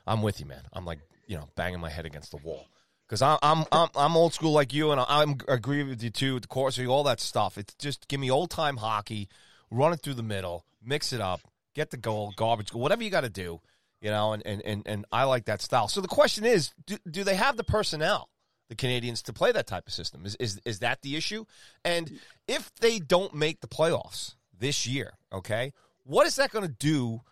[0.09, 0.63] I'm with you, man.
[0.73, 0.99] I'm like,
[1.29, 2.67] you know, banging my head against the wall
[3.11, 6.11] because I'm, I'm I'm I'm old school like you, and I, am agree with you
[6.11, 6.35] too.
[6.35, 7.59] With the Corsi, all that stuff.
[7.59, 9.29] It's just give me old time hockey,
[9.69, 11.41] run it through the middle, mix it up,
[11.75, 13.61] get the goal, garbage goal, whatever you got to do,
[14.01, 14.33] you know.
[14.33, 15.89] And, and and and I like that style.
[15.89, 18.29] So the question is, do, do they have the personnel,
[18.69, 20.25] the Canadiens, to play that type of system?
[20.25, 21.47] Is is is that the issue?
[21.85, 25.73] And if they don't make the playoffs this year, okay,
[26.05, 27.23] what is that going to do?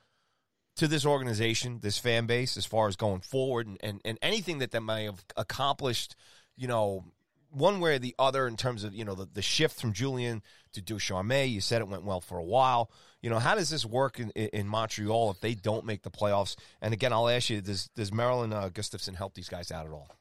[0.78, 4.58] To this organization, this fan base, as far as going forward and, and, and anything
[4.58, 6.16] that they may have accomplished,
[6.56, 7.04] you know,
[7.50, 10.42] one way or the other in terms of, you know, the, the shift from Julien
[10.72, 11.48] to Ducharme.
[11.48, 12.90] You said it went well for a while.
[13.22, 16.56] You know, how does this work in, in Montreal if they don't make the playoffs?
[16.80, 19.86] And again, I'll ask you, does, does Merrill and uh, Gustafsson help these guys out
[19.86, 20.14] at all?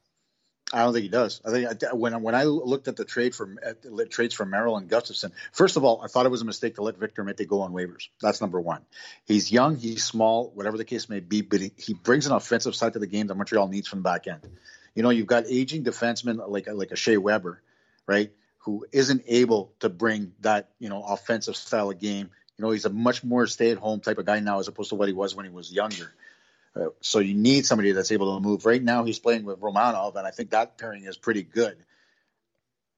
[0.72, 1.40] I don't think he does.
[1.46, 5.32] I think when when I looked at the trade uh, trades for Merrill and Gustafsson,
[5.50, 7.72] first of all, I thought it was a mistake to let Victor Mete go on
[7.72, 8.08] waivers.
[8.20, 8.82] That's number one.
[9.24, 12.74] He's young, he's small, whatever the case may be, but he, he brings an offensive
[12.74, 14.42] side to the game that Montreal needs from the back end.
[14.94, 17.62] You know, you've got aging defensemen like like a Shea Weber,
[18.06, 22.28] right, who isn't able to bring that you know offensive style of game.
[22.58, 24.90] You know, he's a much more stay at home type of guy now as opposed
[24.90, 26.12] to what he was when he was younger.
[26.76, 28.66] Uh, so you need somebody that's able to move.
[28.66, 31.76] Right now, he's playing with Romanov, and I think that pairing is pretty good.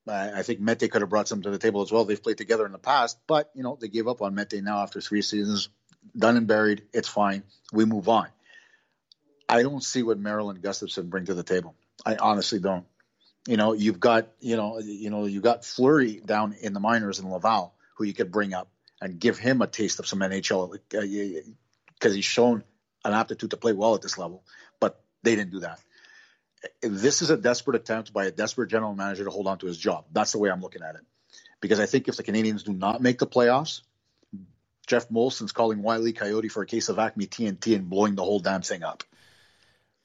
[0.09, 2.05] I think Mete could have brought some to the table as well.
[2.05, 4.83] They've played together in the past, but you know they gave up on Mete now
[4.83, 5.69] after three seasons.
[6.17, 6.83] Done and buried.
[6.93, 7.43] It's fine.
[7.73, 8.29] We move on.
[9.49, 11.75] I don't see what Merrill and Gustafsson bring to the table.
[12.05, 12.87] I honestly don't.
[13.47, 17.19] You know, you've got you know you know you got Fleury down in the minors
[17.19, 18.69] in Laval, who you could bring up
[19.01, 22.65] and give him a taste of some NHL because uh, he's shown
[23.05, 24.45] an aptitude to play well at this level,
[24.79, 25.81] but they didn't do that.
[26.83, 29.79] This is a desperate attempt by a desperate general manager to hold on to his
[29.79, 30.05] job.
[30.13, 31.03] That's the way I'm looking at it.
[31.61, 33.83] Because I think if the Canadiens do not make the playoffs,
[34.87, 38.41] Jeff Molson's calling Wiley Coyote for a case of Acme TNT and blowing the whole
[38.41, 39.05] damn thing up.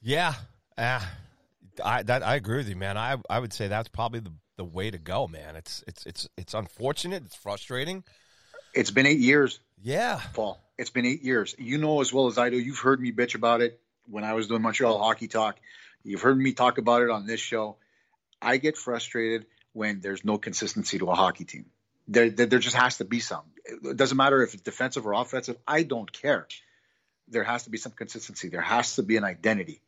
[0.00, 0.34] Yeah,
[0.78, 1.00] uh,
[1.84, 2.96] I that I agree with you, man.
[2.96, 5.56] I I would say that's probably the, the way to go, man.
[5.56, 7.24] It's it's it's it's unfortunate.
[7.24, 8.04] It's frustrating.
[8.76, 9.58] It's been eight years.
[9.82, 10.60] Yeah, Paul.
[10.76, 11.54] It's been eight years.
[11.58, 12.58] You know as well as I do.
[12.58, 15.58] You've heard me bitch about it when I was doing Montreal Hockey Talk.
[16.04, 17.78] You've heard me talk about it on this show.
[18.40, 21.66] I get frustrated when there's no consistency to a hockey team.
[22.06, 23.44] There, there, there just has to be some.
[23.64, 25.56] It doesn't matter if it's defensive or offensive.
[25.66, 26.46] I don't care.
[27.28, 28.50] There has to be some consistency.
[28.50, 29.80] There has to be an identity.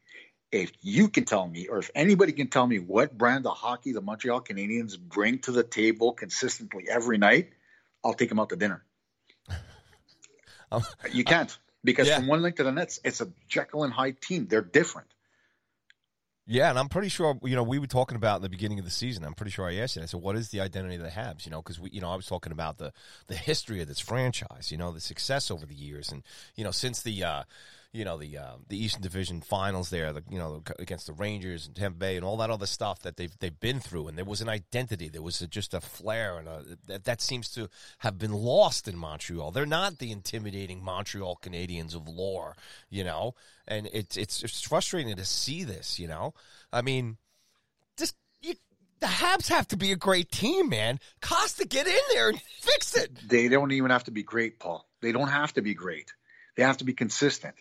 [0.50, 3.92] If you can tell me, or if anybody can tell me what brand of hockey
[3.92, 7.50] the Montreal Canadiens bring to the table consistently every night,
[8.04, 8.84] I'll take them out to dinner.
[11.12, 12.16] you can't because yeah.
[12.16, 14.46] from one link to the next, it's a Jekyll and Hyde team.
[14.46, 15.08] They're different.
[16.50, 18.86] Yeah, and I'm pretty sure you know we were talking about in the beginning of
[18.86, 19.22] the season.
[19.22, 20.02] I'm pretty sure I asked you.
[20.02, 22.10] I said, "What is the identity of the Habs?" You know, because we, you know,
[22.10, 22.94] I was talking about the
[23.26, 24.72] the history of this franchise.
[24.72, 26.22] You know, the success over the years, and
[26.56, 27.42] you know, since the uh,
[27.92, 31.66] you know the uh, the Eastern Division Finals there, the, you know against the Rangers
[31.66, 34.26] and Tampa Bay and all that other stuff that they've they've been through, and there
[34.26, 37.68] was an identity, there was a, just a flair, and a, that, that seems to
[37.98, 39.52] have been lost in Montreal.
[39.52, 42.56] They're not the intimidating Montreal Canadiens of lore,
[42.90, 43.34] you know,
[43.66, 46.34] and it's it's it's frustrating to see this, you know.
[46.70, 47.16] I mean,
[47.96, 48.54] just you,
[49.00, 51.00] the Habs have to be a great team, man.
[51.22, 53.16] Kosta, get in there and fix it.
[53.26, 54.86] They don't even have to be great, Paul.
[55.00, 56.12] They don't have to be great.
[56.54, 57.54] They have to be consistent.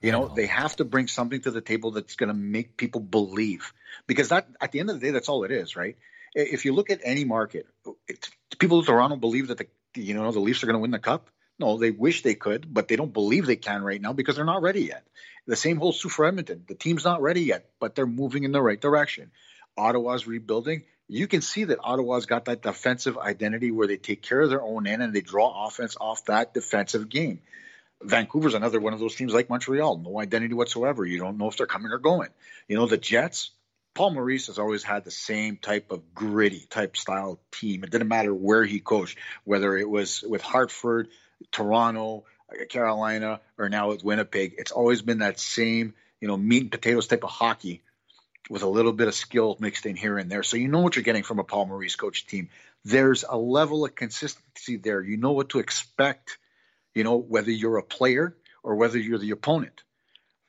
[0.00, 3.00] You know, they have to bring something to the table that's going to make people
[3.00, 3.72] believe
[4.06, 5.96] because that at the end of the day, that's all it is, right?
[6.34, 7.66] If you look at any market,
[8.06, 10.92] it, people in Toronto believe that the you know the Leafs are going to win
[10.92, 11.30] the cup.
[11.58, 14.44] No, they wish they could, but they don't believe they can right now because they're
[14.44, 15.04] not ready yet.
[15.46, 16.64] The same holds true for Edmonton.
[16.68, 19.32] The team's not ready yet, but they're moving in the right direction.
[19.76, 20.84] Ottawa's rebuilding.
[21.08, 24.62] You can see that Ottawa's got that defensive identity where they take care of their
[24.62, 27.40] own end and they draw offense off that defensive game.
[28.02, 31.04] Vancouver's another one of those teams like Montreal, no identity whatsoever.
[31.04, 32.28] You don't know if they're coming or going.
[32.68, 33.50] You know, the Jets,
[33.94, 37.82] Paul Maurice has always had the same type of gritty type style team.
[37.82, 41.08] It didn't matter where he coached, whether it was with Hartford,
[41.50, 42.24] Toronto,
[42.68, 44.54] Carolina, or now with Winnipeg.
[44.58, 47.82] It's always been that same, you know, meat and potatoes type of hockey
[48.48, 50.42] with a little bit of skill mixed in here and there.
[50.42, 52.48] So you know what you're getting from a Paul Maurice coach team.
[52.84, 55.02] There's a level of consistency there.
[55.02, 56.38] You know what to expect
[56.94, 59.82] you know, whether you're a player or whether you're the opponent.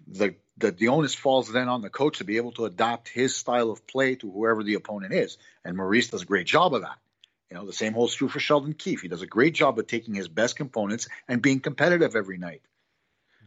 [0.08, 3.36] The, the, the onus falls then on the coach to be able to adapt his
[3.36, 5.38] style of play to whoever the opponent is.
[5.64, 6.98] And Maurice does a great job of that.
[7.50, 9.02] You know, the same holds true for Sheldon Keefe.
[9.02, 12.62] He does a great job of taking his best components and being competitive every night.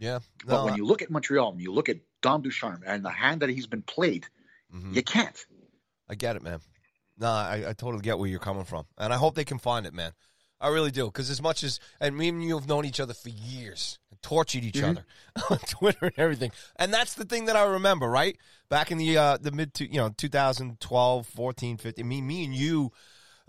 [0.00, 0.18] Yeah.
[0.44, 3.10] No, but when you look at Montreal and you look at Dom Ducharme and the
[3.10, 4.26] hand that he's been played,
[4.74, 4.94] mm-hmm.
[4.94, 5.46] you can't.
[6.08, 6.60] I get it, man.
[7.18, 8.86] No, I, I totally get where you're coming from.
[8.98, 10.12] And I hope they can find it, man.
[10.62, 11.06] I really do.
[11.06, 14.22] Because as much as, and me and you have known each other for years, and
[14.22, 14.90] tortured each mm-hmm.
[14.90, 15.04] other
[15.50, 16.52] on Twitter and everything.
[16.76, 18.38] And that's the thing that I remember, right?
[18.68, 22.92] Back in the uh, the mid, you know, 2012, 14, 15, me, me and you,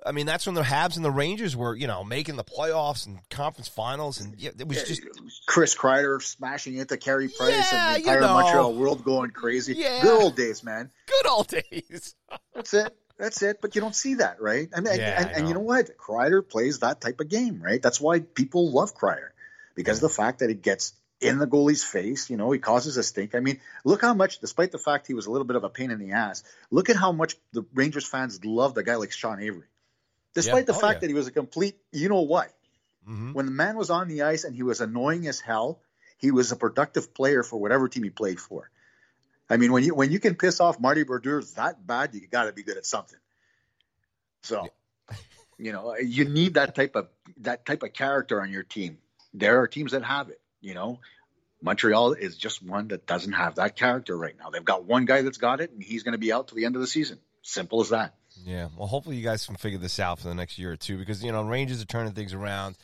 [0.05, 3.05] I mean, that's when the Habs and the Rangers were, you know, making the playoffs
[3.05, 5.01] and conference finals, and yeah, it was yeah, just
[5.45, 8.33] Chris Kreider smashing into Carey Price yeah, and the entire you know.
[8.33, 9.75] Montreal world going crazy.
[9.75, 10.01] Yeah.
[10.01, 10.91] Good old days, man.
[11.05, 12.15] Good old days.
[12.53, 12.95] that's it.
[13.17, 13.59] That's it.
[13.61, 14.69] But you don't see that, right?
[14.73, 15.97] And and, yeah, and, and, you know what?
[15.97, 17.81] Kreider plays that type of game, right?
[17.81, 19.29] That's why people love Kreider
[19.75, 20.07] because yeah.
[20.07, 23.33] the fact that it gets in the goalie's face, you know, he causes a stink.
[23.33, 25.69] I mean, look how much, despite the fact he was a little bit of a
[25.69, 29.11] pain in the ass, look at how much the Rangers fans loved a guy like
[29.11, 29.67] Sean Avery.
[30.33, 30.73] Despite yeah.
[30.73, 32.51] the oh, fact that he was a complete, you know what?
[33.07, 33.33] Mm-hmm.
[33.33, 35.79] When the man was on the ice and he was annoying as hell,
[36.17, 38.69] he was a productive player for whatever team he played for.
[39.49, 42.45] I mean, when you when you can piss off Marty Brodeur that bad, you got
[42.45, 43.19] to be good at something.
[44.41, 44.67] So,
[45.09, 45.17] yeah.
[45.57, 48.97] you know, you need that type of that type of character on your team.
[49.33, 50.39] There are teams that have it.
[50.61, 50.99] You know,
[51.61, 54.49] Montreal is just one that doesn't have that character right now.
[54.49, 56.65] They've got one guy that's got it, and he's going to be out to the
[56.65, 57.19] end of the season.
[57.41, 58.15] Simple as that.
[58.43, 58.69] Yeah.
[58.77, 61.23] Well, hopefully you guys can figure this out for the next year or two because
[61.23, 62.77] you know Rangers are turning things around.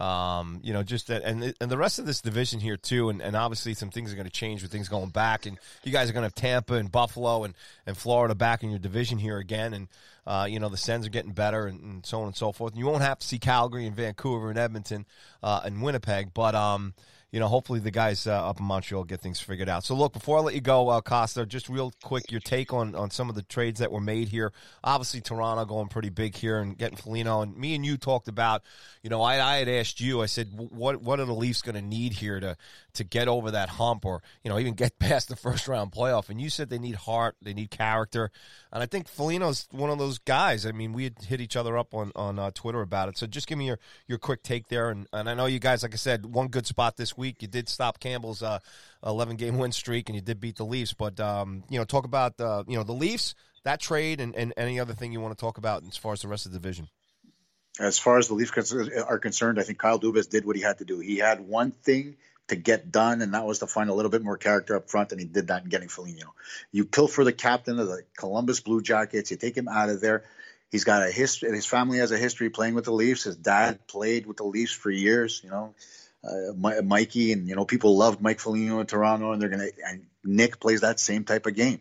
[0.00, 3.20] Um, you know, just that, and and the rest of this division here too, and,
[3.20, 6.08] and obviously some things are going to change with things going back, and you guys
[6.08, 7.52] are going to have Tampa and Buffalo and,
[7.86, 9.88] and Florida back in your division here again, and
[10.26, 12.72] uh, you know the Sens are getting better, and, and, so on and so forth.
[12.72, 15.04] And you won't have to see Calgary and Vancouver and Edmonton
[15.42, 16.94] uh, and Winnipeg, but um,
[17.32, 19.84] you know, hopefully the guys uh, up in Montreal get things figured out.
[19.84, 22.96] So, look, before I let you go, uh, Kosta, just real quick, your take on,
[22.96, 24.52] on some of the trades that were made here.
[24.82, 27.42] Obviously, Toronto going pretty big here and getting Foligno.
[27.42, 28.62] And me and you talked about,
[29.02, 31.76] you know, I, I had asked you, I said, what what are the Leafs going
[31.76, 32.56] to need here to
[32.94, 36.30] to get over that hump or, you know, even get past the first round playoff?
[36.30, 38.32] And you said they need heart, they need character.
[38.72, 40.66] And I think Foligno's one of those guys.
[40.66, 43.18] I mean, we had hit each other up on, on uh, Twitter about it.
[43.18, 44.90] So just give me your, your quick take there.
[44.90, 47.19] And, and I know you guys, like I said, one good spot this week.
[47.24, 48.58] You did stop Campbell's uh,
[49.04, 50.92] 11 game win streak, and you did beat the Leafs.
[50.92, 53.34] But um, you know, talk about uh, you know the Leafs,
[53.64, 56.22] that trade, and, and any other thing you want to talk about as far as
[56.22, 56.88] the rest of the division.
[57.78, 58.52] As far as the Leafs
[59.06, 60.98] are concerned, I think Kyle Dubas did what he had to do.
[60.98, 62.16] He had one thing
[62.48, 65.12] to get done, and that was to find a little bit more character up front,
[65.12, 66.34] and he did that in getting Foligno.
[66.72, 70.24] You pilfer the captain of the Columbus Blue Jackets, you take him out of there.
[70.70, 71.50] He's got a history.
[71.50, 73.24] His family has a history playing with the Leafs.
[73.24, 75.40] His dad played with the Leafs for years.
[75.42, 75.74] You know,
[76.22, 80.06] uh, Mikey, and you know people loved Mike Foligno in Toronto, and they're gonna and
[80.24, 81.80] Nick plays that same type of game,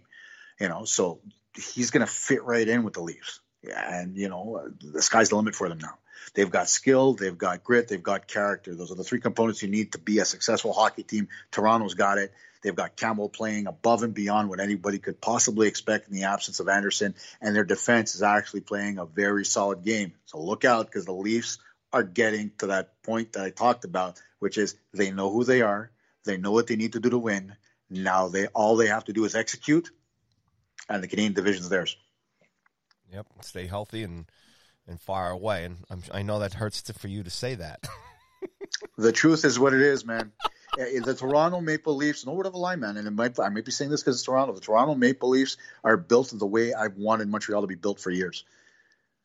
[0.59, 1.19] you know, so
[1.55, 5.35] he's gonna fit right in with the Leafs, and you know uh, the sky's the
[5.35, 5.97] limit for them now.
[6.33, 8.75] They've got skill, they've got grit, they've got character.
[8.75, 11.27] Those are the three components you need to be a successful hockey team.
[11.51, 12.33] Toronto's got it.
[12.61, 16.59] They've got Campbell playing above and beyond what anybody could possibly expect in the absence
[16.59, 20.13] of Anderson, and their defense is actually playing a very solid game.
[20.25, 21.57] So look out because the Leafs
[21.91, 25.61] are getting to that point that I talked about, which is they know who they
[25.61, 25.91] are,
[26.25, 27.55] They know what they need to do to win.
[27.89, 29.89] Now they all they have to do is execute,
[30.87, 31.97] and the Canadian division's theirs.
[33.11, 34.25] Yep, stay healthy and
[34.87, 35.65] and far away.
[35.65, 37.87] And I'm, i know that hurts to, for you to say that.
[38.97, 40.31] the truth is what it is, man.
[40.77, 42.97] Eh, eh, the Toronto Maple Leafs, no word of a lie, man.
[42.97, 44.53] And it might, I might be saying this because it's Toronto.
[44.53, 48.11] The Toronto Maple Leafs are built the way I've wanted Montreal to be built for
[48.11, 48.43] years: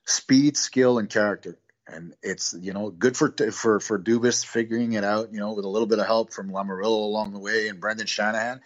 [0.05, 1.59] speed, skill, and character.
[1.87, 5.33] And it's you know good for for for Dubas figuring it out.
[5.33, 8.07] You know, with a little bit of help from Lamoriello along the way and Brendan
[8.07, 8.61] Shanahan.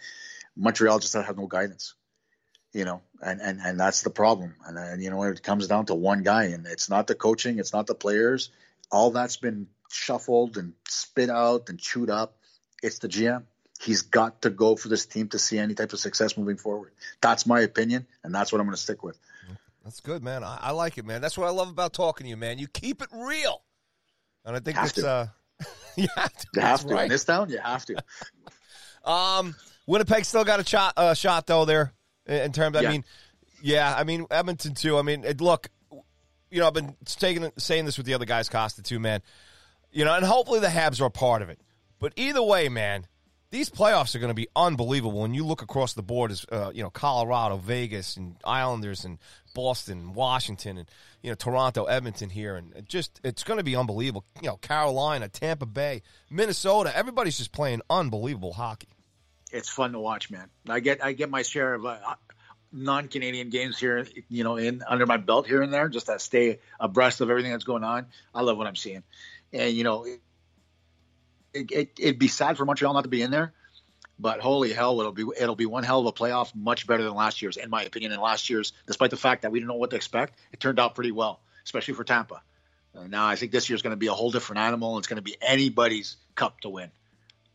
[0.55, 1.93] Montreal just had no guidance
[2.73, 4.55] you know, and, and, and that's the problem.
[4.65, 7.59] And, and, you know, it comes down to one guy and it's not the coaching.
[7.59, 8.49] It's not the players.
[8.91, 12.37] All that's been shuffled and spit out and chewed up.
[12.83, 13.43] It's the GM.
[13.81, 16.91] He's got to go for this team to see any type of success moving forward.
[17.21, 18.07] That's my opinion.
[18.23, 19.17] And that's what I'm going to stick with.
[19.89, 20.43] That's good, man.
[20.43, 21.19] I, I, like it, man.
[21.19, 22.59] That's what I love about talking to you, man.
[22.59, 23.63] You keep it real.
[24.45, 25.09] And I think have it's, to.
[25.09, 25.27] uh,
[25.95, 26.47] you have to.
[26.53, 26.93] You have to.
[26.93, 27.03] Right.
[27.05, 27.95] In this town, you have to.
[29.03, 29.55] um,
[29.87, 31.91] Winnipeg still got a shot, uh, shot though, there
[32.27, 32.77] in terms.
[32.77, 32.91] I Yeah.
[32.91, 33.05] mean,
[33.63, 34.99] yeah, I mean Edmonton too.
[34.99, 35.69] I mean, it, look,
[36.51, 39.23] you know, I've been taking saying this with the other guys, Kosta too, man.
[39.91, 41.59] You know, and hopefully the Habs are a part of it.
[41.97, 43.07] But either way, man,
[43.51, 45.21] these playoffs are going to be unbelievable.
[45.21, 49.17] When you look across the board, as uh, you know, Colorado, Vegas, and Islanders, and
[49.55, 50.91] Boston, Washington, and
[51.23, 54.23] you know, Toronto, Edmonton here, and it just it's going to be unbelievable.
[54.41, 58.89] You know, Carolina, Tampa Bay, Minnesota, everybody's just playing unbelievable hockey.
[59.51, 60.49] it's fun to watch, man.
[60.67, 61.97] I get I get my share of uh,
[62.71, 66.59] non-Canadian games here, you know, in under my belt here and there, just to stay
[66.79, 68.05] abreast of everything that's going on.
[68.33, 69.03] I love what I'm seeing,
[69.51, 70.05] and you know,
[71.59, 73.53] it, it, it'd be sad for Montreal not to be in there,
[74.17, 77.13] but holy hell, it'll be it'll be one hell of a playoff, much better than
[77.13, 78.11] last year's, in my opinion.
[78.11, 80.79] And last year's, despite the fact that we didn't know what to expect, it turned
[80.79, 82.41] out pretty well, especially for Tampa.
[82.95, 84.97] Uh, now I think this year's going to be a whole different animal.
[84.97, 86.91] It's going to be anybody's cup to win,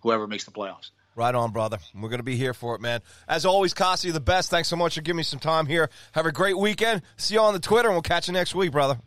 [0.00, 0.90] whoever makes the playoffs.
[1.16, 1.78] Right on, brother.
[1.94, 3.00] We're going to be here for it, man.
[3.28, 3.72] As always,
[4.02, 4.50] you're the best.
[4.50, 5.88] Thanks so much for giving me some time here.
[6.12, 7.02] Have a great weekend.
[7.16, 8.98] See you on the Twitter, and we'll catch you next week, brother.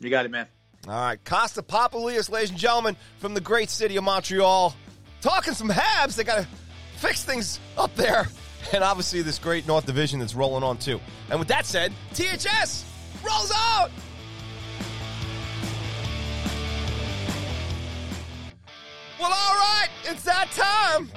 [0.00, 0.48] You got it, man.
[0.86, 4.76] All right, Kosta Papoulias, ladies and gentlemen, from the great city of Montreal.
[5.22, 6.14] Talking some Habs.
[6.14, 6.48] They got to
[6.96, 8.28] fix things up there.
[8.72, 11.00] And obviously, this great North Division that's rolling on, too.
[11.30, 12.84] And with that said, THS
[13.24, 13.90] rolls out.
[19.18, 21.10] Well, all right, it's that time.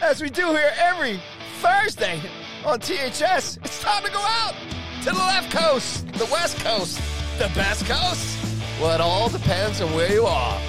[0.00, 1.20] As we do here every
[1.60, 2.20] Thursday
[2.64, 4.54] on THS, it's time to go out
[5.02, 7.00] to the left coast, the west coast,
[7.38, 8.47] the best coast.
[8.80, 10.60] Well, it all depends on where you are.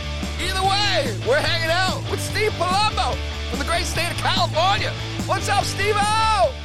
[0.42, 3.16] Either way, we're hanging out with Steve Palumbo
[3.50, 4.92] from the great state of California.
[5.28, 6.56] What's up, Steve O?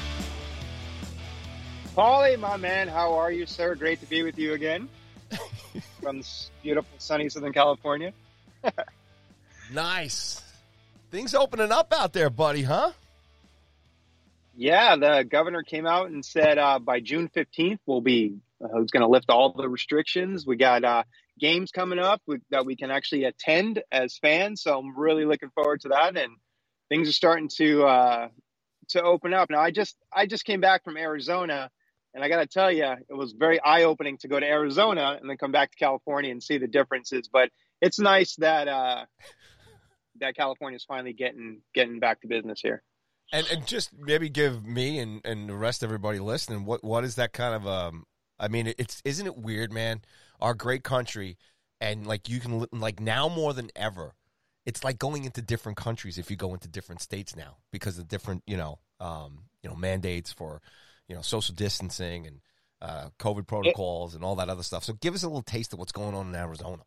[1.95, 3.75] Paulie, my man, how are you, sir?
[3.75, 4.89] Great to be with you again
[6.03, 8.13] from this beautiful, sunny Southern California.
[9.73, 10.43] Nice.
[11.11, 12.93] Things opening up out there, buddy, huh?
[14.57, 19.01] Yeah, the governor came out and said uh, by June 15th, we'll be uh, going
[19.01, 20.47] to lift all the restrictions.
[20.47, 21.03] We got uh,
[21.39, 24.63] games coming up with, that we can actually attend as fans.
[24.63, 26.17] So I'm really looking forward to that.
[26.17, 26.37] And
[26.89, 28.29] things are starting to uh,
[28.91, 29.51] to open up.
[29.51, 31.71] Now, I just I just came back from Arizona,
[32.13, 35.19] and I got to tell you, it was very eye opening to go to Arizona
[35.21, 37.29] and then come back to California and see the differences.
[37.33, 37.51] But
[37.81, 39.05] it's nice that uh,
[40.21, 42.83] that California is finally getting getting back to business here.
[43.33, 47.05] And and just maybe give me and, and the rest of everybody listening what what
[47.05, 48.05] is that kind of um
[48.39, 50.03] I mean it's isn't it weird man
[50.45, 51.39] our great country
[51.81, 54.15] and like you can like now more than ever
[54.67, 58.07] it's like going into different countries if you go into different states now because of
[58.09, 60.61] different you know um you know mandates for
[61.09, 62.41] you know social distancing and
[62.83, 64.85] uh covid protocols and all that other stuff.
[64.85, 66.83] So give us a little taste of what's going on in Arizona.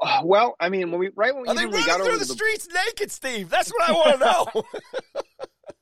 [0.00, 2.24] Uh, Well, I mean, when we right when we, are they running got through the
[2.24, 3.50] the streets naked Steve?
[3.50, 4.64] That's what I want to know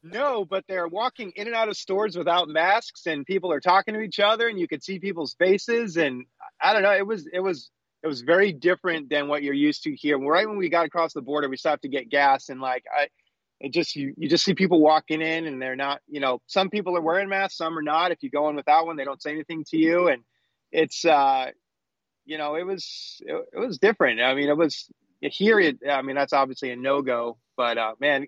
[0.03, 3.95] No, but they're walking in and out of stores without masks, and people are talking
[3.95, 5.97] to each other, and you could see people's faces.
[5.99, 6.25] And
[6.61, 7.71] I don't know, it was it was
[8.03, 10.19] it was very different than what you're used to here.
[10.19, 13.09] Right when we got across the border, we stopped to get gas, and like I,
[13.61, 16.71] it just you you just see people walking in, and they're not, you know, some
[16.71, 18.11] people are wearing masks, some are not.
[18.11, 20.23] If you go in without one, they don't say anything to you, and
[20.73, 21.51] it's uh,
[22.25, 24.21] you know, it was it, it was different.
[24.23, 24.91] I mean, it was
[25.21, 25.61] here.
[25.61, 28.27] It, I mean, that's obviously a no go, but uh, man,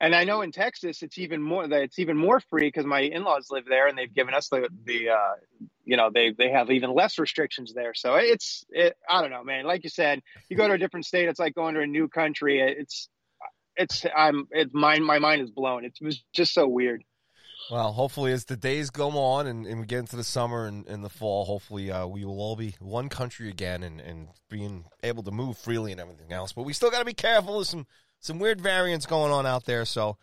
[0.00, 3.00] and I know in Texas it's even more that it's even more free because my
[3.00, 5.34] in-laws live there and they've given us the the uh,
[5.84, 7.94] you know they they have even less restrictions there.
[7.94, 9.64] So it's it, I don't know, man.
[9.64, 12.08] Like you said, you go to a different state, it's like going to a new
[12.08, 12.60] country.
[12.60, 13.08] It's
[13.76, 15.04] it's I'm it's mine.
[15.04, 15.84] My mind is blown.
[15.84, 17.04] It was just so weird.
[17.70, 20.86] Well, hopefully, as the days go on and, and we get into the summer and,
[20.86, 24.84] and the fall, hopefully uh, we will all be one country again and, and being
[25.02, 26.52] able to move freely and everything else.
[26.52, 27.64] But we still got to be careful.
[27.64, 27.86] Some
[28.24, 29.84] some weird variants going on out there.
[29.84, 30.16] So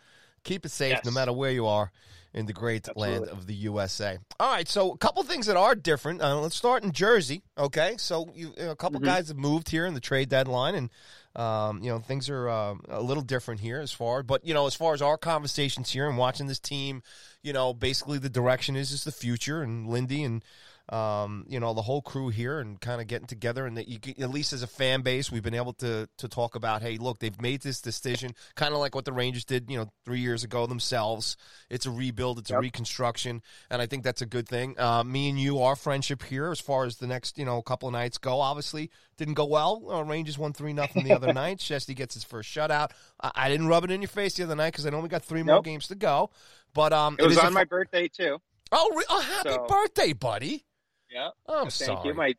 [0.44, 1.04] keep it safe Yes.
[1.04, 1.92] no matter where you are
[2.34, 4.18] in the great land of the USA.
[4.40, 6.20] All right, so a couple things that are different.
[6.22, 7.42] Uh, let's start in Jersey.
[7.56, 9.04] Okay, so you, a couple Mhm.
[9.04, 10.90] guys have moved here in the trade deadline, and
[11.36, 14.22] um, you know things are um, a little different here as far.
[14.22, 17.02] But you know, as far as our conversations here and watching this team,
[17.42, 20.42] you know, basically the direction is is the future, and Lindy and
[20.88, 23.66] um, you know, the whole crew here and kind of getting together.
[23.66, 26.28] And that you get, at least as a fan base, we've been able to to
[26.28, 29.70] talk about, hey, look, they've made this decision, kind of like what the Rangers did,
[29.70, 31.36] you know, three years ago themselves.
[31.70, 34.74] It's a rebuild, it's a reconstruction, and I think that's a good thing.
[34.78, 37.88] Uh, me and you, our friendship here, as far as the next, you know, couple
[37.88, 39.84] of nights go, obviously didn't go well.
[39.90, 41.58] Uh, Rangers won three nothing the other night.
[41.58, 42.90] Shesty gets his first shutout.
[43.22, 45.08] I, I didn't rub it in your face the other night because I know we
[45.08, 46.30] got three more games to go.
[46.74, 48.38] But um, It was on my birthday too.
[48.72, 50.64] oh, re- oh, happy So- birthday, buddy!
[51.12, 51.28] Yeah.
[51.46, 52.08] Oh, I'm Thank sorry.
[52.08, 52.14] you.
[52.14, 52.34] My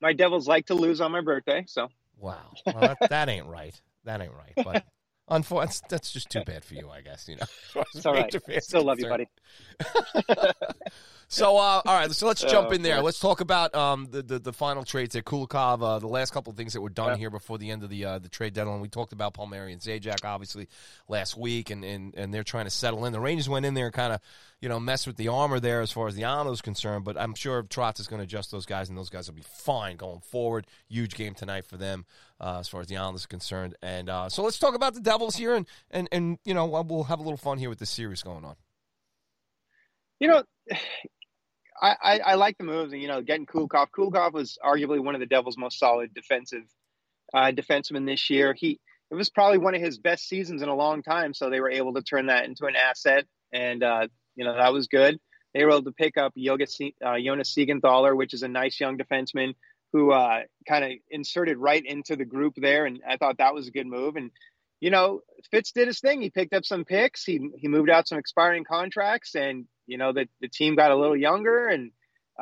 [0.00, 1.88] my Devils like to lose on my birthday, so
[2.18, 2.52] Wow.
[2.66, 3.80] Well, that, that ain't right.
[4.04, 4.52] That ain't right.
[4.64, 4.84] But
[5.28, 7.28] unfortunately, that's just too bad for you, I guess.
[7.28, 8.14] You know, as far as it's all
[8.48, 8.62] right.
[8.62, 9.28] Still love you, buddy.
[11.30, 13.02] So, uh, all right, so let's jump Oh, in there.
[13.02, 16.50] Let's talk about um, the, the the final trades at Kulikov, uh, the last couple
[16.50, 17.16] of things that were done Yeah.
[17.16, 18.80] here before the end of the uh, the trade deadline.
[18.80, 20.68] We talked about Palmieri and Zajac, obviously,
[21.06, 23.12] last week, and, and, and they're trying to settle in.
[23.12, 24.20] The Rangers went in there and kind of,
[24.62, 27.34] you know, messed with the armor there as far as the is concerned, but I'm
[27.34, 30.20] sure Trotz is going to adjust those guys, and those guys will be fine going
[30.20, 30.66] forward.
[30.88, 32.06] Huge game tonight for them
[32.40, 33.76] uh, as far as the Islanders are concerned.
[33.82, 37.04] And uh, so let's talk about the Devils here, and, and, and, you know, we'll
[37.04, 38.56] have a little fun here with this series going on.
[40.20, 40.42] You know,
[41.80, 43.88] I, I, I like the moves, and you know, getting Kulikov.
[43.96, 46.64] Kulikov was arguably one of the Devils' most solid defensive
[47.34, 48.54] uh, defensemen this year.
[48.54, 48.80] He
[49.10, 51.70] it was probably one of his best seasons in a long time, so they were
[51.70, 55.18] able to turn that into an asset, and uh, you know that was good.
[55.54, 56.66] They were able to pick up Yoga,
[57.04, 59.54] uh, Jonas Siegenthaler, which is a nice young defenseman
[59.92, 63.68] who uh, kind of inserted right into the group there, and I thought that was
[63.68, 64.16] a good move.
[64.16, 64.30] And
[64.80, 66.20] you know, Fitz did his thing.
[66.20, 67.24] He picked up some picks.
[67.24, 70.96] He he moved out some expiring contracts, and you know the the team got a
[70.96, 71.92] little younger, and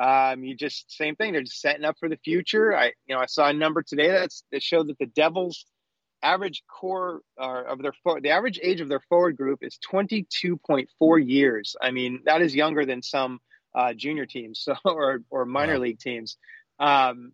[0.01, 1.33] um, you just same thing.
[1.33, 2.77] They're just setting up for the future.
[2.77, 5.65] I you know I saw a number today that's that showed that the Devils
[6.23, 10.87] average core uh, of their for, the average age of their forward group is 22.4
[11.27, 11.75] years.
[11.81, 13.39] I mean that is younger than some
[13.75, 15.79] uh, junior teams so or or minor Wow.
[15.79, 16.37] league teams.
[16.79, 17.33] Um,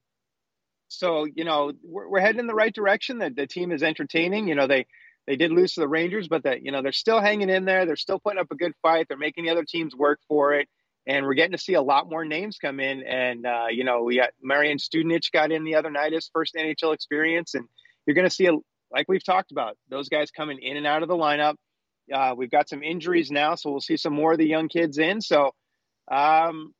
[0.89, 3.19] so you know we're, we're heading in the right direction.
[3.19, 4.47] That the team is entertaining.
[4.47, 4.85] You know they
[5.27, 7.85] they did lose to the Rangers, but that you know they're still hanging in there.
[7.85, 9.07] They're still putting up a good fight.
[9.07, 10.67] They're making the other teams work for it,
[11.07, 13.03] and we're getting to see a lot more names come in.
[13.03, 16.55] And uh, you know we got Marian Studenic got in the other night, his first
[16.55, 17.65] NHL experience, and
[18.05, 18.53] you're going to see a,
[18.91, 21.55] like we've talked about those guys coming in and out of the lineup.
[22.13, 24.97] Uh, we've got some injuries now, so we'll see some more of the young kids
[24.97, 25.21] in.
[25.21, 25.51] So
[26.11, 26.73] um,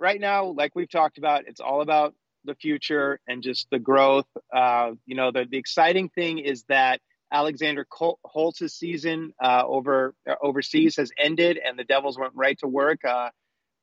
[0.00, 2.14] right now, like we've talked about, it's all about
[2.44, 4.26] the future and just the growth.
[4.54, 7.00] Uh, you know, the, the exciting thing is that
[7.32, 7.86] Alexander
[8.24, 13.04] Holtz's season uh, over uh, overseas has ended, and the Devils went right to work.
[13.04, 13.30] Uh,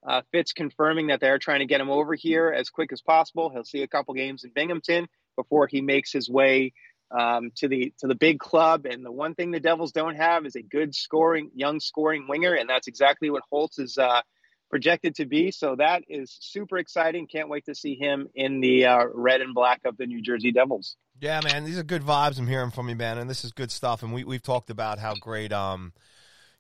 [0.06, 3.50] uh, Fitz confirming that they're trying to get him over here as quick as possible.
[3.50, 6.74] He'll see a couple games in Binghamton before he makes his way
[7.12, 8.86] um, to the to the big club.
[8.86, 12.54] And the one thing the Devils don't have is a good scoring, young scoring winger,
[12.54, 14.22] and that's exactly what Holtz is uh,
[14.70, 15.52] projected to be.
[15.52, 17.28] So that is super exciting.
[17.28, 20.52] Can't wait to see him in the uh, red and black of the New Jersey
[20.52, 20.98] Devils.
[21.24, 23.72] Yeah, man, these are good vibes I'm hearing from you, man, and this is good
[23.72, 24.04] stuff.
[24.04, 25.94] And we we've talked about how great, um,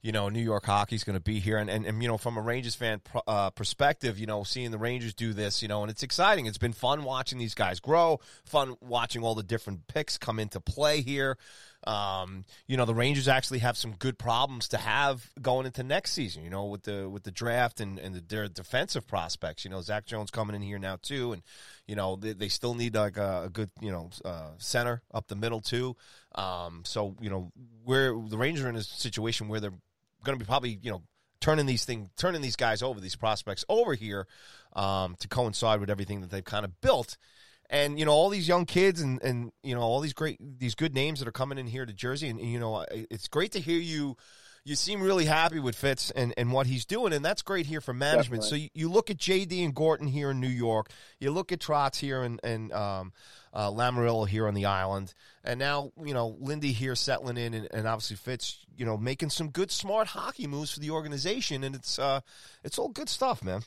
[0.02, 2.38] you know, New York hockey's going to be here, and, and and you know, from
[2.38, 5.82] a Rangers fan pr- uh, perspective, you know, seeing the Rangers do this, you know,
[5.82, 6.46] and it's exciting.
[6.46, 10.62] It's been fun watching these guys grow, fun watching all the different picks come into
[10.62, 11.38] play here.
[11.86, 16.12] Um, you know, the Rangers actually have some good problems to have going into next
[16.14, 16.44] season.
[16.44, 19.66] You know, with the with the draft and and the, their defensive prospects.
[19.66, 21.42] You know, Zach Jones coming in here now too, and
[21.88, 25.28] you know they, they still need like a, a good you know uh, center up
[25.28, 25.96] the middle too.
[26.36, 27.52] Um, so you know,
[27.84, 29.74] where the Rangers are in a situation where they're
[30.24, 31.02] going to be probably you know
[31.44, 34.26] turning these thing turning these guys over these prospects over here
[34.78, 37.18] um, to coincide with everything that they've kind of built
[37.74, 40.76] and you know all these young kids and and you know all these great these
[40.76, 42.30] good names that are coming in here to Jersey.
[42.30, 44.16] And, you know it's great to hear you
[44.66, 47.82] you seem really happy with Fitz and, and what he's doing, and that's great here
[47.82, 48.46] for management.
[48.46, 50.90] So you, you look at JD and Gorton here in New York,
[51.20, 53.12] you look at Trotz here and and um,
[53.54, 55.14] uh, Lamoriello here on the island,
[55.44, 59.32] and now you know Lindy here settling in, and, and obviously Fitz, you know, making
[59.32, 62.22] some good, smart hockey moves for the organization, and it's uh,
[62.64, 63.64] it's all good stuff, man.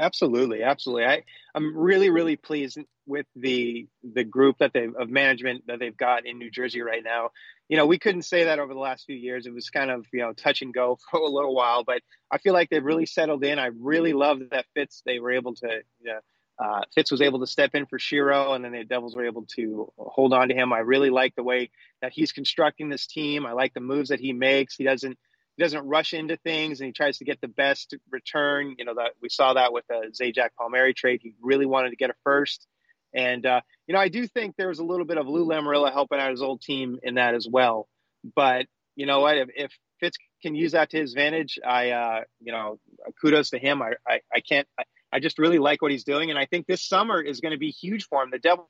[0.00, 1.04] Absolutely, absolutely.
[1.04, 1.24] I
[1.54, 6.26] I'm really really pleased with the the group that they of management that they've got
[6.26, 7.30] in New Jersey right now.
[7.68, 9.46] You know, we couldn't say that over the last few years.
[9.46, 12.00] It was kind of you know touch and go for a little while, but
[12.30, 13.58] I feel like they've really settled in.
[13.58, 15.68] I really love that Fitz they were able to
[16.00, 16.20] you know,
[16.58, 19.44] uh, Fitz was able to step in for Shero, and then the Devils were able
[19.56, 20.72] to hold on to him.
[20.72, 21.70] I really like the way
[22.00, 23.44] that he's constructing this team.
[23.44, 24.76] I like the moves that he makes.
[24.76, 25.18] He doesn't
[25.60, 28.76] he doesn't rush into things, and he tries to get the best return.
[28.78, 31.20] You know that we saw that with the Zajac Palmieri trade.
[31.22, 32.66] He really wanted to get a first,
[33.14, 35.92] and uh, you know I do think there was a little bit of Lou Lamoriello
[35.92, 37.88] helping out his old team in that as well.
[38.34, 38.66] But
[38.96, 39.36] you know what?
[39.36, 42.78] If, if Fitz can use that to his advantage, I uh, you know
[43.20, 43.82] kudos to him.
[43.82, 44.66] I I, I can't.
[44.78, 47.52] I, I just really like what he's doing, and I think this summer is going
[47.52, 48.30] to be huge for him.
[48.30, 48.66] The Devils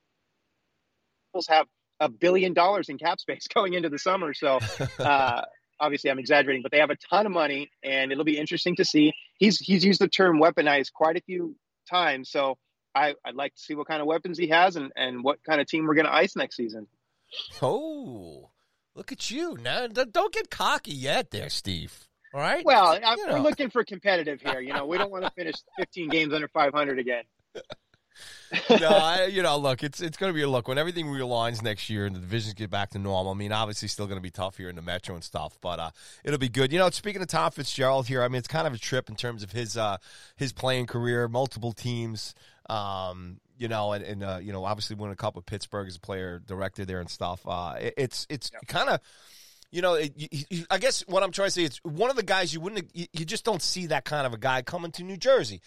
[1.49, 1.67] have
[2.01, 4.59] a billion dollars in cap space going into the summer, so
[4.99, 5.43] uh,
[5.81, 8.85] obviously I'm exaggerating, but they have a ton of money, and it'll be interesting to
[8.85, 9.13] see.
[9.39, 11.57] He's he's used the term weaponized quite a few
[11.89, 12.59] times, so
[12.95, 15.61] I, would like to see what kind of weapons he has and, and what kind
[15.61, 16.87] of team we're going to ice next season.
[17.63, 18.51] Oh,
[18.95, 19.57] look at you!
[19.61, 22.09] Now, don't get cocky yet, there, Steve.
[22.33, 22.65] All right.
[22.65, 22.99] Well,
[23.29, 24.61] we're looking for competitive here.
[24.61, 27.25] You know, we don't want to finish 15 games under 500 again.
[28.81, 31.63] no, I, you know, look, it's it's going to be a look when everything realigns
[31.63, 33.33] next year and the divisions get back to normal.
[33.33, 35.79] I mean, obviously, still going to be tough here in the Metro and stuff, but
[35.79, 35.91] uh,
[36.25, 36.73] it'll be good.
[36.73, 39.17] You know, speaking of Tom Fitzgerald here, I mean, it's kind of a trip in
[39.17, 39.99] terms of his uh,
[40.37, 42.35] his playing career, multiple teams.
[42.69, 45.97] Um, you know, and, and uh, you know, obviously, won a cup of Pittsburgh as
[45.97, 47.41] a player director there and stuff.
[47.47, 48.61] Uh, it, it's it's yeah.
[48.67, 49.01] kind of
[49.71, 52.23] you know, it, you, I guess what I'm trying to say is one of the
[52.23, 55.05] guys you wouldn't, you, you, just don't see that kind of a guy coming to
[55.05, 55.61] New Jersey.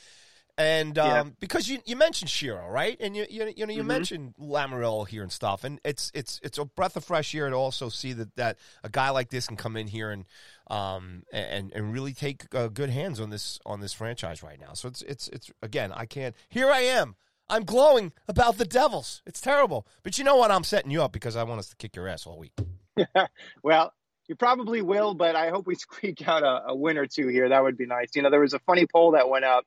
[0.58, 1.34] And um, yeah.
[1.40, 2.96] because you, you mentioned Shero, right?
[3.00, 3.88] And you you, you know you mm-hmm.
[3.88, 7.56] mentioned Lamoriello here and stuff, and it's it's it's a breath of fresh air to
[7.56, 10.26] also see that, that a guy like this can come in here and
[10.70, 14.74] um and and really take uh, good hands on this on this franchise right now.
[14.74, 16.36] So it's it's it's again I can't.
[16.50, 17.16] Here I am.
[17.50, 19.24] I'm glowing about the Devils.
[19.26, 20.52] It's terrible, but you know what?
[20.52, 22.54] I'm setting you up because I want us to kick your ass all week.
[23.64, 23.92] well,
[24.28, 27.50] you probably will, but I hope we squeak out a, a win or two here.
[27.50, 28.16] That would be nice.
[28.16, 29.66] You know, there was a funny poll that went up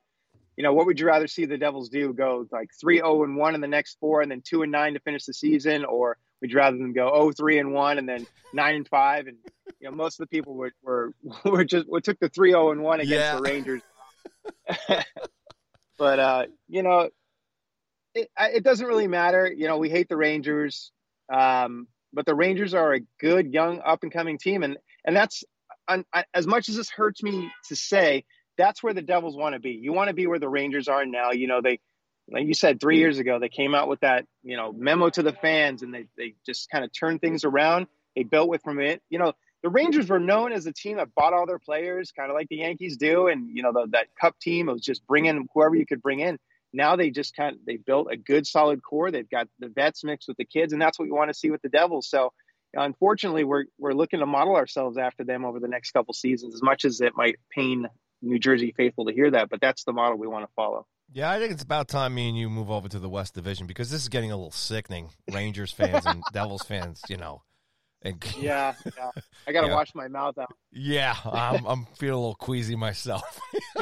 [0.57, 2.11] you know, what would you rather see the Devils do?
[2.11, 4.95] Go like 3 0 and 1 in the next four and then 2 and 9
[4.95, 5.85] to finish the season?
[5.85, 9.27] Or would you rather them go 0 3 and 1 and then 9 and 5?
[9.27, 9.37] And,
[9.79, 11.13] you know, most of the people were, were,
[11.45, 13.35] were just, we took the 3 0 and 1 against yeah.
[13.35, 13.81] the Rangers.
[15.99, 17.09] but, uh, you know,
[18.15, 19.53] it, it doesn't really matter.
[19.55, 20.91] You know, we hate the Rangers.
[21.31, 24.63] Um, but the Rangers are a good, young, up and coming team.
[24.63, 25.43] And, and that's,
[26.33, 28.25] as much as this hurts me to say,
[28.57, 29.71] that's where the Devils want to be.
[29.71, 31.31] You want to be where the Rangers are now.
[31.31, 31.79] You know, they,
[32.29, 35.23] like you said, three years ago, they came out with that, you know, memo to
[35.23, 37.87] the fans and they, they just kind of turned things around.
[38.15, 39.01] They built with from it.
[39.09, 42.29] You know, the Rangers were known as a team that bought all their players, kind
[42.29, 43.27] of like the Yankees do.
[43.27, 46.37] And, you know, the, that cup team was just bringing whoever you could bring in.
[46.73, 49.09] Now they just kind of, they built a good solid core.
[49.09, 50.73] They've got the vets mixed with the kids.
[50.73, 52.09] And that's what you want to see with the Devils.
[52.09, 52.33] So,
[52.73, 56.61] unfortunately, we're, we're looking to model ourselves after them over the next couple seasons, as
[56.61, 57.87] much as it might pain
[58.21, 60.85] New Jersey faithful to hear that, but that's the model we want to follow.
[61.11, 63.65] Yeah, I think it's about time me and you move over to the West Division
[63.65, 65.09] because this is getting a little sickening.
[65.31, 67.43] Rangers fans and Devils fans, you know.
[68.01, 69.11] And, yeah, yeah,
[69.47, 69.73] I got to yeah.
[69.73, 70.53] wash my mouth out.
[70.71, 73.39] Yeah, I'm, I'm feeling a little queasy myself.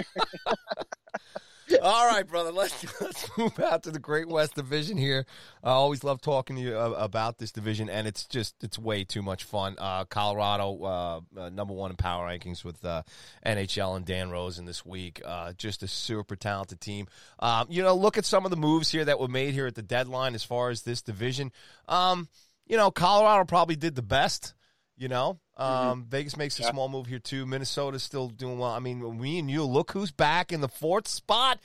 [1.82, 2.52] All right, brother.
[2.52, 5.26] Let's let's move out to the Great West Division here.
[5.64, 9.22] I always love talking to you about this division, and it's just it's way too
[9.22, 9.76] much fun.
[9.78, 13.04] Uh, Colorado, uh, uh, number one in power rankings with uh,
[13.46, 15.22] NHL and Dan Rosen this week.
[15.26, 17.08] Uh, just a super talented team.
[17.40, 19.76] Um, you know, look at some of the moves here that were made here at
[19.76, 21.52] the deadline as far as this division.
[21.88, 22.28] Um,
[22.68, 24.54] you know, Colorado probably did the best.
[24.98, 25.64] You know, mm-hmm.
[25.64, 26.10] um, mm-hmm.
[26.10, 26.72] Vegas makes a yeah.
[26.72, 27.46] small move here too.
[27.46, 28.72] Minnesota's still doing well.
[28.72, 31.60] I mean, we and you look who's back in the fourth spot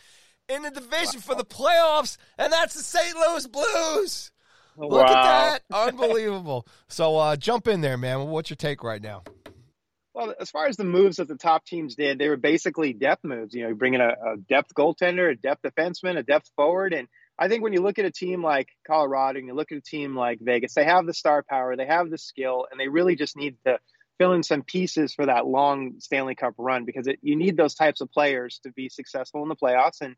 [0.48, 3.14] in the division for the playoffs, and that's the St.
[3.14, 4.32] Louis Blues.
[4.76, 6.66] Look at that, unbelievable.
[6.88, 8.28] so uh, jump in there, man.
[8.28, 9.22] What's your take right now?
[10.14, 13.24] Well, as far as the moves that the top teams did, they were basically depth
[13.24, 13.54] moves.
[13.54, 17.08] You know, bringing a, a depth goaltender, a depth defenseman, a depth forward, and
[17.40, 19.82] I think when you look at a team like Colorado and you look at a
[19.82, 23.16] team like Vegas, they have the star power, they have the skill, and they really
[23.16, 23.78] just need to
[24.18, 27.74] fill in some pieces for that long Stanley Cup run because it, you need those
[27.74, 30.16] types of players to be successful in the playoffs, and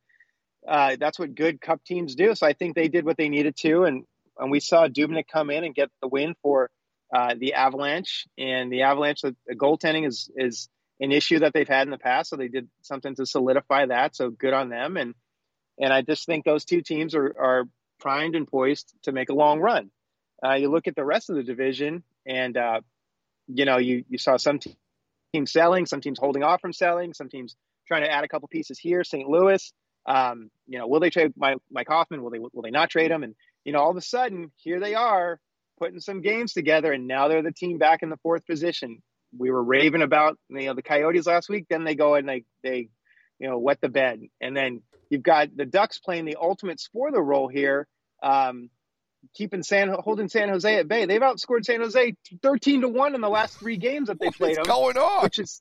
[0.69, 2.35] uh, that's what good Cup teams do.
[2.35, 4.05] So I think they did what they needed to, and
[4.36, 6.70] and we saw Dubnyk come in and get the win for
[7.15, 10.69] uh, the Avalanche, and the Avalanche, the, the goaltending is is
[10.99, 14.16] an issue that they've had in the past, so they did something to solidify that.
[14.16, 15.15] So good on them, and
[15.78, 17.65] and I just think those two teams are, are
[18.01, 19.90] primed and poised to make a long run.
[20.44, 22.81] Uh, you look at the rest of the division, and uh,
[23.47, 24.77] you know you you saw some te-
[25.32, 28.49] teams selling, some teams holding off from selling, some teams trying to add a couple
[28.49, 29.05] pieces here.
[29.05, 29.28] St.
[29.28, 29.73] Louis,
[30.07, 32.23] um, you know, will they trade Mike, Mike Hoffman?
[32.23, 33.23] Will they will they not trade him?
[33.23, 33.35] And
[33.65, 35.39] you know, all of a sudden, here they are
[35.78, 39.03] putting some games together, and now they're the team back in the fourth position.
[39.36, 41.66] We were raving about you know the Coyotes last week.
[41.70, 42.89] Then they go and they they
[43.43, 44.23] you know, wet the bed.
[44.40, 47.89] And then you've got the Ducks playing the ultimate spoiler role here,
[48.23, 48.70] um,
[49.35, 51.06] keeping San holding San Jose at bay.
[51.06, 54.56] They've outscored San Jose thirteen to one in the last three games that they played.
[54.59, 55.24] What's going on?
[55.24, 55.60] Which is,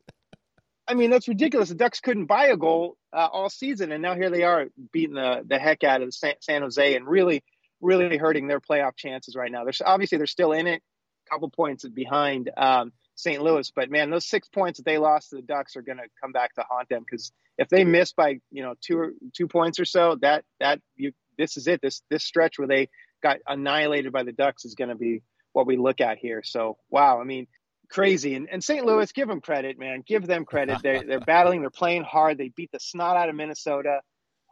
[0.88, 1.70] I mean, that's ridiculous.
[1.70, 5.16] The Ducks couldn't buy a goal uh, all season, and now here they are beating
[5.16, 7.44] the the heck out of San, San Jose and really,
[7.82, 9.64] really hurting their playoff chances right now.
[9.64, 10.84] They're obviously they're still in it,
[11.28, 12.52] a couple points behind.
[12.56, 13.42] Um, St.
[13.42, 13.72] Louis.
[13.76, 16.32] But man, those six points that they lost to the Ducks are going to come
[16.32, 19.80] back to haunt them because if they miss by you know two or two points
[19.80, 21.82] or so, that that you this is it.
[21.82, 22.90] This this stretch where they
[23.22, 25.22] got annihilated by the Ducks is going to be
[25.54, 26.42] what we look at here.
[26.44, 27.48] So wow, I mean
[27.92, 28.36] crazy.
[28.36, 28.86] And, and St.
[28.86, 30.04] Louis, give them credit, man.
[30.06, 30.80] Give them credit.
[30.82, 31.62] They're they're battling.
[31.62, 32.38] They're playing hard.
[32.38, 34.00] They beat the snot out of Minnesota.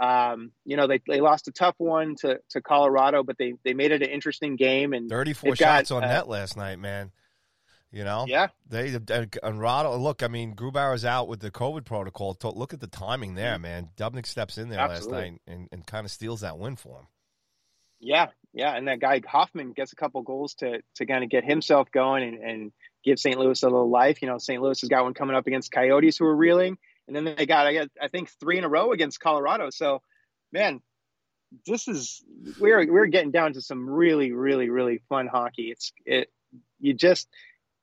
[0.01, 3.73] Um, you know, they, they lost a tough one to, to Colorado, but they, they
[3.73, 4.93] made it an interesting game.
[4.93, 7.11] And 34 shots got, on uh, net last night, man.
[7.91, 8.49] You know, yeah.
[8.67, 9.99] They and Rado.
[9.99, 12.37] Look, I mean, Grubauer's out with the COVID protocol.
[12.43, 13.61] Look at the timing there, mm-hmm.
[13.63, 13.89] man.
[13.97, 15.11] Dubnyk steps in there Absolutely.
[15.11, 17.07] last night and, and kind of steals that win for him.
[17.99, 21.43] Yeah, yeah, and that guy Hoffman gets a couple goals to to kind of get
[21.43, 22.71] himself going and, and
[23.03, 23.37] give St.
[23.37, 24.21] Louis a little life.
[24.21, 24.61] You know, St.
[24.61, 27.65] Louis has got one coming up against Coyotes who are reeling, and then they got
[27.65, 29.69] I got I think three in a row against Colorado.
[29.71, 30.01] So,
[30.53, 30.79] man,
[31.65, 32.23] this is
[32.59, 35.71] we're we're getting down to some really really really fun hockey.
[35.71, 36.31] It's it
[36.79, 37.27] you just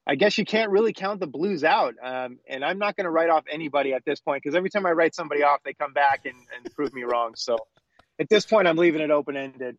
[0.06, 1.94] I guess you can't really count the Blues out.
[2.00, 4.86] Um, and I'm not going to write off anybody at this point because every time
[4.86, 7.34] I write somebody off, they come back and, and prove me wrong.
[7.34, 7.58] So
[8.18, 9.76] at this point, I'm leaving it open ended.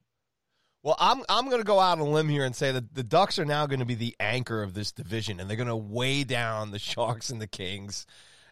[0.84, 3.04] Well, I'm I'm going to go out on a limb here and say that the
[3.04, 5.76] Ducks are now going to be the anchor of this division, and they're going to
[5.76, 8.06] weigh down the Sharks and the Kings.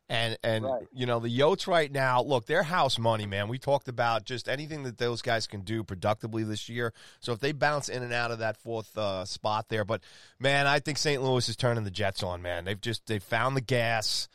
[0.07, 0.84] And and right.
[0.94, 3.48] you know the Yotes right now, look, they're house money, man.
[3.48, 6.94] We talked about just anything that those guys can do productively this year.
[7.22, 10.03] So if they bounce in and out of that fourth uh, spot there, but
[10.40, 11.23] man, I think St.
[11.23, 12.65] Louis is turning the Jets on, man.
[12.65, 14.27] They've just they found the gas.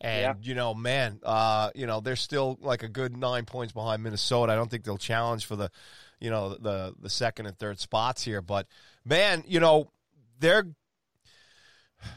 [0.00, 0.34] And yeah.
[0.48, 4.52] you know, man, uh, you know they're still like a good nine points behind Minnesota.
[4.52, 5.70] I don't think they'll challenge for the,
[6.20, 8.42] you know, the the second and third spots here.
[8.42, 8.68] But
[9.04, 9.90] man, you know,
[10.38, 10.66] they're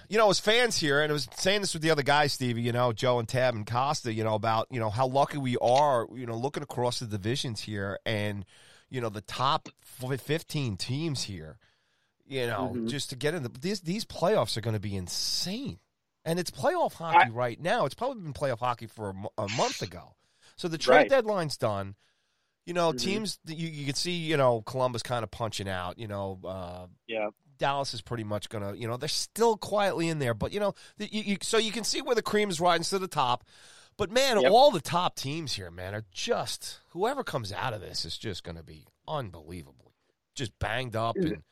[0.10, 2.62] you know, as fans here, and I was saying this with the other guys, Stevie,
[2.62, 5.58] you know, Joe and Tab and Kosta, you know, about, you know, how lucky we
[5.58, 8.46] are, you know, looking across the divisions here and,
[8.90, 11.58] you know, the top 15 teams here,
[12.26, 12.88] you know, mm-hmm.
[12.88, 15.80] just to get in the, these, these playoffs are going to be insane.
[16.26, 17.86] And it's playoff hockey I, right now.
[17.86, 20.16] It's probably been playoff hockey for a, a month ago.
[20.58, 21.10] So the trade right.
[21.10, 21.96] deadline's done.
[22.66, 22.98] You know, mm-hmm.
[22.98, 26.86] teams you, you can see, you know, Columbus kind of punching out, you know, uh,
[27.08, 27.30] yeah.
[27.60, 30.60] Dallas is pretty much going to, you know, they're still quietly in there, but you
[30.60, 33.44] know, you, you, so you can see where the cream is rising to the top.
[33.98, 34.52] But man, yep.
[34.52, 38.44] all the top teams here, man, are just whoever comes out of this is just
[38.44, 39.94] going to be unbelievable,
[40.36, 41.44] just banged up and.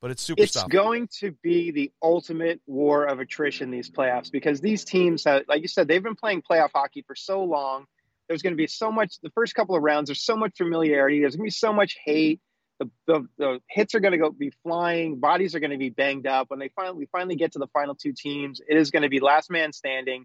[0.00, 0.42] But it's super.
[0.42, 0.68] It's stuff.
[0.68, 5.62] going to be the ultimate war of attrition these playoffs because these teams, have, like
[5.62, 7.86] you said, they've been playing playoff hockey for so long.
[8.28, 9.18] There's going to be so much.
[9.22, 11.20] The first couple of rounds, there's so much familiarity.
[11.20, 12.40] There's going to be so much hate
[12.78, 15.90] the, the, the hits are going to go be flying, bodies are going to be
[15.90, 16.50] banged up.
[16.50, 19.08] When they finally we finally get to the final two teams, it is going to
[19.08, 20.24] be last man standing.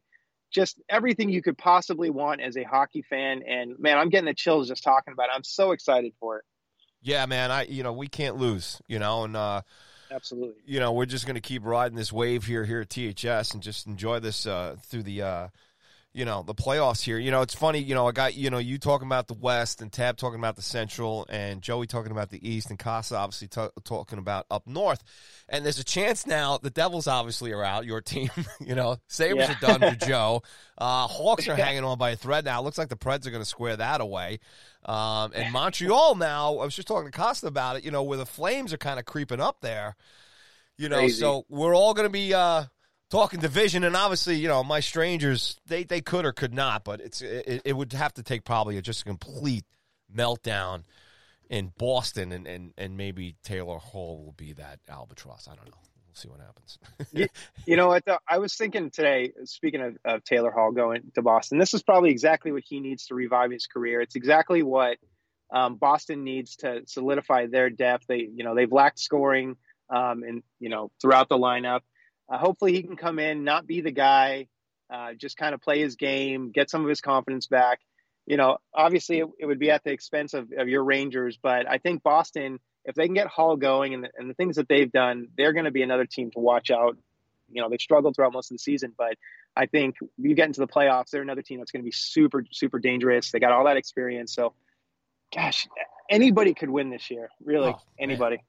[0.51, 4.34] Just everything you could possibly want as a hockey fan, and man, I'm getting the
[4.34, 5.34] chills just talking about it.
[5.35, 6.43] I'm so excited for it.
[7.03, 9.61] Yeah, man, I you know we can't lose, you know, and uh,
[10.11, 13.53] absolutely, you know, we're just going to keep riding this wave here here at THS
[13.53, 15.21] and just enjoy this uh, through the.
[15.21, 15.47] Uh,
[16.20, 17.18] you know the playoffs here.
[17.18, 17.80] You know, it's funny.
[17.80, 20.58] You know, I got you know you talking about the West and Tab talking about
[20.58, 24.68] the Central and Joey talking about the East and Kosta obviously t- talking about up
[24.68, 25.02] North.
[25.48, 27.86] And there's a chance now the Devils obviously are out.
[27.86, 28.30] Your team,
[28.60, 29.56] you know, Sabres yeah.
[29.56, 30.44] are done for Joe.
[30.82, 32.62] Uh, Hawks are hanging on by a thread now.
[32.62, 34.40] It looks like the Preds are going to square that away.
[34.86, 36.56] Um, and Montreal now.
[36.56, 37.84] I was just talking to Kosta about it.
[37.84, 39.98] You know, where the Flames are kind of creeping up there.
[40.78, 41.20] You know, Crazy.
[41.20, 42.34] so we're all going to be.
[42.34, 42.64] Uh,
[43.10, 47.02] talking division, and obviously, you know, my strangers they they could or could not, but
[47.02, 49.65] it's it, it would have to take probably just a complete
[50.14, 50.84] meltdown
[51.49, 55.48] in Boston, and and and maybe Taylor Hall will be that albatross.
[55.48, 55.77] I don't know.
[56.07, 56.80] We'll see what happens.
[57.14, 57.27] you,
[57.65, 59.31] you, know, thought I was thinking today.
[59.45, 63.07] Speaking of, of Taylor Hall going to Boston, this is probably exactly what he needs
[63.07, 64.02] to revive his career.
[64.02, 64.98] It's exactly what
[65.52, 68.06] um, Boston needs to solidify their depth.
[68.07, 69.56] They, you know, they've lacked scoring,
[69.90, 71.81] um, and you know, throughout the lineup.
[72.30, 74.47] Uh, hopefully, he can come in, not be the guy,
[74.89, 77.80] uh, just kind of play his game, get some of his confidence back.
[78.26, 81.68] You know, obviously, it, it would be at the expense of, of your Rangers, but
[81.68, 84.68] I think Boston, if they can get Hall going and the, and the things that
[84.68, 86.97] they've done, they're going to be another team to watch out.
[87.51, 89.15] You know, they've struggled throughout most of the season, but
[89.56, 92.45] I think you get into the playoffs, they're another team that's going to be super,
[92.51, 93.31] super dangerous.
[93.31, 94.34] They got all that experience.
[94.34, 94.53] So,
[95.35, 95.68] gosh,
[96.10, 97.30] anybody could win this year.
[97.43, 98.43] Really, oh, anybody.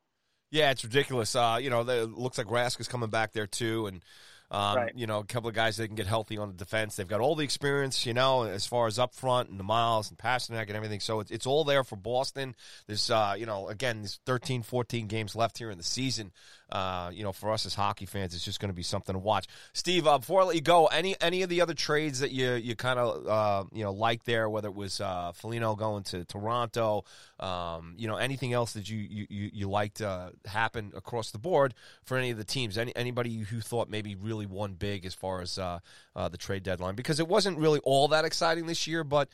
[0.51, 1.35] Yeah, it's ridiculous.
[1.37, 4.05] Uh, you know, it looks like Rask is coming back there too, and
[4.53, 4.93] Um, Right.
[4.97, 6.97] You know, a couple of guys that can get healthy on the defense.
[6.97, 10.11] They've got all the experience, you know, as far as up front and the miles
[10.11, 10.99] and Pastrnak and everything.
[10.99, 12.57] So it's, it's all there for Boston.
[12.89, 16.33] There's, uh, you know, again, there's 13, 14 games left here in the season.
[16.71, 19.19] Uh, you know, for us as hockey fans, it's just going to be something to
[19.19, 19.47] watch.
[19.73, 22.53] Steve, uh, before I let you go, any any of the other trades that you
[22.53, 26.25] you kind of uh, you know like there, whether it was uh, Foligno going to
[26.25, 27.05] Toronto,
[27.41, 31.75] um, you know, anything else that you you you, liked uh, happen across the board
[32.05, 32.79] for any of the teams?
[32.79, 35.81] Any anybody who thought maybe really won big as far as uh,
[36.15, 39.29] uh, the trade deadline because it wasn't really all that exciting this year, but.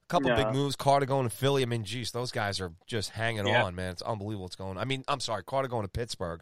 [0.00, 0.36] A couple No.
[0.36, 0.74] big moves.
[0.74, 1.62] Carter going to Philly.
[1.62, 3.64] I mean, geez, those guys are just hanging Yeah.
[3.64, 3.90] on, man.
[3.92, 4.70] It's unbelievable what's going.
[4.70, 4.78] on.
[4.78, 6.40] I mean, I'm sorry, Carter going to Pittsburgh.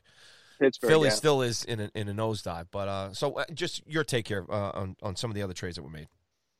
[0.58, 0.90] Pittsburgh.
[0.90, 1.14] Philly yeah.
[1.14, 2.66] still is in a, in a nosedive.
[2.70, 5.54] But uh, so uh, just your take here uh, on on some of the other
[5.54, 6.08] trades that were made.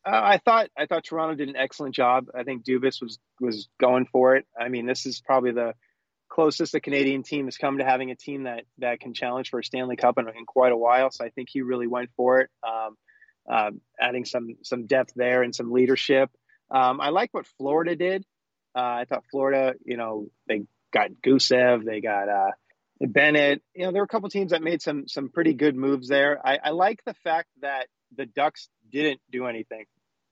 [0.05, 2.27] Uh, I thought I thought Toronto did an excellent job.
[2.35, 4.47] I think Dubas was was going for it.
[4.59, 5.74] I mean, this is probably the
[6.28, 9.59] closest a Canadian team has come to having a team that that can challenge for
[9.59, 11.10] a Stanley Cup in, in quite a while.
[11.10, 12.97] So I think he really went for it, um,
[13.51, 16.31] um, adding some some depth there and some leadership.
[16.70, 18.24] Um, I like what Florida did.
[18.77, 22.51] Uh, I thought Florida, you know, they got Gusev, they got uh,
[23.01, 23.62] Bennett.
[23.74, 26.40] You know, there were a couple teams that made some some pretty good moves there.
[26.44, 27.86] I, I like the fact that
[28.16, 29.85] the Ducks didn't do anything.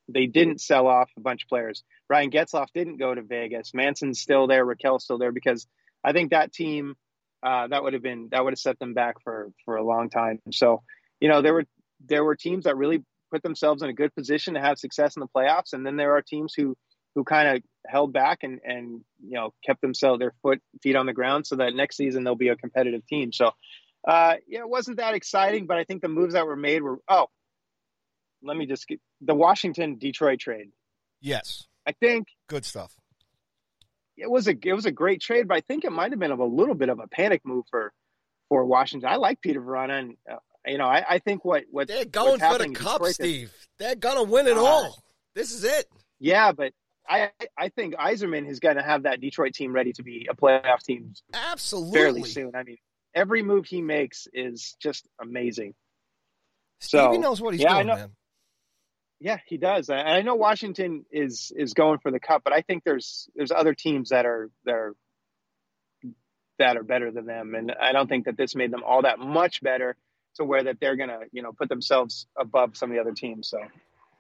[0.09, 1.82] They didn't sell off a bunch of players.
[2.09, 3.73] Ryan Getzlaf didn't go to Vegas.
[3.74, 4.65] Manson's still there.
[4.66, 5.66] Rakell's still there because
[6.03, 6.95] I think that team
[7.43, 10.11] uh, that would have been that would have set them back for for a long
[10.11, 10.41] time.
[10.51, 10.82] So
[11.20, 11.65] you know there were
[12.07, 15.20] there were teams that really put themselves in a good position to have success in
[15.20, 16.77] the playoffs, and then there are teams who
[17.15, 21.07] who kind of held back and and you know kept themselves their foot feet on
[21.07, 23.32] the ground so that next season they'll be a competitive team.
[23.32, 23.51] So
[24.07, 26.99] uh, yeah, it wasn't that exciting, but I think the moves that were made were
[27.09, 27.27] oh,
[28.43, 30.69] let me just get the Washington Detroit trade.
[31.20, 32.93] Yes, I think good stuff.
[34.16, 36.32] it was a it was a great trade, but I think it might have been
[36.32, 37.93] of a little bit of a panic move for
[38.49, 39.09] for Washington.
[39.09, 40.36] I like Peter Vrana, and uh,
[40.66, 43.15] you know I, I think what what They're what's going for the cup, Detroit is-
[43.15, 43.53] Steve.
[43.78, 45.03] They're gonna win it Uh, all.
[45.35, 45.86] This is it.
[46.20, 46.73] Yeah, but
[47.09, 50.35] I I think Yzerman is going to have that Detroit team ready to be a
[50.35, 51.99] playoff team Absolutely.
[51.99, 52.53] fairly soon.
[52.55, 52.79] I mean,
[53.15, 55.75] every move he makes is just amazing.
[56.81, 58.11] Stevie So, knows what he's yeah, doing, man.
[59.21, 59.89] Yeah, he does.
[59.89, 63.51] And I know Washington is is going for the cup, but I think there's there's
[63.51, 64.95] other teams that are that are
[66.59, 69.19] that are better than them, and I don't think that this made them all that
[69.19, 69.97] much better
[70.37, 73.49] to where that they're gonna you know put themselves above some of the other teams.
[73.49, 73.59] So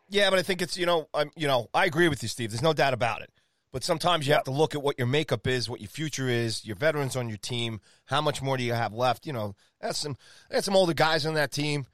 [0.08, 2.50] Yeah, but I think it's you know I'm you know I agree with you, Steve.
[2.50, 3.30] There's no doubt about it.
[3.74, 6.64] But sometimes you have to look at what your makeup is, what your future is,
[6.64, 7.80] your veterans on your team.
[8.04, 9.26] How much more do you have left?
[9.26, 10.16] You know, that's some
[10.48, 11.86] that's some older guys on that team.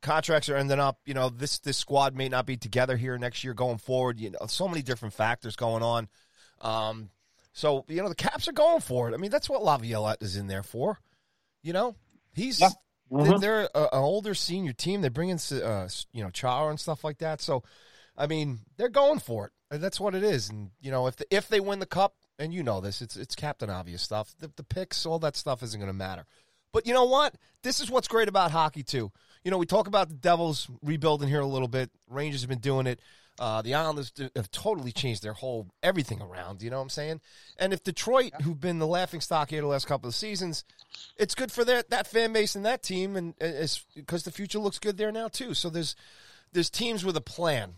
[0.00, 0.98] Contracts are ending up.
[1.04, 4.18] You know, this this squad may not be together here next year going forward.
[4.18, 6.08] You know, so many different factors going on.
[6.62, 7.10] Um,
[7.52, 9.14] so you know the Caps are going for it.
[9.14, 10.98] I mean, that's what Laviolette is in there for.
[11.62, 11.96] You know,
[12.34, 12.70] he's Yeah.
[13.10, 13.40] Mhm.
[13.40, 15.00] they're an older senior team.
[15.00, 17.40] They bring in uh, you know Chara and stuff like that.
[17.40, 17.62] So,
[18.16, 19.52] I mean, they're going for it.
[19.70, 20.48] And that's what it is.
[20.48, 23.16] And you know, if the, if they win the cup, and you know this, it's
[23.16, 24.34] it's Captain Obvious stuff.
[24.38, 26.26] The, the picks, all that stuff isn't going to matter.
[26.72, 27.34] But you know what?
[27.62, 29.10] This is what's great about hockey too.
[29.44, 31.90] You know, we talk about the Devils rebuilding here a little bit.
[32.08, 33.00] Rangers have been doing it.
[33.38, 36.62] Uh, the Islanders have totally changed their whole everything around.
[36.62, 37.20] You know what I'm saying?
[37.58, 40.64] And if Detroit, who've been the laughing stock here the last couple of seasons,
[41.16, 43.34] it's good for that that fan base and that team, and
[43.94, 45.52] because the future looks good there now too.
[45.54, 45.94] So there's
[46.52, 47.74] there's teams with a plan,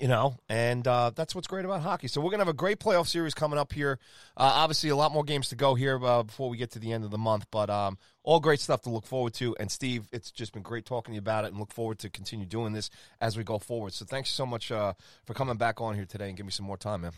[0.00, 2.08] you know, and uh, that's what's great about hockey.
[2.08, 3.98] So we're gonna have a great playoff series coming up here.
[4.36, 6.92] Uh, obviously, a lot more games to go here uh, before we get to the
[6.92, 9.54] end of the month, but um, all great stuff to look forward to.
[9.60, 12.10] And Steve, it's just been great talking to you about it, and look forward to
[12.10, 12.90] continue doing this
[13.20, 13.92] as we go forward.
[13.92, 14.94] So thanks so much uh,
[15.24, 17.12] for coming back on here today and give me some more time, man.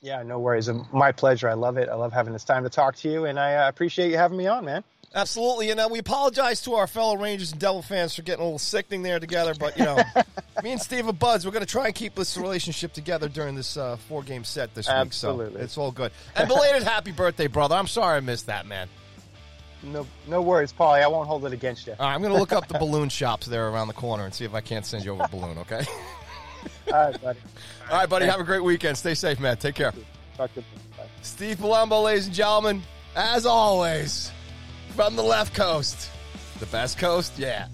[0.00, 0.70] yeah, no worries.
[0.92, 1.48] My pleasure.
[1.48, 1.88] I love it.
[1.88, 4.38] I love having this time to talk to you, and I uh, appreciate you having
[4.38, 4.84] me on, man.
[5.14, 8.44] Absolutely, and uh, we apologize to our fellow Rangers and Devil fans for getting a
[8.44, 9.54] little sickening there together.
[9.58, 9.96] But you know,
[10.62, 11.46] me and Steve are buds.
[11.46, 14.86] We're going to try and keep this relationship together during this uh, four-game set this
[14.86, 14.94] week.
[14.94, 15.60] Absolutely.
[15.60, 16.12] So it's all good.
[16.36, 17.74] And belated happy birthday, brother.
[17.74, 18.88] I'm sorry I missed that, man.
[19.82, 21.02] No, no worries, Paulie.
[21.02, 21.94] I won't hold it against you.
[21.98, 24.34] All right, I'm going to look up the balloon shops there around the corner and
[24.34, 25.56] see if I can't send you over a balloon.
[25.58, 25.84] Okay.
[26.92, 27.38] All right, buddy.
[27.90, 28.26] All right, buddy.
[28.26, 28.98] Have a great weekend.
[28.98, 29.56] Stay safe, man.
[29.56, 29.92] Take care.
[30.36, 30.66] Talk to you.
[30.96, 31.04] Bye.
[31.22, 32.82] Steve Palumbo, ladies and gentlemen,
[33.14, 34.32] as always,
[34.98, 36.10] from the left coast.
[36.58, 37.38] The best coast?
[37.38, 37.68] Yeah.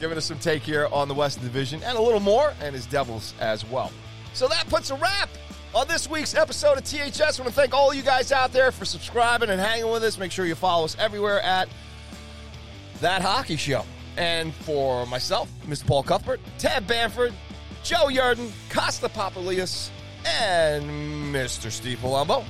[0.00, 2.86] Giving us some take here on the Western Division and a little more, and his
[2.86, 3.92] Devils as well.
[4.32, 5.28] So that puts a wrap
[5.74, 7.38] on this week's episode of THS.
[7.38, 10.16] I want to thank all you guys out there for subscribing and hanging with us.
[10.16, 11.68] Make sure you follow us everywhere at
[13.02, 13.84] That Hockey Show.
[14.16, 15.86] And for myself, Mr.
[15.86, 17.34] Paul Cuthbert, Tab Bamford,
[17.84, 19.90] Joe Yerdon, Kosta Papoulias,
[20.24, 20.86] and
[21.30, 21.70] Mr.
[21.70, 22.42] Steve Palumbo.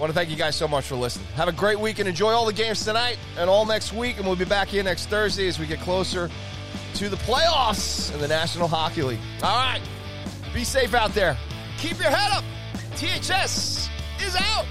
[0.00, 1.26] Want to thank you guys so much for listening.
[1.36, 4.16] Have a great week and enjoy all the games tonight and all next week.
[4.16, 6.30] And we'll be back here next Thursday as we get closer
[6.94, 9.20] to the playoffs in the National Hockey League.
[9.42, 9.80] All right.
[10.54, 11.36] Be safe out there.
[11.76, 12.44] Keep your head up.
[12.96, 13.90] THS
[14.24, 14.66] is out.